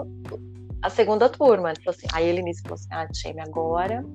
[0.81, 1.73] a segunda turma.
[1.85, 4.05] Assim, aí a Helenice falou assim, ah, Tcheme, agora...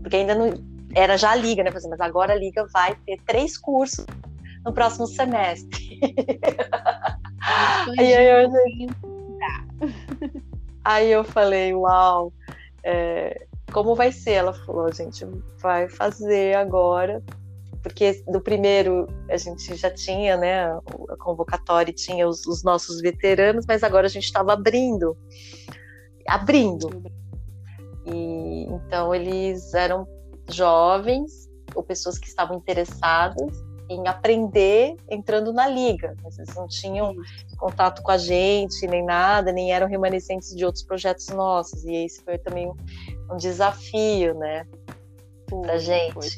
[0.00, 0.52] Porque ainda não...
[0.94, 1.70] Era já a Liga, né?
[1.74, 4.06] Assim, mas agora a Liga vai ter três cursos
[4.64, 6.00] no próximo semestre.
[7.98, 8.50] aí, eu,
[10.84, 12.32] aí eu falei, uau,
[12.82, 14.32] é, como vai ser?
[14.32, 15.26] Ela falou, a gente
[15.60, 17.22] vai fazer agora,
[17.82, 23.66] porque do primeiro a gente já tinha, né, a convocatória tinha os, os nossos veteranos,
[23.66, 25.16] mas agora a gente estava abrindo,
[26.26, 27.02] abrindo.
[28.06, 30.06] E então eles eram
[30.50, 36.16] jovens ou pessoas que estavam interessadas em aprender entrando na liga.
[36.22, 37.14] Mas eles não tinham
[37.56, 41.84] contato com a gente, nem nada, nem eram remanescentes de outros projetos nossos.
[41.84, 42.70] E esse foi também
[43.30, 44.66] um desafio, né,
[45.66, 46.12] da gente.
[46.12, 46.28] Foi.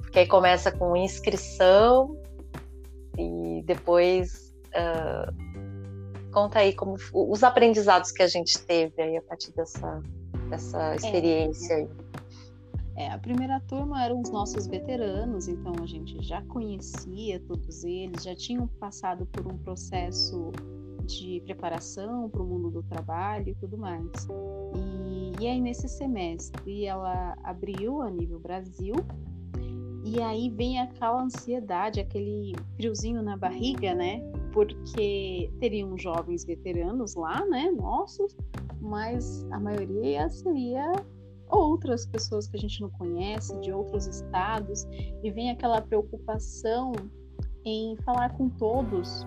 [0.00, 2.16] Porque aí começa com inscrição
[3.16, 9.52] e depois uh, conta aí como os aprendizados que a gente teve aí a partir
[9.52, 10.02] dessa,
[10.48, 10.96] dessa é.
[10.96, 11.76] experiência é.
[11.76, 11.88] aí.
[13.00, 18.22] É, a primeira turma eram os nossos veteranos, então a gente já conhecia todos eles,
[18.22, 20.52] já tinham passado por um processo
[21.06, 24.28] de preparação para o mundo do trabalho e tudo mais.
[24.76, 28.94] E, e aí, nesse semestre, ela abriu a nível Brasil,
[30.04, 34.20] e aí vem aquela ansiedade, aquele friozinho na barriga, né?
[34.52, 37.70] Porque teriam jovens veteranos lá, né?
[37.70, 38.36] Nossos,
[38.78, 40.92] mas a maioria seria
[41.50, 44.86] outras pessoas que a gente não conhece, de outros estados,
[45.22, 46.92] e vem aquela preocupação
[47.64, 49.26] em falar com todos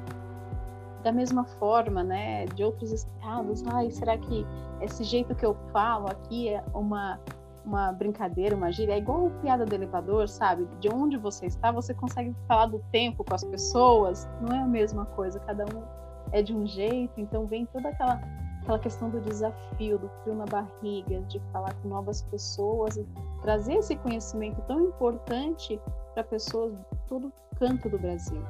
[1.03, 3.63] da mesma forma, né, de outros estados.
[3.67, 4.45] Ai, será que
[4.81, 7.19] esse jeito que eu falo aqui é uma
[7.65, 10.67] uma brincadeira, uma gíria, é igual piada do elevador, sabe?
[10.79, 14.67] De onde você está, você consegue falar do tempo com as pessoas, não é a
[14.67, 15.83] mesma coisa, cada um
[16.31, 18.21] é de um jeito, então vem toda aquela
[18.63, 22.97] aquela questão do desafio, do frio na barriga, de falar com novas pessoas
[23.41, 25.79] trazer esse conhecimento tão importante
[26.13, 28.41] para pessoas de todo canto do Brasil.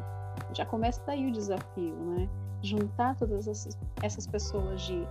[0.54, 2.30] Já começa daí o desafio, né?
[2.62, 5.06] Juntar todas essas, essas pessoas de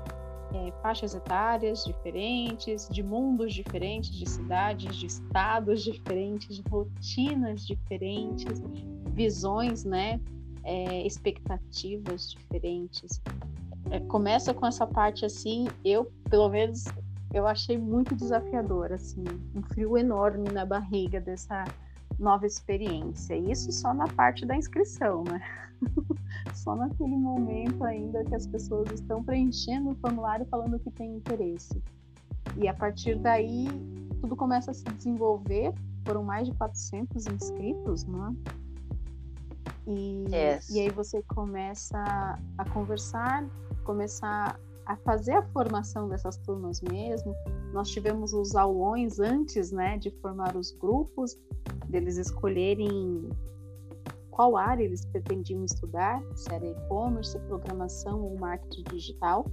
[0.54, 8.62] é, faixas etárias diferentes, de mundos diferentes, de cidades, de estados diferentes, de rotinas diferentes,
[9.14, 10.20] visões, né?
[10.64, 13.20] É, expectativas diferentes
[13.92, 16.84] é, começa com essa parte assim, eu, pelo menos,
[17.32, 19.22] eu achei muito desafiador, assim,
[19.54, 21.64] um frio enorme na barriga dessa
[22.18, 23.36] nova experiência.
[23.36, 25.40] Isso só na parte da inscrição, né?
[26.54, 31.82] só naquele momento ainda que as pessoas estão preenchendo o formulário falando que tem interesse.
[32.56, 33.68] E a partir daí,
[34.22, 35.74] tudo começa a se desenvolver.
[36.06, 38.34] Foram mais de 400 inscritos, né?
[39.86, 40.70] E, yes.
[40.70, 43.44] e aí você começa a conversar,
[43.82, 47.34] começar a fazer a formação dessas turmas mesmo.
[47.72, 51.38] Nós tivemos os aulões antes, né, de formar os grupos,
[51.88, 53.28] deles escolherem
[54.30, 59.46] qual área eles pretendiam estudar, se era e-commerce, programação ou marketing digital.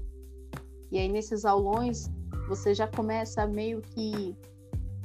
[0.92, 2.10] E aí nesses aulões
[2.48, 4.36] você já começa meio que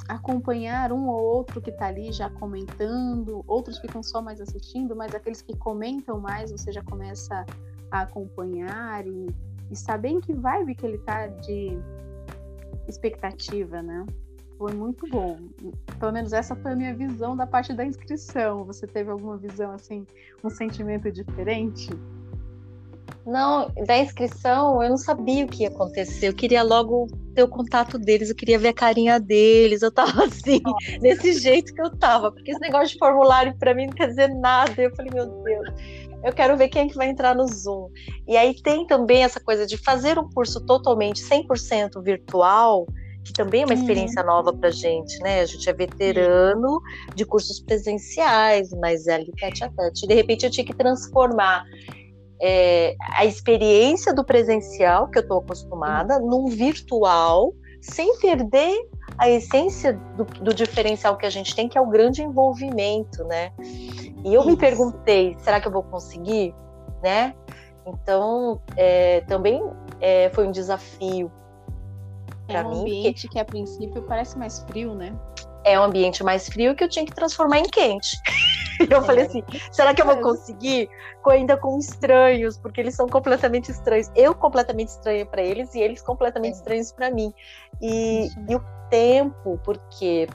[0.08, 5.14] acompanhar um ou outro que está ali já comentando, outros ficam só mais assistindo, mas
[5.14, 7.44] aqueles que comentam mais você já começa
[7.94, 9.28] a acompanhar e,
[9.70, 11.78] e saber em que vibe que ele tá de
[12.88, 14.04] expectativa, né?
[14.58, 15.38] Foi muito bom.
[15.98, 18.64] Pelo menos essa foi a minha visão da parte da inscrição.
[18.64, 20.06] Você teve alguma visão assim,
[20.42, 21.90] um sentimento diferente?
[23.26, 26.28] Não, da inscrição eu não sabia o que ia acontecer.
[26.28, 29.82] Eu queria logo ter o contato deles, eu queria ver a carinha deles.
[29.82, 30.60] Eu tava assim,
[31.00, 34.28] desse jeito que eu tava, porque esse negócio de formulário para mim não quer dizer
[34.28, 34.80] nada.
[34.80, 35.68] Eu falei, meu Deus,
[36.24, 37.90] eu quero ver quem é que vai entrar no Zoom.
[38.26, 42.86] E aí tem também essa coisa de fazer um curso totalmente 100% virtual,
[43.22, 43.80] que também é uma uhum.
[43.80, 44.28] experiência uhum.
[44.28, 45.40] nova para gente, né?
[45.40, 46.80] A gente é veterano
[47.14, 50.06] de cursos presenciais, mas é ali tete a tete.
[50.06, 51.64] De repente eu tinha que transformar
[52.40, 56.28] é, a experiência do presencial, que eu estou acostumada, uhum.
[56.28, 58.74] num virtual sem perder
[59.16, 63.52] a essência do, do, diferencial que a gente tem, que é o grande envolvimento, né?
[63.58, 64.50] E eu Isso.
[64.50, 66.54] me perguntei, será que eu vou conseguir,
[67.02, 67.34] né?
[67.86, 69.62] Então, é, também
[70.00, 71.30] é, foi um desafio
[72.46, 72.80] para é um mim.
[72.80, 75.14] ambiente que a princípio parece mais frio, né?
[75.64, 78.16] É um ambiente mais frio que eu tinha que transformar em quente.
[78.80, 79.02] E eu é.
[79.02, 79.42] falei assim:
[79.72, 80.88] será que eu vou conseguir?
[81.26, 84.10] Ainda com estranhos, porque eles são completamente estranhos.
[84.14, 86.56] Eu completamente estranha para eles e eles completamente é.
[86.58, 87.32] estranhos para mim.
[87.80, 90.28] E, e, o tempo, porque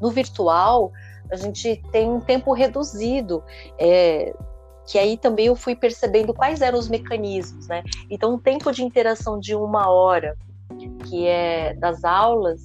[0.00, 0.92] no virtual
[1.30, 3.42] a gente tem um tempo reduzido.
[3.78, 4.34] É,
[4.86, 7.82] que aí também eu fui percebendo quais eram os mecanismos, né?
[8.08, 10.36] Então, um tempo de interação de uma hora,
[11.04, 12.62] que é das aulas,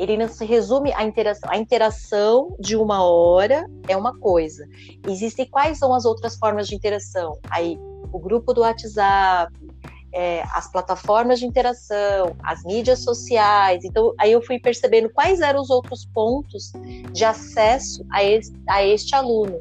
[0.00, 1.50] ele não se resume à interação.
[1.52, 4.66] A interação de uma hora é uma coisa.
[5.06, 7.38] Existem quais são as outras formas de interação?
[7.50, 7.78] Aí,
[8.10, 9.52] o grupo do WhatsApp,
[10.10, 13.84] é, as plataformas de interação, as mídias sociais.
[13.84, 16.72] Então, aí eu fui percebendo quais eram os outros pontos
[17.12, 18.20] de acesso a,
[18.72, 19.60] a este aluno.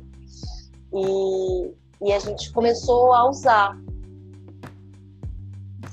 [0.94, 3.78] E, e a gente começou a usar.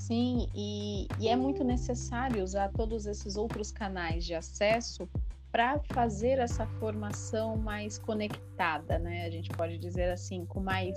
[0.06, 5.08] Sim, e, e é muito necessário usar todos esses outros canais de acesso
[5.50, 9.26] para fazer essa formação mais conectada, né?
[9.26, 10.96] A gente pode dizer assim, com mais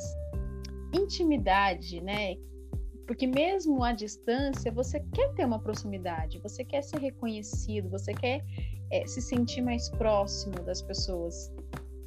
[0.94, 2.36] intimidade, né?
[3.07, 8.45] Porque mesmo à distância, você quer ter uma proximidade, você quer ser reconhecido, você quer
[8.91, 11.52] é, se sentir mais próximo das pessoas,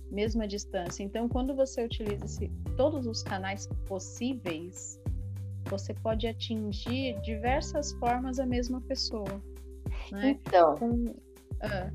[0.09, 1.03] mesmo à distância.
[1.03, 5.02] Então, quando você utiliza todos os canais possíveis,
[5.67, 9.43] você pode atingir diversas formas a mesma pessoa.
[10.11, 10.39] Né?
[10.47, 11.15] Então, Com...
[11.63, 11.91] ah.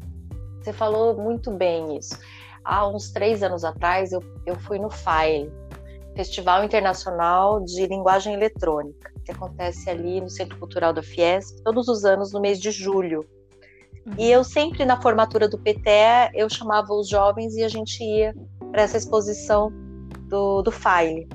[0.61, 2.18] você falou muito bem isso.
[2.64, 5.52] Há uns três anos atrás, eu, eu fui no FAIL,
[6.15, 12.03] Festival Internacional de Linguagem Eletrônica, que acontece ali no Centro Cultural da Fiesp, todos os
[12.03, 13.26] anos no mês de julho.
[14.06, 14.14] Uhum.
[14.18, 18.34] E eu sempre, na formatura do PTE, eu chamava os jovens e a gente ia
[18.72, 19.72] para essa exposição
[20.27, 21.27] do, do FAIL.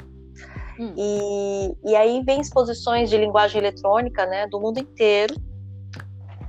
[0.78, 0.94] Hum.
[0.97, 5.35] E, e aí vem exposições de linguagem eletrônica, né, do mundo inteiro.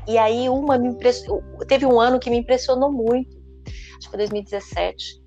[0.07, 3.35] E aí uma me impressionou, teve um ano que me impressionou muito,
[3.97, 5.23] acho que foi 2017.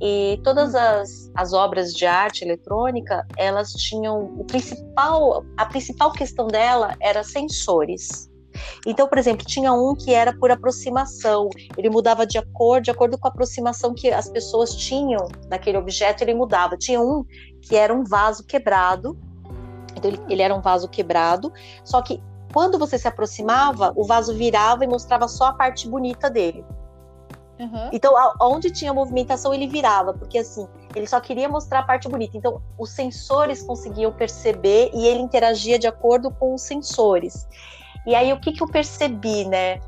[0.00, 0.78] E todas hum.
[0.78, 7.22] as, as obras de arte eletrônica, elas tinham o principal, a principal questão dela era
[7.22, 8.30] sensores.
[8.86, 13.18] Então, por exemplo, tinha um que era por aproximação, ele mudava de acordo, de acordo
[13.18, 16.76] com a aproximação que as pessoas tinham daquele objeto, ele mudava.
[16.76, 17.24] Tinha um
[17.62, 19.18] que era um vaso quebrado,
[19.96, 21.52] então ele, ele era um vaso quebrado,
[21.84, 22.22] só que
[22.52, 26.64] quando você se aproximava, o vaso virava e mostrava só a parte bonita dele.
[27.58, 27.88] Uhum.
[27.92, 32.36] Então, onde tinha movimentação, ele virava, porque assim, ele só queria mostrar a parte bonita.
[32.36, 37.46] Então, os sensores conseguiam perceber e ele interagia de acordo com os sensores.
[38.06, 39.80] E aí, o que, que eu percebi, né?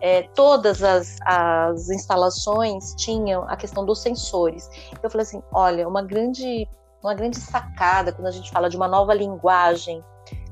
[0.00, 4.68] É, todas as, as instalações tinham a questão dos sensores.
[5.02, 6.68] Eu falei assim: olha, uma grande,
[7.02, 10.02] uma grande sacada quando a gente fala de uma nova linguagem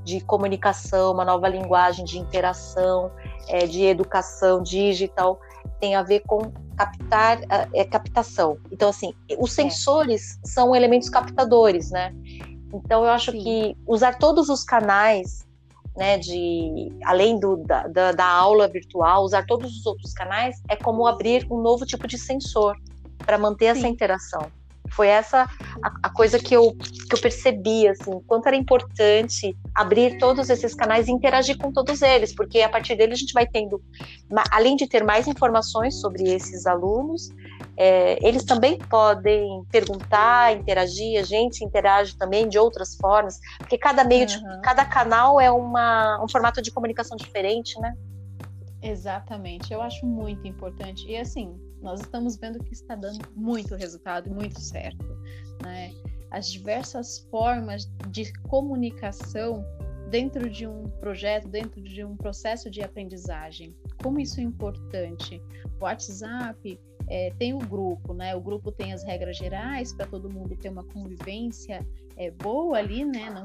[0.03, 3.11] de comunicação, uma nova linguagem de interação,
[3.49, 5.41] é, de educação digital,
[5.81, 7.41] tem a ver com captar,
[7.73, 8.59] é, captação.
[8.71, 9.63] Então, assim, os é.
[9.63, 10.49] sensores é.
[10.49, 12.15] são elementos captadores, né?
[12.73, 13.43] Então, eu acho Sim.
[13.43, 15.46] que usar todos os canais
[15.97, 20.77] né, de além do, da, da, da, aula virtual, usar todos os outros canais, é
[20.77, 22.77] como abrir um novo tipo de sensor
[23.19, 23.81] para manter Sim.
[23.81, 24.47] essa interação.
[24.97, 30.17] Foi essa a, a, coisa que eu, que eu percebi, assim, quanto era importante abrir
[30.17, 33.47] todos esses canais e interagir com todos eles, porque a partir dele a gente vai
[33.47, 33.83] tendo,
[34.51, 37.29] além de ter mais informações sobre esses alunos,
[37.77, 44.03] é, eles também podem perguntar, interagir, a gente interage também de outras formas, porque cada
[44.03, 44.27] meio, uhum.
[44.27, 47.93] de, cada canal é uma, um formato de comunicação diferente, né?
[48.83, 51.07] Exatamente, eu acho muito importante.
[51.07, 55.05] E assim, nós estamos vendo que está dando muito resultado muito certo,
[55.63, 55.93] né?
[56.31, 59.65] As diversas formas de comunicação
[60.11, 63.75] dentro de um projeto, dentro de um processo de aprendizagem.
[64.03, 65.41] Como isso é importante.
[65.81, 68.35] O WhatsApp é, tem o grupo, né?
[68.35, 71.87] O grupo tem as regras gerais para todo mundo ter uma convivência
[72.17, 73.31] é, boa ali, né?
[73.31, 73.45] Não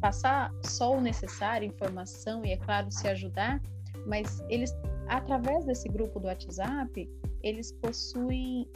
[0.00, 3.60] passar só o necessário, informação e, é claro, se ajudar,
[4.06, 4.74] mas eles,
[5.08, 7.08] através desse grupo do WhatsApp,
[7.42, 8.66] eles possuem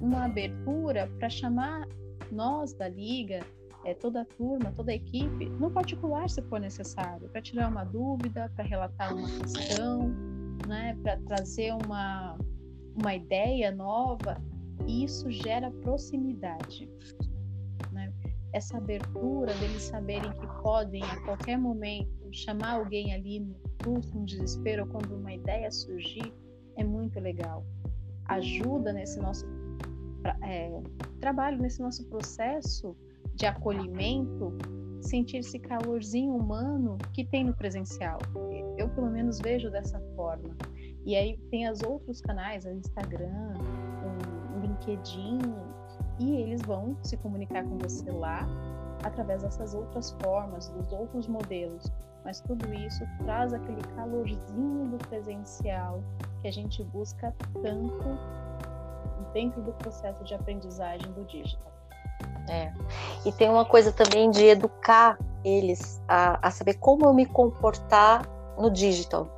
[0.00, 1.86] uma abertura para chamar
[2.30, 3.40] nós da liga,
[3.84, 7.84] é, toda a turma, toda a equipe, no particular, se for necessário, para tirar uma
[7.84, 10.08] dúvida, para relatar uma questão,
[10.66, 12.36] né, para trazer uma,
[12.98, 14.42] uma ideia nova,
[14.86, 16.90] e isso gera proximidade.
[17.92, 18.12] Né?
[18.52, 24.26] Essa abertura deles saberem que podem, a qualquer momento, chamar alguém ali no susto, no
[24.26, 26.32] desespero, quando uma ideia surgir,
[26.76, 27.64] é muito legal.
[28.28, 29.46] Ajuda nesse nosso
[30.42, 30.80] é,
[31.20, 32.96] trabalho, nesse nosso processo
[33.34, 34.56] de acolhimento,
[35.00, 38.18] sentir esse calorzinho humano que tem no presencial.
[38.76, 40.56] Eu, pelo menos, vejo dessa forma.
[41.04, 43.54] E aí tem os outros canais, o Instagram,
[44.56, 45.38] o LinkedIn,
[46.18, 48.46] e eles vão se comunicar com você lá
[49.04, 51.84] através dessas outras formas, dos outros modelos.
[52.26, 56.02] Mas tudo isso traz aquele calorzinho do presencial
[56.42, 57.32] que a gente busca
[57.62, 58.18] tanto
[59.32, 61.72] dentro do processo de aprendizagem do digital.
[62.48, 62.72] É.
[63.24, 68.28] E tem uma coisa também de educar eles a, a saber como eu me comportar
[68.58, 69.28] no digital.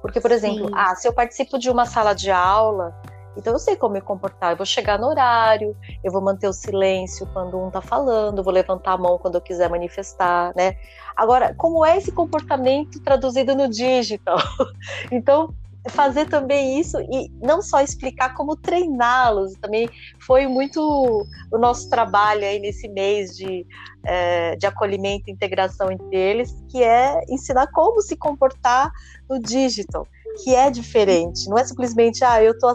[0.00, 2.94] Porque, por exemplo, ah, se eu participo de uma sala de aula,
[3.36, 4.52] então eu sei como me comportar.
[4.52, 8.52] Eu vou chegar no horário, eu vou manter o silêncio quando um está falando, vou
[8.52, 10.76] levantar a mão quando eu quiser manifestar, né?
[11.16, 14.38] Agora, como é esse comportamento traduzido no digital?
[15.10, 15.54] então,
[15.88, 19.88] fazer também isso e não só explicar como treiná-los também
[20.20, 20.78] foi muito
[21.50, 23.66] o nosso trabalho aí nesse mês de,
[24.04, 28.90] é, de acolhimento e integração entre eles que é ensinar como se comportar
[29.28, 30.06] no digital
[30.44, 32.68] que é diferente não é simplesmente ah eu tô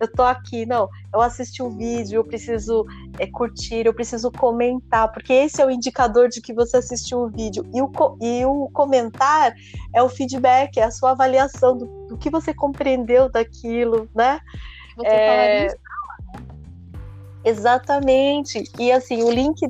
[0.00, 2.86] eu tô aqui, não, eu assisti o um vídeo, eu preciso
[3.18, 7.28] é, curtir, eu preciso comentar, porque esse é o indicador de que você assistiu o
[7.28, 7.68] vídeo.
[7.74, 9.54] E o, e o comentar
[9.94, 14.40] é o feedback, é a sua avaliação do, do que você compreendeu daquilo, né?
[14.96, 15.74] Você é...
[17.44, 18.64] Exatamente.
[18.78, 19.60] E assim, o link.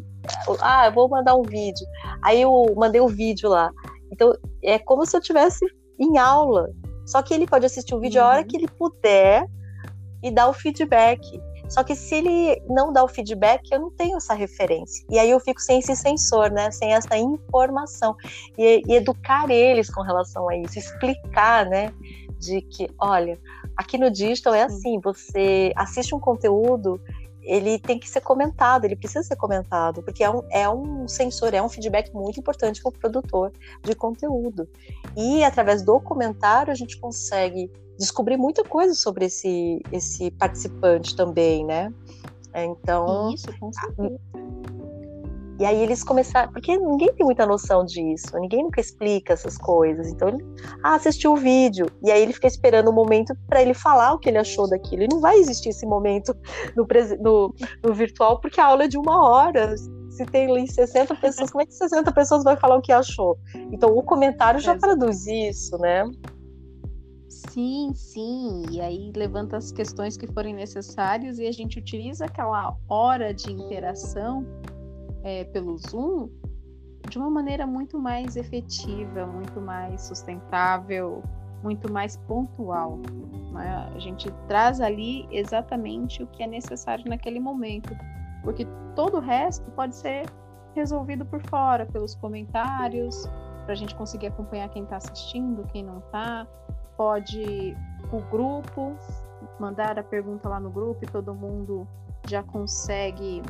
[0.60, 1.86] Ah, eu vou mandar um vídeo.
[2.22, 3.70] Aí eu mandei o um vídeo lá.
[4.12, 4.32] Então,
[4.62, 5.64] é como se eu tivesse
[5.98, 6.68] em aula.
[7.06, 8.26] Só que ele pode assistir o vídeo uhum.
[8.26, 8.46] a hora uhum.
[8.46, 9.44] que ele puder
[10.22, 11.40] e dar o feedback.
[11.68, 15.06] Só que se ele não dá o feedback, eu não tenho essa referência.
[15.08, 16.70] E aí eu fico sem esse sensor, né?
[16.72, 18.16] Sem essa informação.
[18.58, 21.92] E, e educar eles com relação a isso, explicar, né?
[22.40, 23.38] De que, olha,
[23.76, 27.00] aqui no digital é assim, você assiste um conteúdo,
[27.42, 31.54] ele tem que ser comentado, ele precisa ser comentado, porque é um, é um sensor,
[31.54, 33.52] é um feedback muito importante para o produtor
[33.82, 34.68] de conteúdo.
[35.16, 37.70] E através do comentário a gente consegue
[38.00, 41.92] descobrir muita coisa sobre esse, esse participante também, né?
[42.54, 43.32] Então.
[43.32, 44.18] Isso, com certeza.
[45.60, 50.08] E aí eles começaram, porque ninguém tem muita noção disso, ninguém nunca explica essas coisas.
[50.08, 50.42] Então ele
[50.82, 54.14] ah, assistiu o vídeo, e aí ele fica esperando o um momento para ele falar
[54.14, 55.02] o que ele achou daquilo.
[55.02, 56.34] E não vai existir esse momento
[56.74, 56.86] no,
[57.20, 57.54] no,
[57.84, 59.76] no, virtual, porque a aula é de uma hora.
[59.76, 63.38] Se tem ali 60 pessoas, como é que 60 pessoas vai falar o que achou?
[63.70, 66.04] Então o comentário já traduz isso, né?
[67.48, 68.64] Sim, sim.
[68.70, 73.50] E aí levanta as questões que forem necessárias e a gente utiliza aquela hora de
[73.50, 74.44] interação
[75.22, 76.28] é, pelo Zoom
[77.08, 81.22] de uma maneira muito mais efetiva, muito mais sustentável,
[81.62, 82.98] muito mais pontual.
[83.52, 83.90] Né?
[83.94, 87.96] A gente traz ali exatamente o que é necessário naquele momento,
[88.44, 90.26] porque todo o resto pode ser
[90.74, 93.26] resolvido por fora, pelos comentários,
[93.64, 96.46] para a gente conseguir acompanhar quem está assistindo, quem não está
[97.00, 97.74] pode
[98.12, 98.94] o grupo
[99.58, 101.88] mandar a pergunta lá no grupo e todo mundo
[102.28, 103.40] já consegue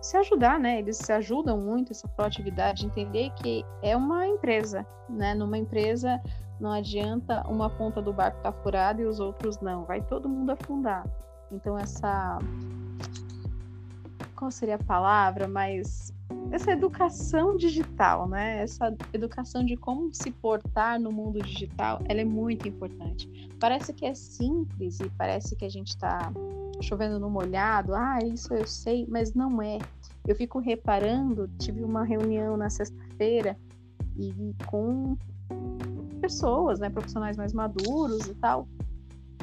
[0.00, 0.78] se ajudar, né?
[0.78, 5.34] Eles se ajudam muito essa proatividade, entender que é uma empresa, né?
[5.34, 6.18] Numa empresa
[6.58, 10.26] não adianta uma ponta do barco estar tá furada e os outros não, vai todo
[10.26, 11.04] mundo afundar.
[11.52, 12.38] Então essa
[14.34, 16.15] qual seria a palavra, mas
[16.50, 18.62] essa educação digital, né?
[18.62, 23.28] Essa educação de como se portar no mundo digital, ela é muito importante.
[23.60, 26.32] Parece que é simples e parece que a gente está
[26.80, 27.94] chovendo no molhado.
[27.94, 29.78] Ah, isso eu sei, mas não é.
[30.26, 33.56] Eu fico reparando, tive uma reunião na sexta-feira
[34.18, 35.16] e com
[36.20, 38.66] pessoas, né, profissionais mais maduros e tal.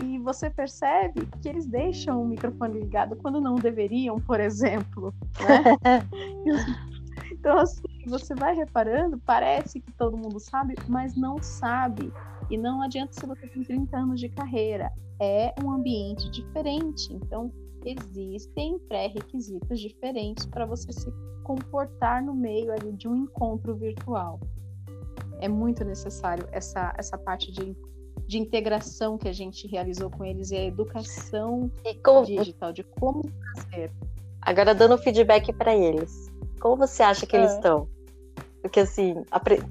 [0.03, 5.14] E você percebe que eles deixam o microfone ligado quando não deveriam, por exemplo.
[5.39, 6.01] Né?
[7.32, 12.11] então, assim, você vai reparando, parece que todo mundo sabe, mas não sabe.
[12.49, 14.91] E não adianta se você tem 30 anos de carreira.
[15.20, 17.14] É um ambiente diferente.
[17.14, 17.52] Então,
[17.86, 21.11] existem pré-requisitos diferentes para você se
[21.44, 24.40] comportar no meio ali de um encontro virtual.
[25.40, 27.76] É muito necessário essa, essa parte de
[28.28, 32.26] de integração que a gente realizou com eles e a educação e como...
[32.26, 33.22] digital, de como
[33.56, 33.91] fazer.
[34.41, 36.32] Agora, dando feedback para eles,
[36.64, 37.40] como você acha que é.
[37.40, 37.90] eles estão?
[38.61, 39.22] Porque, assim.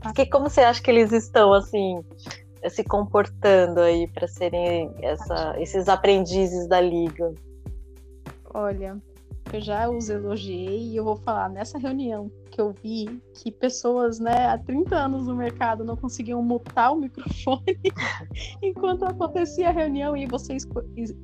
[0.03, 2.05] Porque como você acha que eles estão, assim,
[2.69, 5.55] se comportando aí para serem essa...
[5.59, 7.33] esses aprendizes da liga?
[8.53, 9.01] Olha,
[9.51, 14.21] eu já os elogiei e eu vou falar nessa reunião que eu vi que pessoas,
[14.21, 17.81] né, há 30 anos no mercado não conseguiam mutar o microfone
[18.61, 20.69] enquanto acontecia a reunião e vocês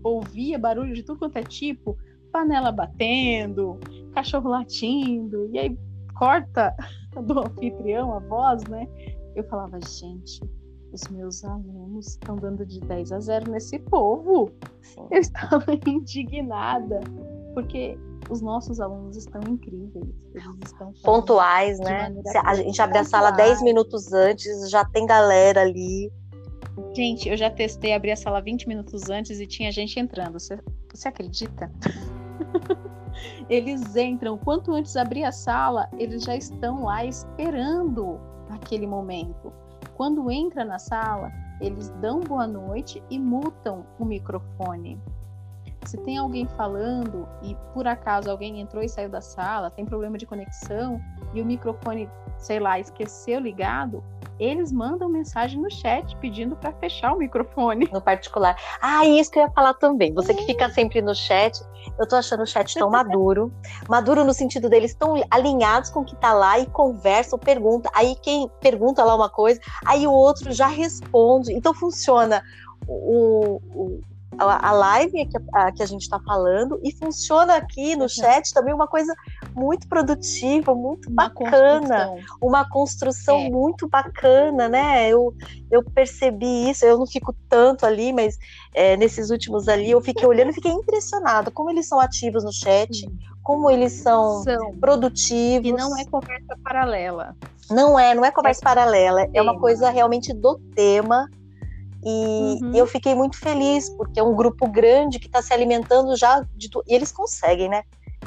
[0.02, 1.98] ouvia barulho de tudo quanto é tipo,
[2.32, 3.78] panela batendo,
[4.18, 5.78] cachorro latindo, e aí
[6.16, 6.74] corta
[7.24, 8.88] do anfitrião a voz, né?
[9.36, 10.42] Eu falava, gente,
[10.92, 14.50] os meus alunos estão dando de 10 a 0 nesse povo.
[15.10, 16.98] Eu estava indignada,
[17.54, 17.96] porque
[18.28, 20.08] os nossos alunos estão incríveis.
[20.34, 22.12] Eles estão pontuais, né?
[22.44, 26.10] A gente abre a sala 10 minutos antes, já tem galera ali.
[26.94, 30.32] Gente, eu já testei abrir a sala 20 minutos antes e tinha gente entrando.
[30.32, 30.58] Você,
[30.92, 31.70] você acredita?
[33.48, 38.20] eles entram, quanto antes abrir a sala, eles já estão lá esperando
[38.50, 39.52] aquele momento.
[39.94, 45.00] Quando entra na sala, eles dão boa noite e mutam o microfone.
[45.84, 50.18] Se tem alguém falando e por acaso alguém entrou e saiu da sala, tem problema
[50.18, 51.00] de conexão
[51.32, 54.02] e o microfone, sei lá, esqueceu ligado,
[54.38, 57.88] eles mandam mensagem no chat pedindo para fechar o microfone.
[57.92, 58.56] No particular.
[58.80, 60.12] Ah, isso que eu ia falar também.
[60.14, 61.60] Você que fica sempre no chat,
[61.98, 63.52] eu tô achando o chat tão maduro.
[63.88, 67.90] Maduro no sentido deles tão alinhados com o que tá lá e conversam, perguntam.
[67.94, 71.52] Aí quem pergunta lá uma coisa, aí o outro já responde.
[71.52, 72.42] Então funciona
[72.86, 74.00] o, o
[74.38, 78.72] a, live que a, que a gente está falando e funciona aqui no chat também
[78.72, 79.14] uma coisa
[79.54, 82.38] muito produtiva, muito uma bacana, construção.
[82.40, 83.50] uma construção é.
[83.50, 85.08] muito bacana, né?
[85.08, 85.34] Eu,
[85.70, 88.38] eu percebi isso, eu não fico tanto ali, mas
[88.74, 92.52] é, nesses últimos ali eu fiquei olhando e fiquei impressionada como eles são ativos no
[92.52, 93.10] chat,
[93.42, 95.68] como eles são, são, produtivos.
[95.68, 97.36] E não é conversa paralela.
[97.70, 101.28] Não é, não é conversa é paralela, é uma coisa realmente do tema
[102.08, 102.74] e, uhum.
[102.74, 106.70] eu fiquei muito feliz, porque é um grupo grande que está se alimentando já de
[106.70, 106.84] tudo.
[106.88, 107.82] E eles conseguem, né?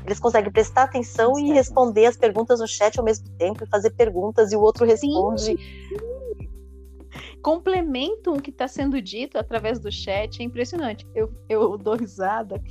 [0.06, 3.92] Eles conseguem prestar atenção e responder as perguntas no chat ao mesmo tempo, e fazer
[3.92, 5.44] perguntas e o outro responde.
[5.44, 5.58] Sim.
[7.42, 11.08] Complementam o que está sendo dito através do chat, é impressionante.
[11.16, 12.62] Eu, eu dou risada,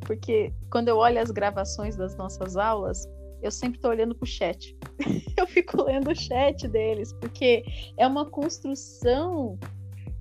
[0.00, 3.08] porque quando eu olho as gravações das nossas aulas,
[3.42, 4.76] eu sempre estou olhando para o chat.
[5.36, 7.64] eu fico lendo o chat deles, porque
[7.96, 9.58] é uma construção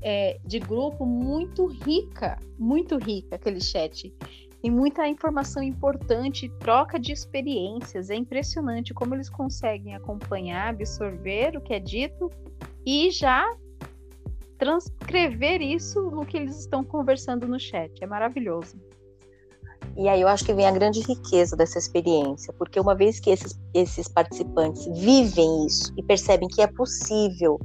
[0.09, 4.09] é, de grupo muito rica, muito rica aquele chat.
[4.61, 8.09] Tem muita informação importante, troca de experiências.
[8.09, 12.31] É impressionante como eles conseguem acompanhar, absorver o que é dito
[12.85, 13.53] e já
[14.57, 17.91] transcrever isso no que eles estão conversando no chat.
[18.01, 18.79] É maravilhoso.
[19.97, 23.29] E aí eu acho que vem a grande riqueza dessa experiência, porque uma vez que
[23.29, 27.59] esses, esses participantes vivem isso e percebem que é possível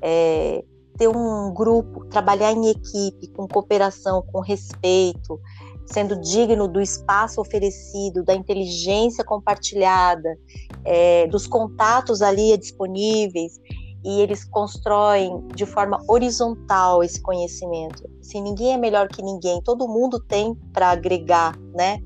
[0.00, 0.64] é,
[0.96, 5.40] ter um grupo, trabalhar em equipe, com cooperação, com respeito,
[5.86, 10.36] sendo digno do espaço oferecido, da inteligência compartilhada,
[10.84, 13.60] é, dos contatos ali disponíveis,
[14.04, 18.08] e eles constroem de forma horizontal esse conhecimento.
[18.20, 21.98] Assim, ninguém é melhor que ninguém, todo mundo tem para agregar, né?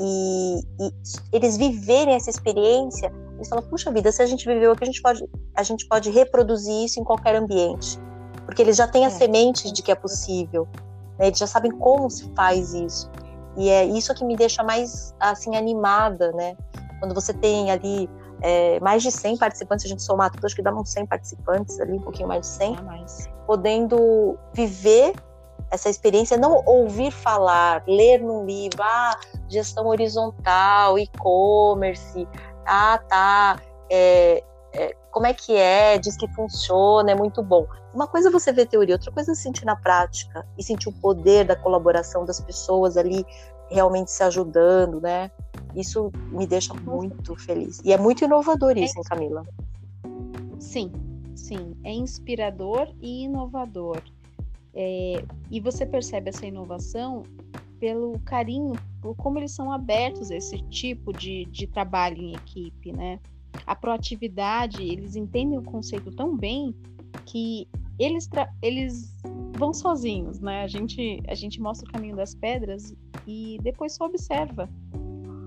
[0.00, 0.92] E, e,
[1.32, 5.02] eles viverem essa experiência, eles falam, puxa vida, se a gente viveu aqui, a gente
[5.02, 5.24] pode,
[5.56, 7.98] a gente pode reproduzir isso em qualquer ambiente
[8.50, 9.10] porque eles já têm a é.
[9.10, 10.66] semente de que é possível,
[11.16, 11.28] né?
[11.28, 13.08] eles já sabem como se faz isso.
[13.56, 16.56] E é isso que me deixa mais assim animada, né?
[16.98, 18.10] Quando você tem ali
[18.42, 21.78] é, mais de 100 participantes, a gente somar tudo, acho que dá uns 100 participantes
[21.80, 23.28] ali, um pouquinho mais de 100, mais.
[23.46, 25.14] podendo viver
[25.70, 29.16] essa experiência, não ouvir falar, ler num livro, ah,
[29.48, 32.26] gestão horizontal, e-commerce,
[32.66, 37.66] ah, tá, é, é, como é que é, diz que funciona, é muito bom.
[37.92, 40.92] Uma coisa é você ver teoria, outra coisa é sentir na prática e sentir o
[40.92, 43.24] poder da colaboração das pessoas ali
[43.68, 45.30] realmente se ajudando, né?
[45.74, 47.80] Isso me deixa muito feliz.
[47.84, 48.98] E é muito inovador isso, é...
[48.98, 49.46] hein, Camila?
[50.58, 50.92] Sim,
[51.34, 51.76] sim.
[51.84, 54.02] É inspirador e inovador.
[54.74, 55.24] É...
[55.50, 57.22] E você percebe essa inovação
[57.78, 62.92] pelo carinho, por como eles são abertos a esse tipo de, de trabalho em equipe,
[62.92, 63.18] né?
[63.66, 66.74] A proatividade, eles entendem o conceito tão bem
[67.24, 67.68] que
[67.98, 68.28] eles,
[68.62, 69.14] eles
[69.56, 70.62] vão sozinhos, né?
[70.62, 72.94] A gente, a gente mostra o caminho das pedras
[73.26, 74.68] e depois só observa.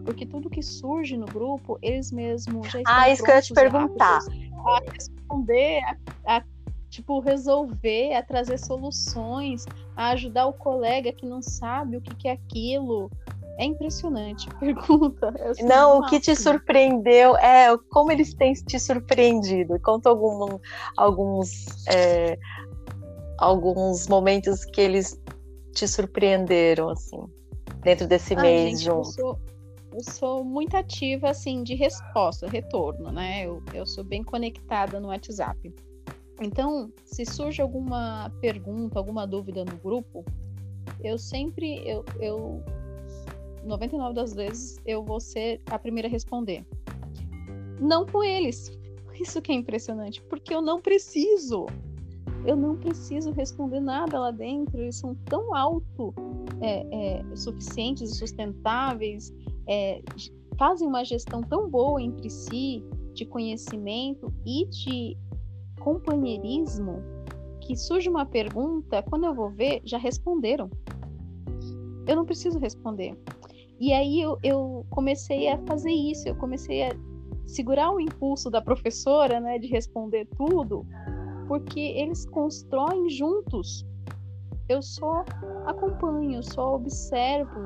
[0.05, 3.41] Porque tudo que surge no grupo, eles mesmos já estão Ah, isso que eu ia
[3.41, 4.19] te perguntar.
[4.65, 6.43] A responder, a, a
[6.89, 9.65] tipo, resolver, a trazer soluções,
[9.95, 13.09] a ajudar o colega que não sabe o que, que é aquilo.
[13.57, 14.49] É impressionante.
[14.59, 15.34] Pergunta.
[15.38, 19.80] É não, o que te surpreendeu é como eles têm te surpreendido.
[19.81, 20.59] Conta algum,
[20.97, 22.38] alguns, é,
[23.38, 25.19] alguns momentos que eles
[25.73, 27.19] te surpreenderam, assim,
[27.84, 28.97] dentro desse mês gente, junto.
[28.99, 29.39] Eu sou,
[29.93, 33.45] eu sou muito ativa, assim, de resposta, retorno, né?
[33.45, 35.73] Eu, eu sou bem conectada no WhatsApp.
[36.41, 40.25] Então, se surge alguma pergunta, alguma dúvida no grupo,
[41.03, 42.63] eu sempre, eu, eu
[43.65, 46.65] 99 das vezes, eu vou ser a primeira a responder.
[47.80, 48.72] Não com eles.
[49.19, 51.68] Isso que é impressionante, porque eu não preciso.
[52.45, 54.81] Eu não preciso responder nada lá dentro.
[54.81, 56.14] Eles são tão alto
[56.61, 59.34] é, é, suficientes e sustentáveis,
[59.68, 60.02] é,
[60.57, 62.84] fazem uma gestão tão boa entre si
[63.14, 65.18] de conhecimento e de
[65.80, 67.02] companheirismo
[67.61, 70.69] que surge uma pergunta, quando eu vou ver, já responderam.
[72.06, 73.18] Eu não preciso responder.
[73.79, 76.95] E aí eu, eu comecei a fazer isso, eu comecei a
[77.45, 80.85] segurar o impulso da professora, né, de responder tudo,
[81.47, 83.85] porque eles constroem juntos.
[84.69, 85.25] Eu só
[85.65, 87.65] acompanho, só observo,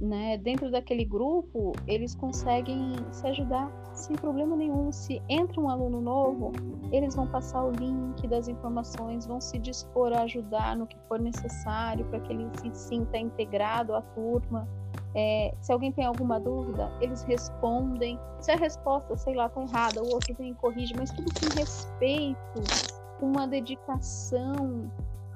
[0.00, 0.38] né?
[0.38, 3.68] Dentro daquele grupo, eles conseguem se ajudar
[4.00, 4.90] sem problema nenhum.
[4.90, 6.52] Se entra um aluno novo,
[6.90, 11.20] eles vão passar o link das informações, vão se dispor a ajudar no que for
[11.20, 14.68] necessário para que ele se sinta integrado à turma.
[15.14, 18.18] É, se alguém tem alguma dúvida, eles respondem.
[18.40, 21.58] Se a resposta, sei lá, está errada, o outro vem e corrige, mas tudo com
[21.58, 22.62] respeito,
[23.18, 24.90] com uma dedicação,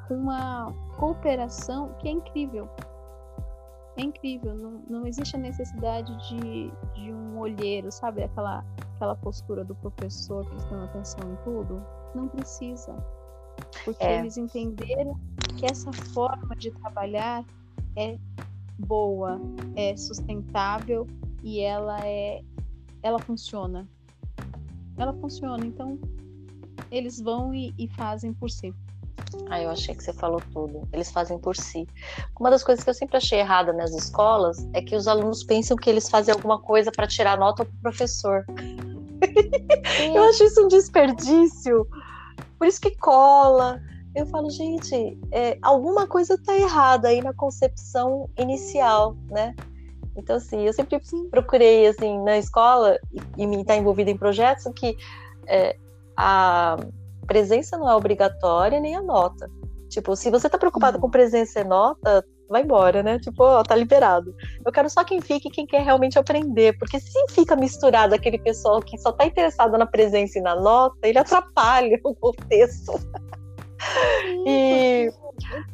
[0.08, 2.68] com uma cooperação que é incrível.
[3.96, 8.24] É incrível, não, não existe a necessidade de, de um olheiro, sabe?
[8.24, 8.64] Aquela,
[8.96, 11.80] aquela postura do professor prestando atenção em tudo.
[12.14, 12.92] Não precisa.
[13.84, 14.18] Porque é.
[14.18, 15.18] eles entenderam
[15.56, 17.44] que essa forma de trabalhar
[17.96, 18.18] é
[18.78, 19.40] boa,
[19.76, 21.06] é sustentável
[21.42, 22.42] e ela é
[23.02, 23.86] ela funciona.
[24.96, 25.98] Ela funciona, então
[26.90, 28.74] eles vão e, e fazem por si.
[29.48, 30.86] Ah, eu achei que você falou tudo.
[30.92, 31.86] Eles fazem por si.
[32.38, 35.76] Uma das coisas que eu sempre achei errada nas escolas é que os alunos pensam
[35.76, 38.44] que eles fazem alguma coisa para tirar nota pro professor.
[40.14, 41.86] eu acho isso um desperdício.
[42.58, 43.80] Por isso que cola,
[44.14, 49.54] eu falo, gente, é, alguma coisa está errada aí na concepção inicial, né?
[50.16, 51.00] Então, assim, eu sempre
[51.30, 54.96] procurei, assim, na escola e, e me estar tá envolvida em projetos que
[55.48, 55.76] é,
[56.16, 56.76] a
[57.24, 59.50] presença não é obrigatória nem a nota.
[59.88, 61.02] Tipo, se você está preocupado uhum.
[61.02, 63.18] com presença e nota, vai embora, né?
[63.18, 64.34] Tipo, ó, tá liberado.
[64.64, 68.38] Eu quero só quem fique e quem quer realmente aprender, porque se fica misturado aquele
[68.38, 72.92] pessoal que só tá interessado na presença e na nota, ele atrapalha o contexto.
[74.46, 75.10] E,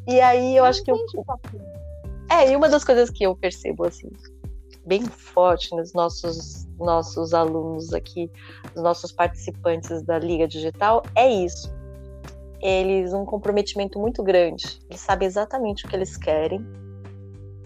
[0.09, 0.97] e aí eu acho que eu.
[2.31, 4.09] É, e uma das coisas que eu percebo, assim,
[4.91, 8.29] bem forte nos nossos, nossos alunos aqui,
[8.75, 11.73] os nossos participantes da Liga Digital, é isso.
[12.61, 14.83] Eles, um comprometimento muito grande.
[14.91, 16.61] Eles sabem exatamente o que eles querem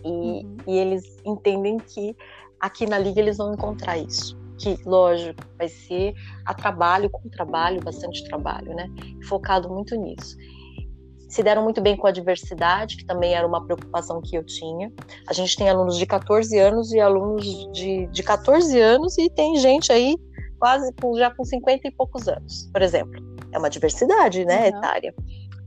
[0.05, 0.57] e, uhum.
[0.67, 2.15] e eles entendem que
[2.61, 6.15] aqui na Liga eles vão encontrar isso que, lógico, vai ser
[6.45, 8.89] a trabalho com trabalho, bastante trabalho, né?
[9.29, 10.37] Focado muito nisso.
[11.35, 14.93] Se deram muito bem com a diversidade, que também era uma preocupação que eu tinha.
[15.27, 19.56] A gente tem alunos de 14 anos e alunos de, de 14 anos, e tem
[19.56, 20.16] gente aí
[20.61, 23.20] quase com, já com 50 e poucos anos, por exemplo.
[23.51, 24.78] É uma diversidade, né, uhum.
[24.78, 25.15] etária.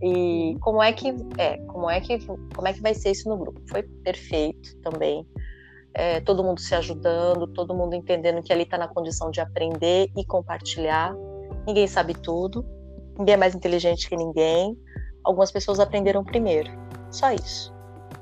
[0.01, 2.17] E como é que é, como é que
[2.55, 3.59] como é que vai ser isso no grupo?
[3.67, 5.27] Foi perfeito também
[5.97, 10.09] é, todo mundo se ajudando, todo mundo entendendo que ali está na condição de aprender
[10.15, 11.13] e compartilhar.
[11.65, 12.63] Ninguém sabe tudo,
[13.17, 14.77] ninguém é mais inteligente que ninguém.
[15.23, 16.71] Algumas pessoas aprenderam primeiro,
[17.11, 17.73] só isso.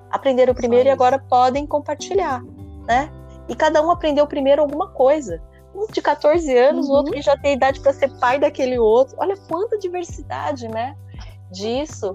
[0.09, 2.41] Aprenderam primeiro e agora podem compartilhar,
[2.87, 3.11] né?
[3.47, 5.41] E cada um aprendeu primeiro alguma coisa.
[5.73, 6.97] Um de 14 anos, o uhum.
[6.97, 9.15] outro que já tem idade para ser pai daquele outro.
[9.19, 10.95] Olha quanta diversidade, né?
[11.51, 12.13] Disso.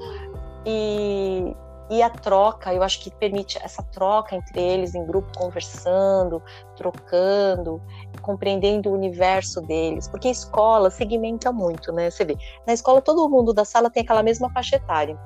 [0.64, 1.54] E,
[1.90, 6.42] e a troca, eu acho que permite essa troca entre eles em grupo, conversando,
[6.76, 7.82] trocando,
[8.20, 12.10] compreendendo o universo deles, porque a escola segmenta muito, né?
[12.10, 12.36] Você vê,
[12.66, 15.18] na escola todo mundo da sala tem aquela mesma faixa etária.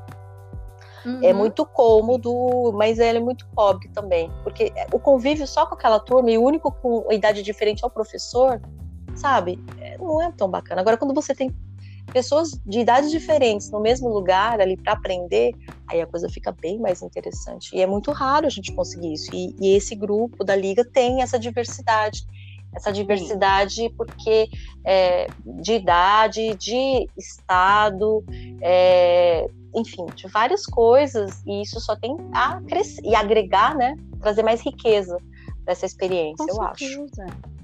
[1.04, 1.24] É uhum.
[1.24, 6.00] É muito cômodo, mas ela é muito pobre também, porque o convívio só com aquela
[6.00, 8.60] turma e o único com idade diferente é o professor,
[9.14, 9.62] sabe?
[9.80, 10.80] É, não é tão bacana.
[10.80, 11.54] Agora, quando você tem
[12.12, 15.52] pessoas de idades diferentes no mesmo lugar ali para aprender,
[15.88, 17.74] aí a coisa fica bem mais interessante.
[17.74, 19.30] E é muito raro a gente conseguir isso.
[19.34, 22.26] E, e esse grupo da liga tem essa diversidade.
[22.74, 24.48] Essa diversidade porque
[24.84, 25.26] é,
[25.62, 28.24] de idade, de estado,
[28.60, 33.96] é, enfim, de várias coisas, e isso só tem a crescer e agregar, né?
[34.20, 35.16] Trazer mais riqueza
[35.64, 37.24] dessa experiência, Com eu certeza.
[37.24, 37.54] acho.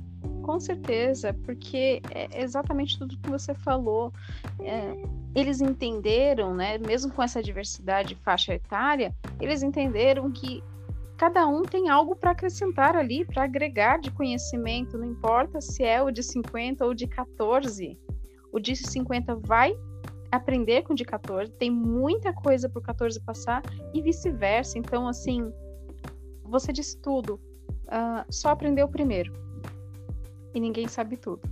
[0.42, 4.12] Com certeza, porque é exatamente tudo que você falou.
[4.60, 4.96] É,
[5.34, 10.62] eles entenderam, né, mesmo com essa diversidade faixa etária, eles entenderam que
[11.20, 16.02] cada um tem algo para acrescentar ali, para agregar de conhecimento, não importa se é
[16.02, 18.00] o de 50 ou de 14.
[18.50, 19.76] O de 50 vai
[20.32, 23.60] aprender com o de 14, tem muita coisa para o 14 passar
[23.92, 24.78] e vice-versa.
[24.78, 25.52] Então, assim,
[26.42, 27.34] você disse tudo,
[27.84, 29.30] uh, só aprendeu primeiro
[30.54, 31.42] e ninguém sabe tudo.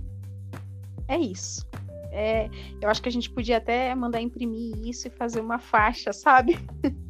[1.07, 1.63] É isso.
[2.11, 2.49] É,
[2.81, 6.57] eu acho que a gente podia até mandar imprimir isso e fazer uma faixa, sabe?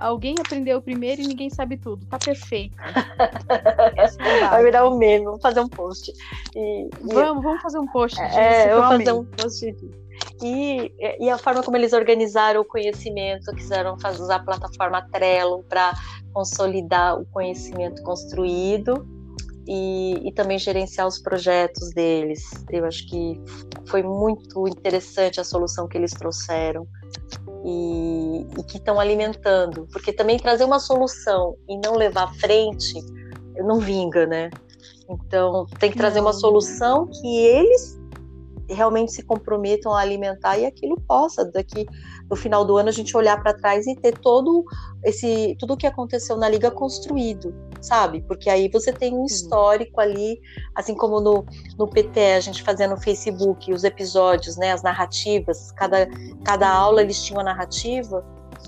[0.00, 2.06] alguém aprendeu primeiro e ninguém sabe tudo.
[2.06, 2.76] Tá perfeito.
[3.96, 6.12] É Vai virar um meme, vamos fazer um post.
[6.54, 7.46] E, vamos, e...
[7.46, 8.16] vamos fazer um post.
[8.16, 10.08] Disso, é, eu vou fazer um post disso.
[10.42, 15.64] E, e, a forma como eles organizaram o conhecimento, quiseram fazer, usar a plataforma Trello
[15.68, 15.94] para
[16.32, 19.06] consolidar o conhecimento construído
[19.66, 22.42] e, e, também gerenciar os projetos deles.
[22.70, 23.40] Eu acho que
[23.86, 26.86] foi muito interessante a solução que eles trouxeram
[27.64, 32.94] e, e que estão alimentando, porque também trazer uma solução e não levar à frente
[33.56, 34.50] não vinga, né?
[35.08, 37.98] Então tem que trazer uma solução que eles
[38.68, 41.86] realmente se comprometam a alimentar e aquilo possa daqui
[42.30, 44.64] no final do ano a gente olhar para trás e ter todo
[45.04, 48.20] esse tudo o que aconteceu na liga construído, sabe?
[48.22, 50.40] Porque aí você tem um histórico ali,
[50.74, 51.44] assim como no,
[51.78, 56.08] no PT a gente fazia no Facebook os episódios, né, as narrativas, cada
[56.44, 58.24] cada aula eles tinham a narrativa.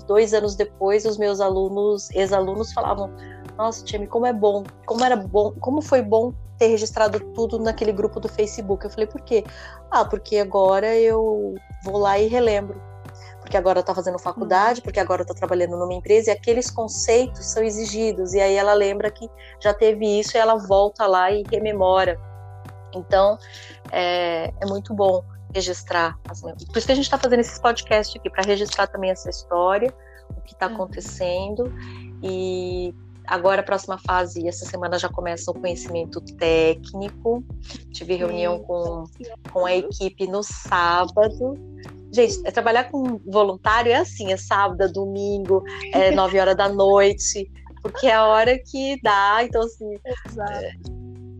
[0.07, 3.11] Dois anos depois, os meus alunos, ex-alunos falavam:
[3.57, 7.91] "Nossa, Time, como é bom, como era bom, como foi bom ter registrado tudo naquele
[7.91, 8.85] grupo do Facebook".
[8.85, 9.43] Eu falei: "Por quê?"
[9.91, 12.90] Ah, porque agora eu vou lá e relembro
[13.51, 14.83] porque agora está fazendo faculdade, uhum.
[14.85, 18.33] porque agora está trabalhando numa empresa, e aqueles conceitos são exigidos.
[18.33, 19.29] E aí ela lembra que
[19.59, 22.17] já teve isso e ela volta lá e rememora.
[22.95, 23.37] Então,
[23.91, 25.21] é, é muito bom
[25.53, 26.17] registrar.
[26.23, 29.93] Por isso que a gente está fazendo esses podcasts aqui, para registrar também essa história,
[30.29, 30.75] o que está uhum.
[30.75, 31.73] acontecendo.
[32.23, 32.95] E
[33.27, 37.43] agora a próxima fase, essa semana já começa o conhecimento técnico.
[37.91, 39.03] Tive reunião com,
[39.51, 41.59] com a equipe no sábado
[42.11, 45.63] Gente, é trabalhar com voluntário é assim, é sábado, é domingo,
[45.93, 47.49] é nove horas da noite,
[47.81, 50.71] porque é a hora que dá, então assim, é,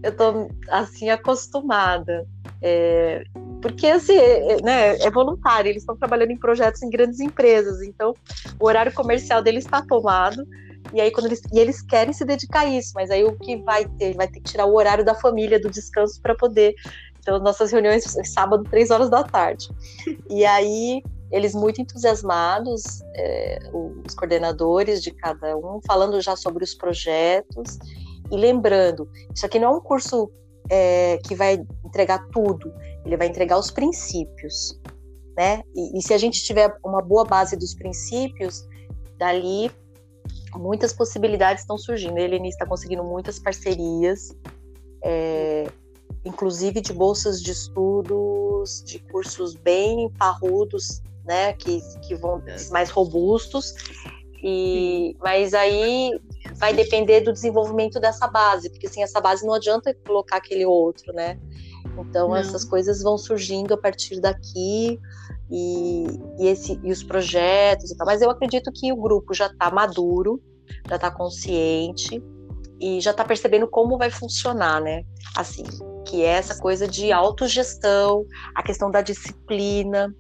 [0.03, 2.25] eu tô assim acostumada.
[2.61, 3.23] É,
[3.61, 7.81] porque assim, é, é, né, é voluntário, eles estão trabalhando em projetos em grandes empresas,
[7.81, 8.15] então
[8.59, 10.45] o horário comercial deles está tomado.
[10.93, 13.57] E aí quando eles e eles querem se dedicar a isso, mas aí o que
[13.57, 16.73] vai ter, vai ter que tirar o horário da família, do descanso para poder
[17.21, 19.69] então, nossas reuniões sábado, três horas da tarde.
[20.29, 23.59] E aí, eles muito entusiasmados, é,
[24.05, 27.77] os coordenadores de cada um, falando já sobre os projetos.
[28.31, 30.29] E lembrando, isso aqui não é um curso
[30.69, 32.73] é, que vai entregar tudo,
[33.05, 34.79] ele vai entregar os princípios.
[35.37, 35.61] Né?
[35.75, 38.67] E, e se a gente tiver uma boa base dos princípios,
[39.17, 39.71] dali
[40.55, 42.17] muitas possibilidades estão surgindo.
[42.17, 44.35] A Eleni está conseguindo muitas parcerias.
[45.03, 45.67] É,
[46.23, 52.69] inclusive de bolsas de estudos, de cursos bem parrudos, né, que, que vão é.
[52.69, 53.73] mais robustos.
[54.43, 56.19] E, mas aí
[56.55, 61.13] vai depender do desenvolvimento dessa base, porque sem essa base não adianta colocar aquele outro,
[61.13, 61.39] né?
[61.99, 62.35] Então não.
[62.35, 64.99] essas coisas vão surgindo a partir daqui
[65.49, 66.05] e,
[66.39, 68.07] e, esse, e os projetos e tal.
[68.07, 70.41] Mas eu acredito que o grupo já está maduro,
[70.87, 72.21] já está consciente
[72.81, 75.03] e já está percebendo como vai funcionar, né?
[75.37, 75.63] Assim,
[76.07, 78.25] que é essa coisa de autogestão,
[78.55, 80.13] a questão da disciplina,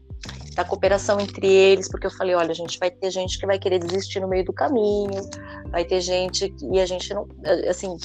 [0.55, 3.57] da cooperação entre eles, porque eu falei, olha, a gente vai ter gente que vai
[3.57, 5.27] querer desistir no meio do caminho,
[5.71, 7.27] vai ter gente e a gente não,
[7.67, 7.97] assim,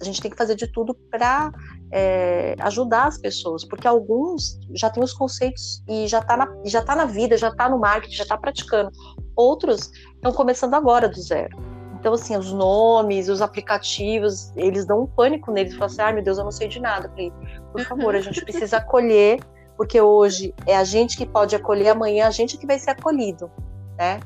[0.00, 1.50] a gente tem que fazer de tudo para
[1.90, 6.82] é, ajudar as pessoas, porque alguns já têm os conceitos e já está na, já
[6.82, 8.90] tá na vida, já está no marketing, já está praticando.
[9.34, 11.73] Outros estão começando agora do zero.
[12.04, 15.72] Então, assim, os nomes, os aplicativos, eles dão um pânico neles.
[15.72, 17.06] Falam assim, ai meu Deus, eu não sei de nada.
[17.06, 17.32] Eu falei,
[17.72, 19.40] por favor, a gente precisa acolher,
[19.74, 22.90] porque hoje é a gente que pode acolher, amanhã é a gente que vai ser
[22.90, 23.50] acolhido,
[23.96, 24.20] né?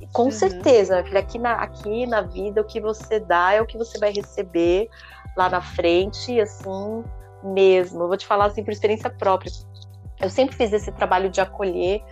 [0.00, 0.30] E com uhum.
[0.30, 3.98] certeza, filha, aqui na, aqui na vida, o que você dá é o que você
[3.98, 4.88] vai receber
[5.36, 7.02] lá na frente, assim,
[7.42, 8.04] mesmo.
[8.04, 9.50] Eu vou te falar, assim, por experiência própria.
[10.20, 12.04] Eu sempre fiz esse trabalho de acolher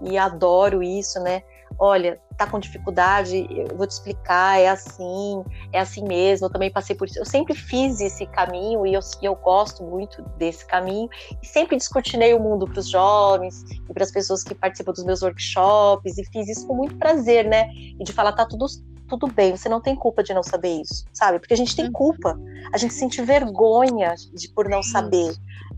[0.00, 1.42] e adoro isso, né?
[1.82, 5.42] Olha, tá com dificuldade, eu vou te explicar, é assim,
[5.72, 7.18] é assim mesmo, eu também passei por isso.
[7.18, 11.08] Eu sempre fiz esse caminho e eu, eu gosto muito desse caminho
[11.42, 15.02] e sempre descortinei o mundo para os jovens e para as pessoas que participam dos
[15.02, 17.68] meus workshops e fiz isso com muito prazer, né?
[17.74, 18.64] E de falar, tá tudo
[19.08, 21.38] tudo bem, você não tem culpa de não saber isso, sabe?
[21.40, 21.92] Porque a gente tem uhum.
[21.92, 22.38] culpa,
[22.72, 25.34] a gente sente vergonha de por não saber.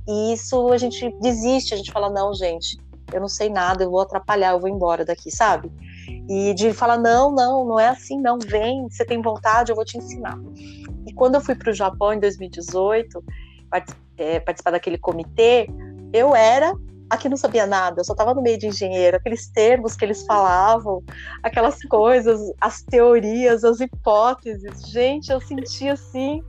[0.06, 2.78] E isso a gente desiste, a gente fala, não, gente,
[3.12, 5.70] eu não sei nada, eu vou atrapalhar, eu vou embora daqui, sabe?
[6.28, 9.84] E de falar: não, não, não é assim, não, vem, você tem vontade, eu vou
[9.84, 10.38] te ensinar.
[11.06, 13.24] E quando eu fui para o Japão em 2018,
[14.16, 15.68] é, participar daquele comitê,
[16.12, 16.72] eu era
[17.10, 20.04] a que não sabia nada, eu só estava no meio de engenheiro, aqueles termos que
[20.04, 21.02] eles falavam,
[21.42, 24.88] aquelas coisas, as teorias, as hipóteses.
[24.88, 26.42] Gente, eu senti assim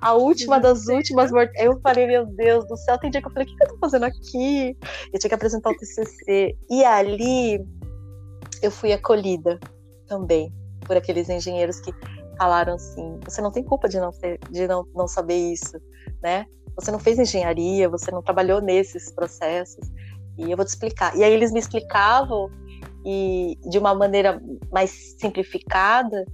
[0.00, 1.30] a última das últimas.
[1.56, 3.78] Eu falei, meu Deus do céu, tem dia que eu falei, o que eu tô
[3.78, 4.76] fazendo aqui?
[5.12, 6.56] Eu tinha que apresentar o TCC.
[6.70, 7.64] E ali
[8.62, 9.58] eu fui acolhida
[10.06, 10.52] também
[10.86, 11.92] por aqueles engenheiros que
[12.38, 15.78] falaram assim: você não tem culpa de não, ter, de não, não saber isso,
[16.22, 16.46] né?
[16.76, 19.90] Você não fez engenharia, você não trabalhou nesses processos.
[20.38, 21.16] E eu vou te explicar.
[21.16, 22.48] E aí eles me explicavam
[23.04, 24.40] e de uma maneira
[24.70, 26.24] mais simplificada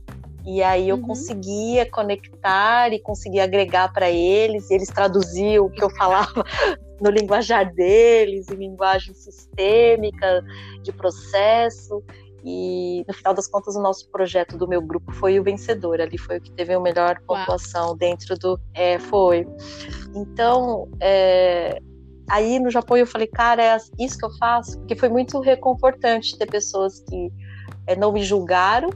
[0.45, 1.03] e aí eu uhum.
[1.03, 6.45] conseguia conectar e conseguia agregar para eles, e eles traduziam o que eu falava
[7.01, 10.45] no linguajar deles, em linguagem sistêmica,
[10.83, 12.03] de processo.
[12.45, 15.99] E no final das contas, o nosso projeto do meu grupo foi o vencedor.
[15.99, 17.97] Ali foi o que teve a melhor pontuação Uau.
[17.97, 18.61] dentro do.
[18.75, 19.47] É, foi.
[20.15, 21.81] Então, é,
[22.29, 26.37] aí no Japão eu falei, cara, é isso que eu faço, porque foi muito reconfortante
[26.37, 27.33] ter pessoas que
[27.87, 28.91] é, não me julgaram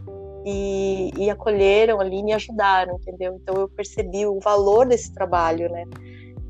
[0.45, 3.39] e, e acolheram ali, me ajudaram, entendeu?
[3.41, 5.85] Então eu percebi o valor desse trabalho, né?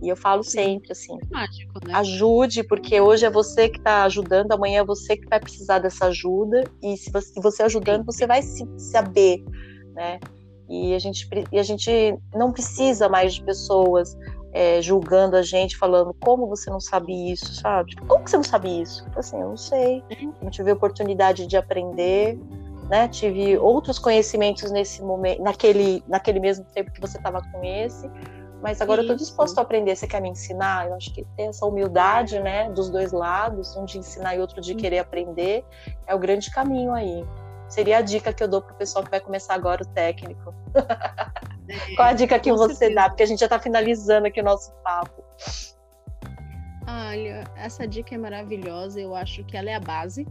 [0.01, 1.94] E eu falo sempre assim: Mágico, né?
[1.94, 6.06] ajude, porque hoje é você que está ajudando, amanhã é você que vai precisar dessa
[6.06, 9.43] ajuda, e se você, se você ajudando, você vai se saber,
[9.94, 10.20] né?
[10.69, 14.16] E a gente, e a gente não precisa mais de pessoas
[14.52, 17.90] é, julgando a gente, falando como você não sabe isso, sabe?
[17.90, 19.06] Tipo, como que você não sabe isso?
[19.16, 20.02] Assim, eu não sei,
[20.43, 22.39] não tive oportunidade de aprender,
[22.89, 23.09] né?
[23.09, 28.10] Tive outros conhecimentos nesse momento, naquele, naquele mesmo tempo que você estava com esse,
[28.62, 29.10] mas agora Isso.
[29.10, 29.94] eu estou disposto a aprender.
[29.94, 30.89] Você quer me ensinar?
[30.89, 34.60] Eu acho que ter essa humildade, né, dos dois lados, um de ensinar e outro
[34.60, 35.65] de querer aprender,
[36.06, 37.24] é o grande caminho aí.
[37.69, 40.55] Seria a dica que eu dou para o pessoal que vai começar agora o técnico.
[41.70, 42.94] É, Qual a dica que você certeza.
[42.94, 43.10] dá?
[43.10, 45.23] Porque a gente já está finalizando aqui o nosso papo.
[46.89, 48.98] Olha, essa dica é maravilhosa.
[48.98, 50.27] Eu acho que ela é a base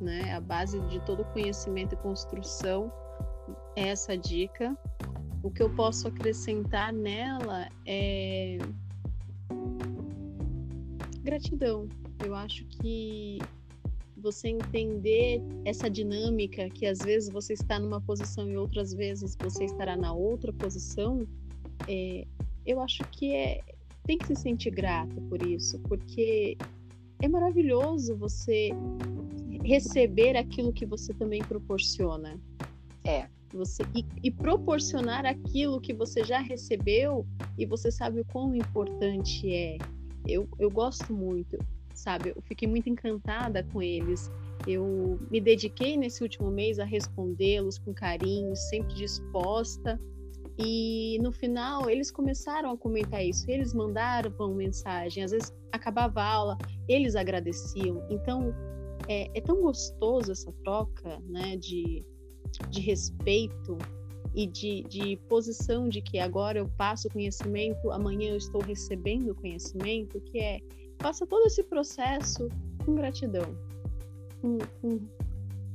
[0.00, 0.34] né?
[0.34, 2.92] A base de todo conhecimento e construção
[3.76, 4.76] é essa dica.
[5.42, 8.58] O que eu posso acrescentar nela é
[11.22, 11.88] gratidão.
[12.24, 13.38] Eu acho que
[14.16, 19.64] você entender essa dinâmica que às vezes você está numa posição e outras vezes você
[19.64, 21.26] estará na outra posição,
[21.86, 22.26] é,
[22.64, 23.62] eu acho que é,
[24.04, 26.56] tem que se sentir grato por isso, porque
[27.22, 28.70] é maravilhoso você
[29.66, 32.40] receber aquilo que você também proporciona.
[33.04, 33.26] É.
[33.52, 37.24] Você, e, e, proporcionar aquilo que você já recebeu
[37.56, 39.78] e você sabe o quão importante é.
[40.26, 41.56] Eu, eu gosto muito,
[41.94, 42.32] sabe?
[42.34, 44.30] Eu fiquei muito encantada com eles.
[44.66, 49.98] Eu me dediquei nesse último mês a respondê-los com carinho, sempre disposta.
[50.58, 53.48] E no final eles começaram a comentar isso.
[53.48, 58.04] Eles mandaram uma mensagem, às vezes acabava a aula, eles agradeciam.
[58.10, 58.52] Então
[59.08, 62.04] é, é tão gostoso essa troca, né, de,
[62.70, 63.78] de respeito
[64.34, 70.20] e de, de posição de que agora eu passo conhecimento, amanhã eu estou recebendo conhecimento,
[70.20, 70.60] que é
[71.00, 72.48] faça todo esse processo
[72.84, 73.56] com gratidão,
[74.40, 75.00] com, com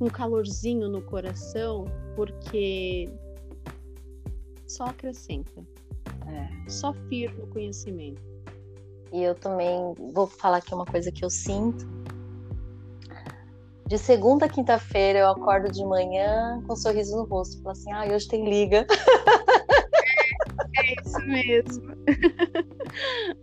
[0.00, 1.84] um calorzinho no coração,
[2.16, 3.08] porque
[4.66, 5.64] só acrescenta,
[6.26, 6.70] é.
[6.70, 8.22] só firma o conhecimento.
[9.12, 9.76] E eu também
[10.12, 12.01] vou falar aqui uma coisa que eu sinto
[13.92, 17.60] de segunda a quinta-feira eu acordo de manhã com um sorriso no rosto.
[17.60, 18.86] Falo assim, ah, hoje tem liga.
[20.74, 21.92] É, é isso mesmo.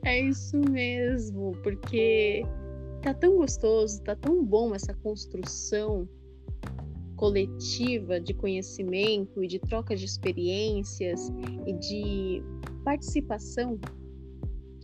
[0.05, 2.43] É isso mesmo, porque
[3.01, 6.07] tá tão gostoso, tá tão bom essa construção
[7.15, 11.31] coletiva de conhecimento e de troca de experiências
[11.65, 12.43] e de
[12.83, 13.79] participação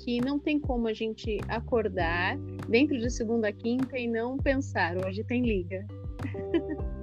[0.05, 2.37] que não tem como a gente acordar
[2.69, 5.83] dentro de segunda a quinta e não pensar, hoje tem liga.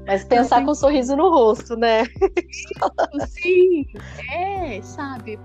[0.07, 0.66] Mas pensar tem...
[0.66, 2.05] com um sorriso no rosto, né?
[3.27, 3.85] Sim,
[4.33, 5.37] é, sabe?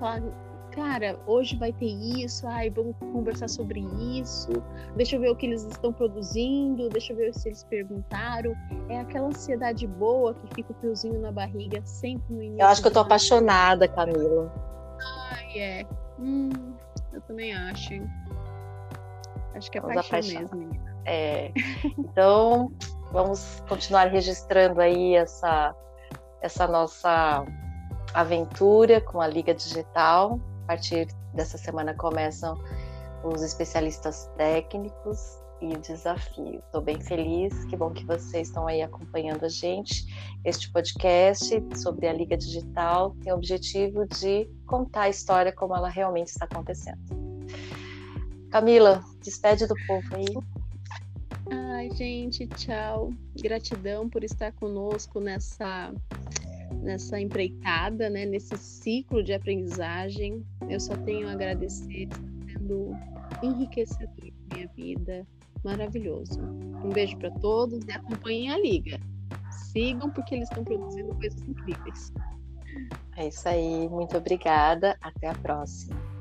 [0.71, 3.79] cara, hoje vai ter isso, ai, vamos conversar sobre
[4.13, 4.51] isso,
[4.95, 8.53] deixa eu ver o que eles estão produzindo, deixa eu ver se eles perguntaram.
[8.87, 12.61] É aquela ansiedade boa que fica o piozinho na barriga sempre no início.
[12.61, 14.53] Eu acho que eu tô apaixonada, Camila.
[15.31, 15.87] Ai, é.
[16.19, 16.49] Hum,
[17.17, 17.93] eu também acho.
[19.55, 20.87] Acho que é vamos paixão mesmo.
[21.05, 21.51] É.
[21.97, 22.71] Então,
[23.11, 25.75] vamos continuar registrando aí essa,
[26.41, 27.43] essa nossa
[28.13, 30.39] aventura com a Liga Digital.
[30.63, 32.55] A partir dessa semana começam
[33.23, 36.61] os especialistas técnicos e o desafio.
[36.65, 40.05] Estou bem feliz, que bom que vocês estão aí acompanhando a gente.
[40.43, 45.89] Este podcast sobre a Liga Digital tem o objetivo de contar a história como ela
[45.89, 46.99] realmente está acontecendo.
[48.49, 50.25] Camila, despede do povo aí.
[51.51, 53.11] Ai, gente, tchau.
[53.41, 55.93] Gratidão por estar conosco nessa
[56.81, 60.45] nessa empreitada, né, nesse ciclo de aprendizagem.
[60.69, 62.19] Eu só tenho a agradecer, está
[62.53, 62.91] sendo
[63.41, 65.25] enriquecedor minha vida,
[65.63, 66.41] maravilhoso.
[66.83, 68.99] Um beijo para todos e acompanhem a liga.
[69.51, 72.13] Sigam porque eles estão produzindo coisas incríveis.
[73.15, 74.97] É isso aí, muito obrigada.
[75.01, 76.16] Até a próxima.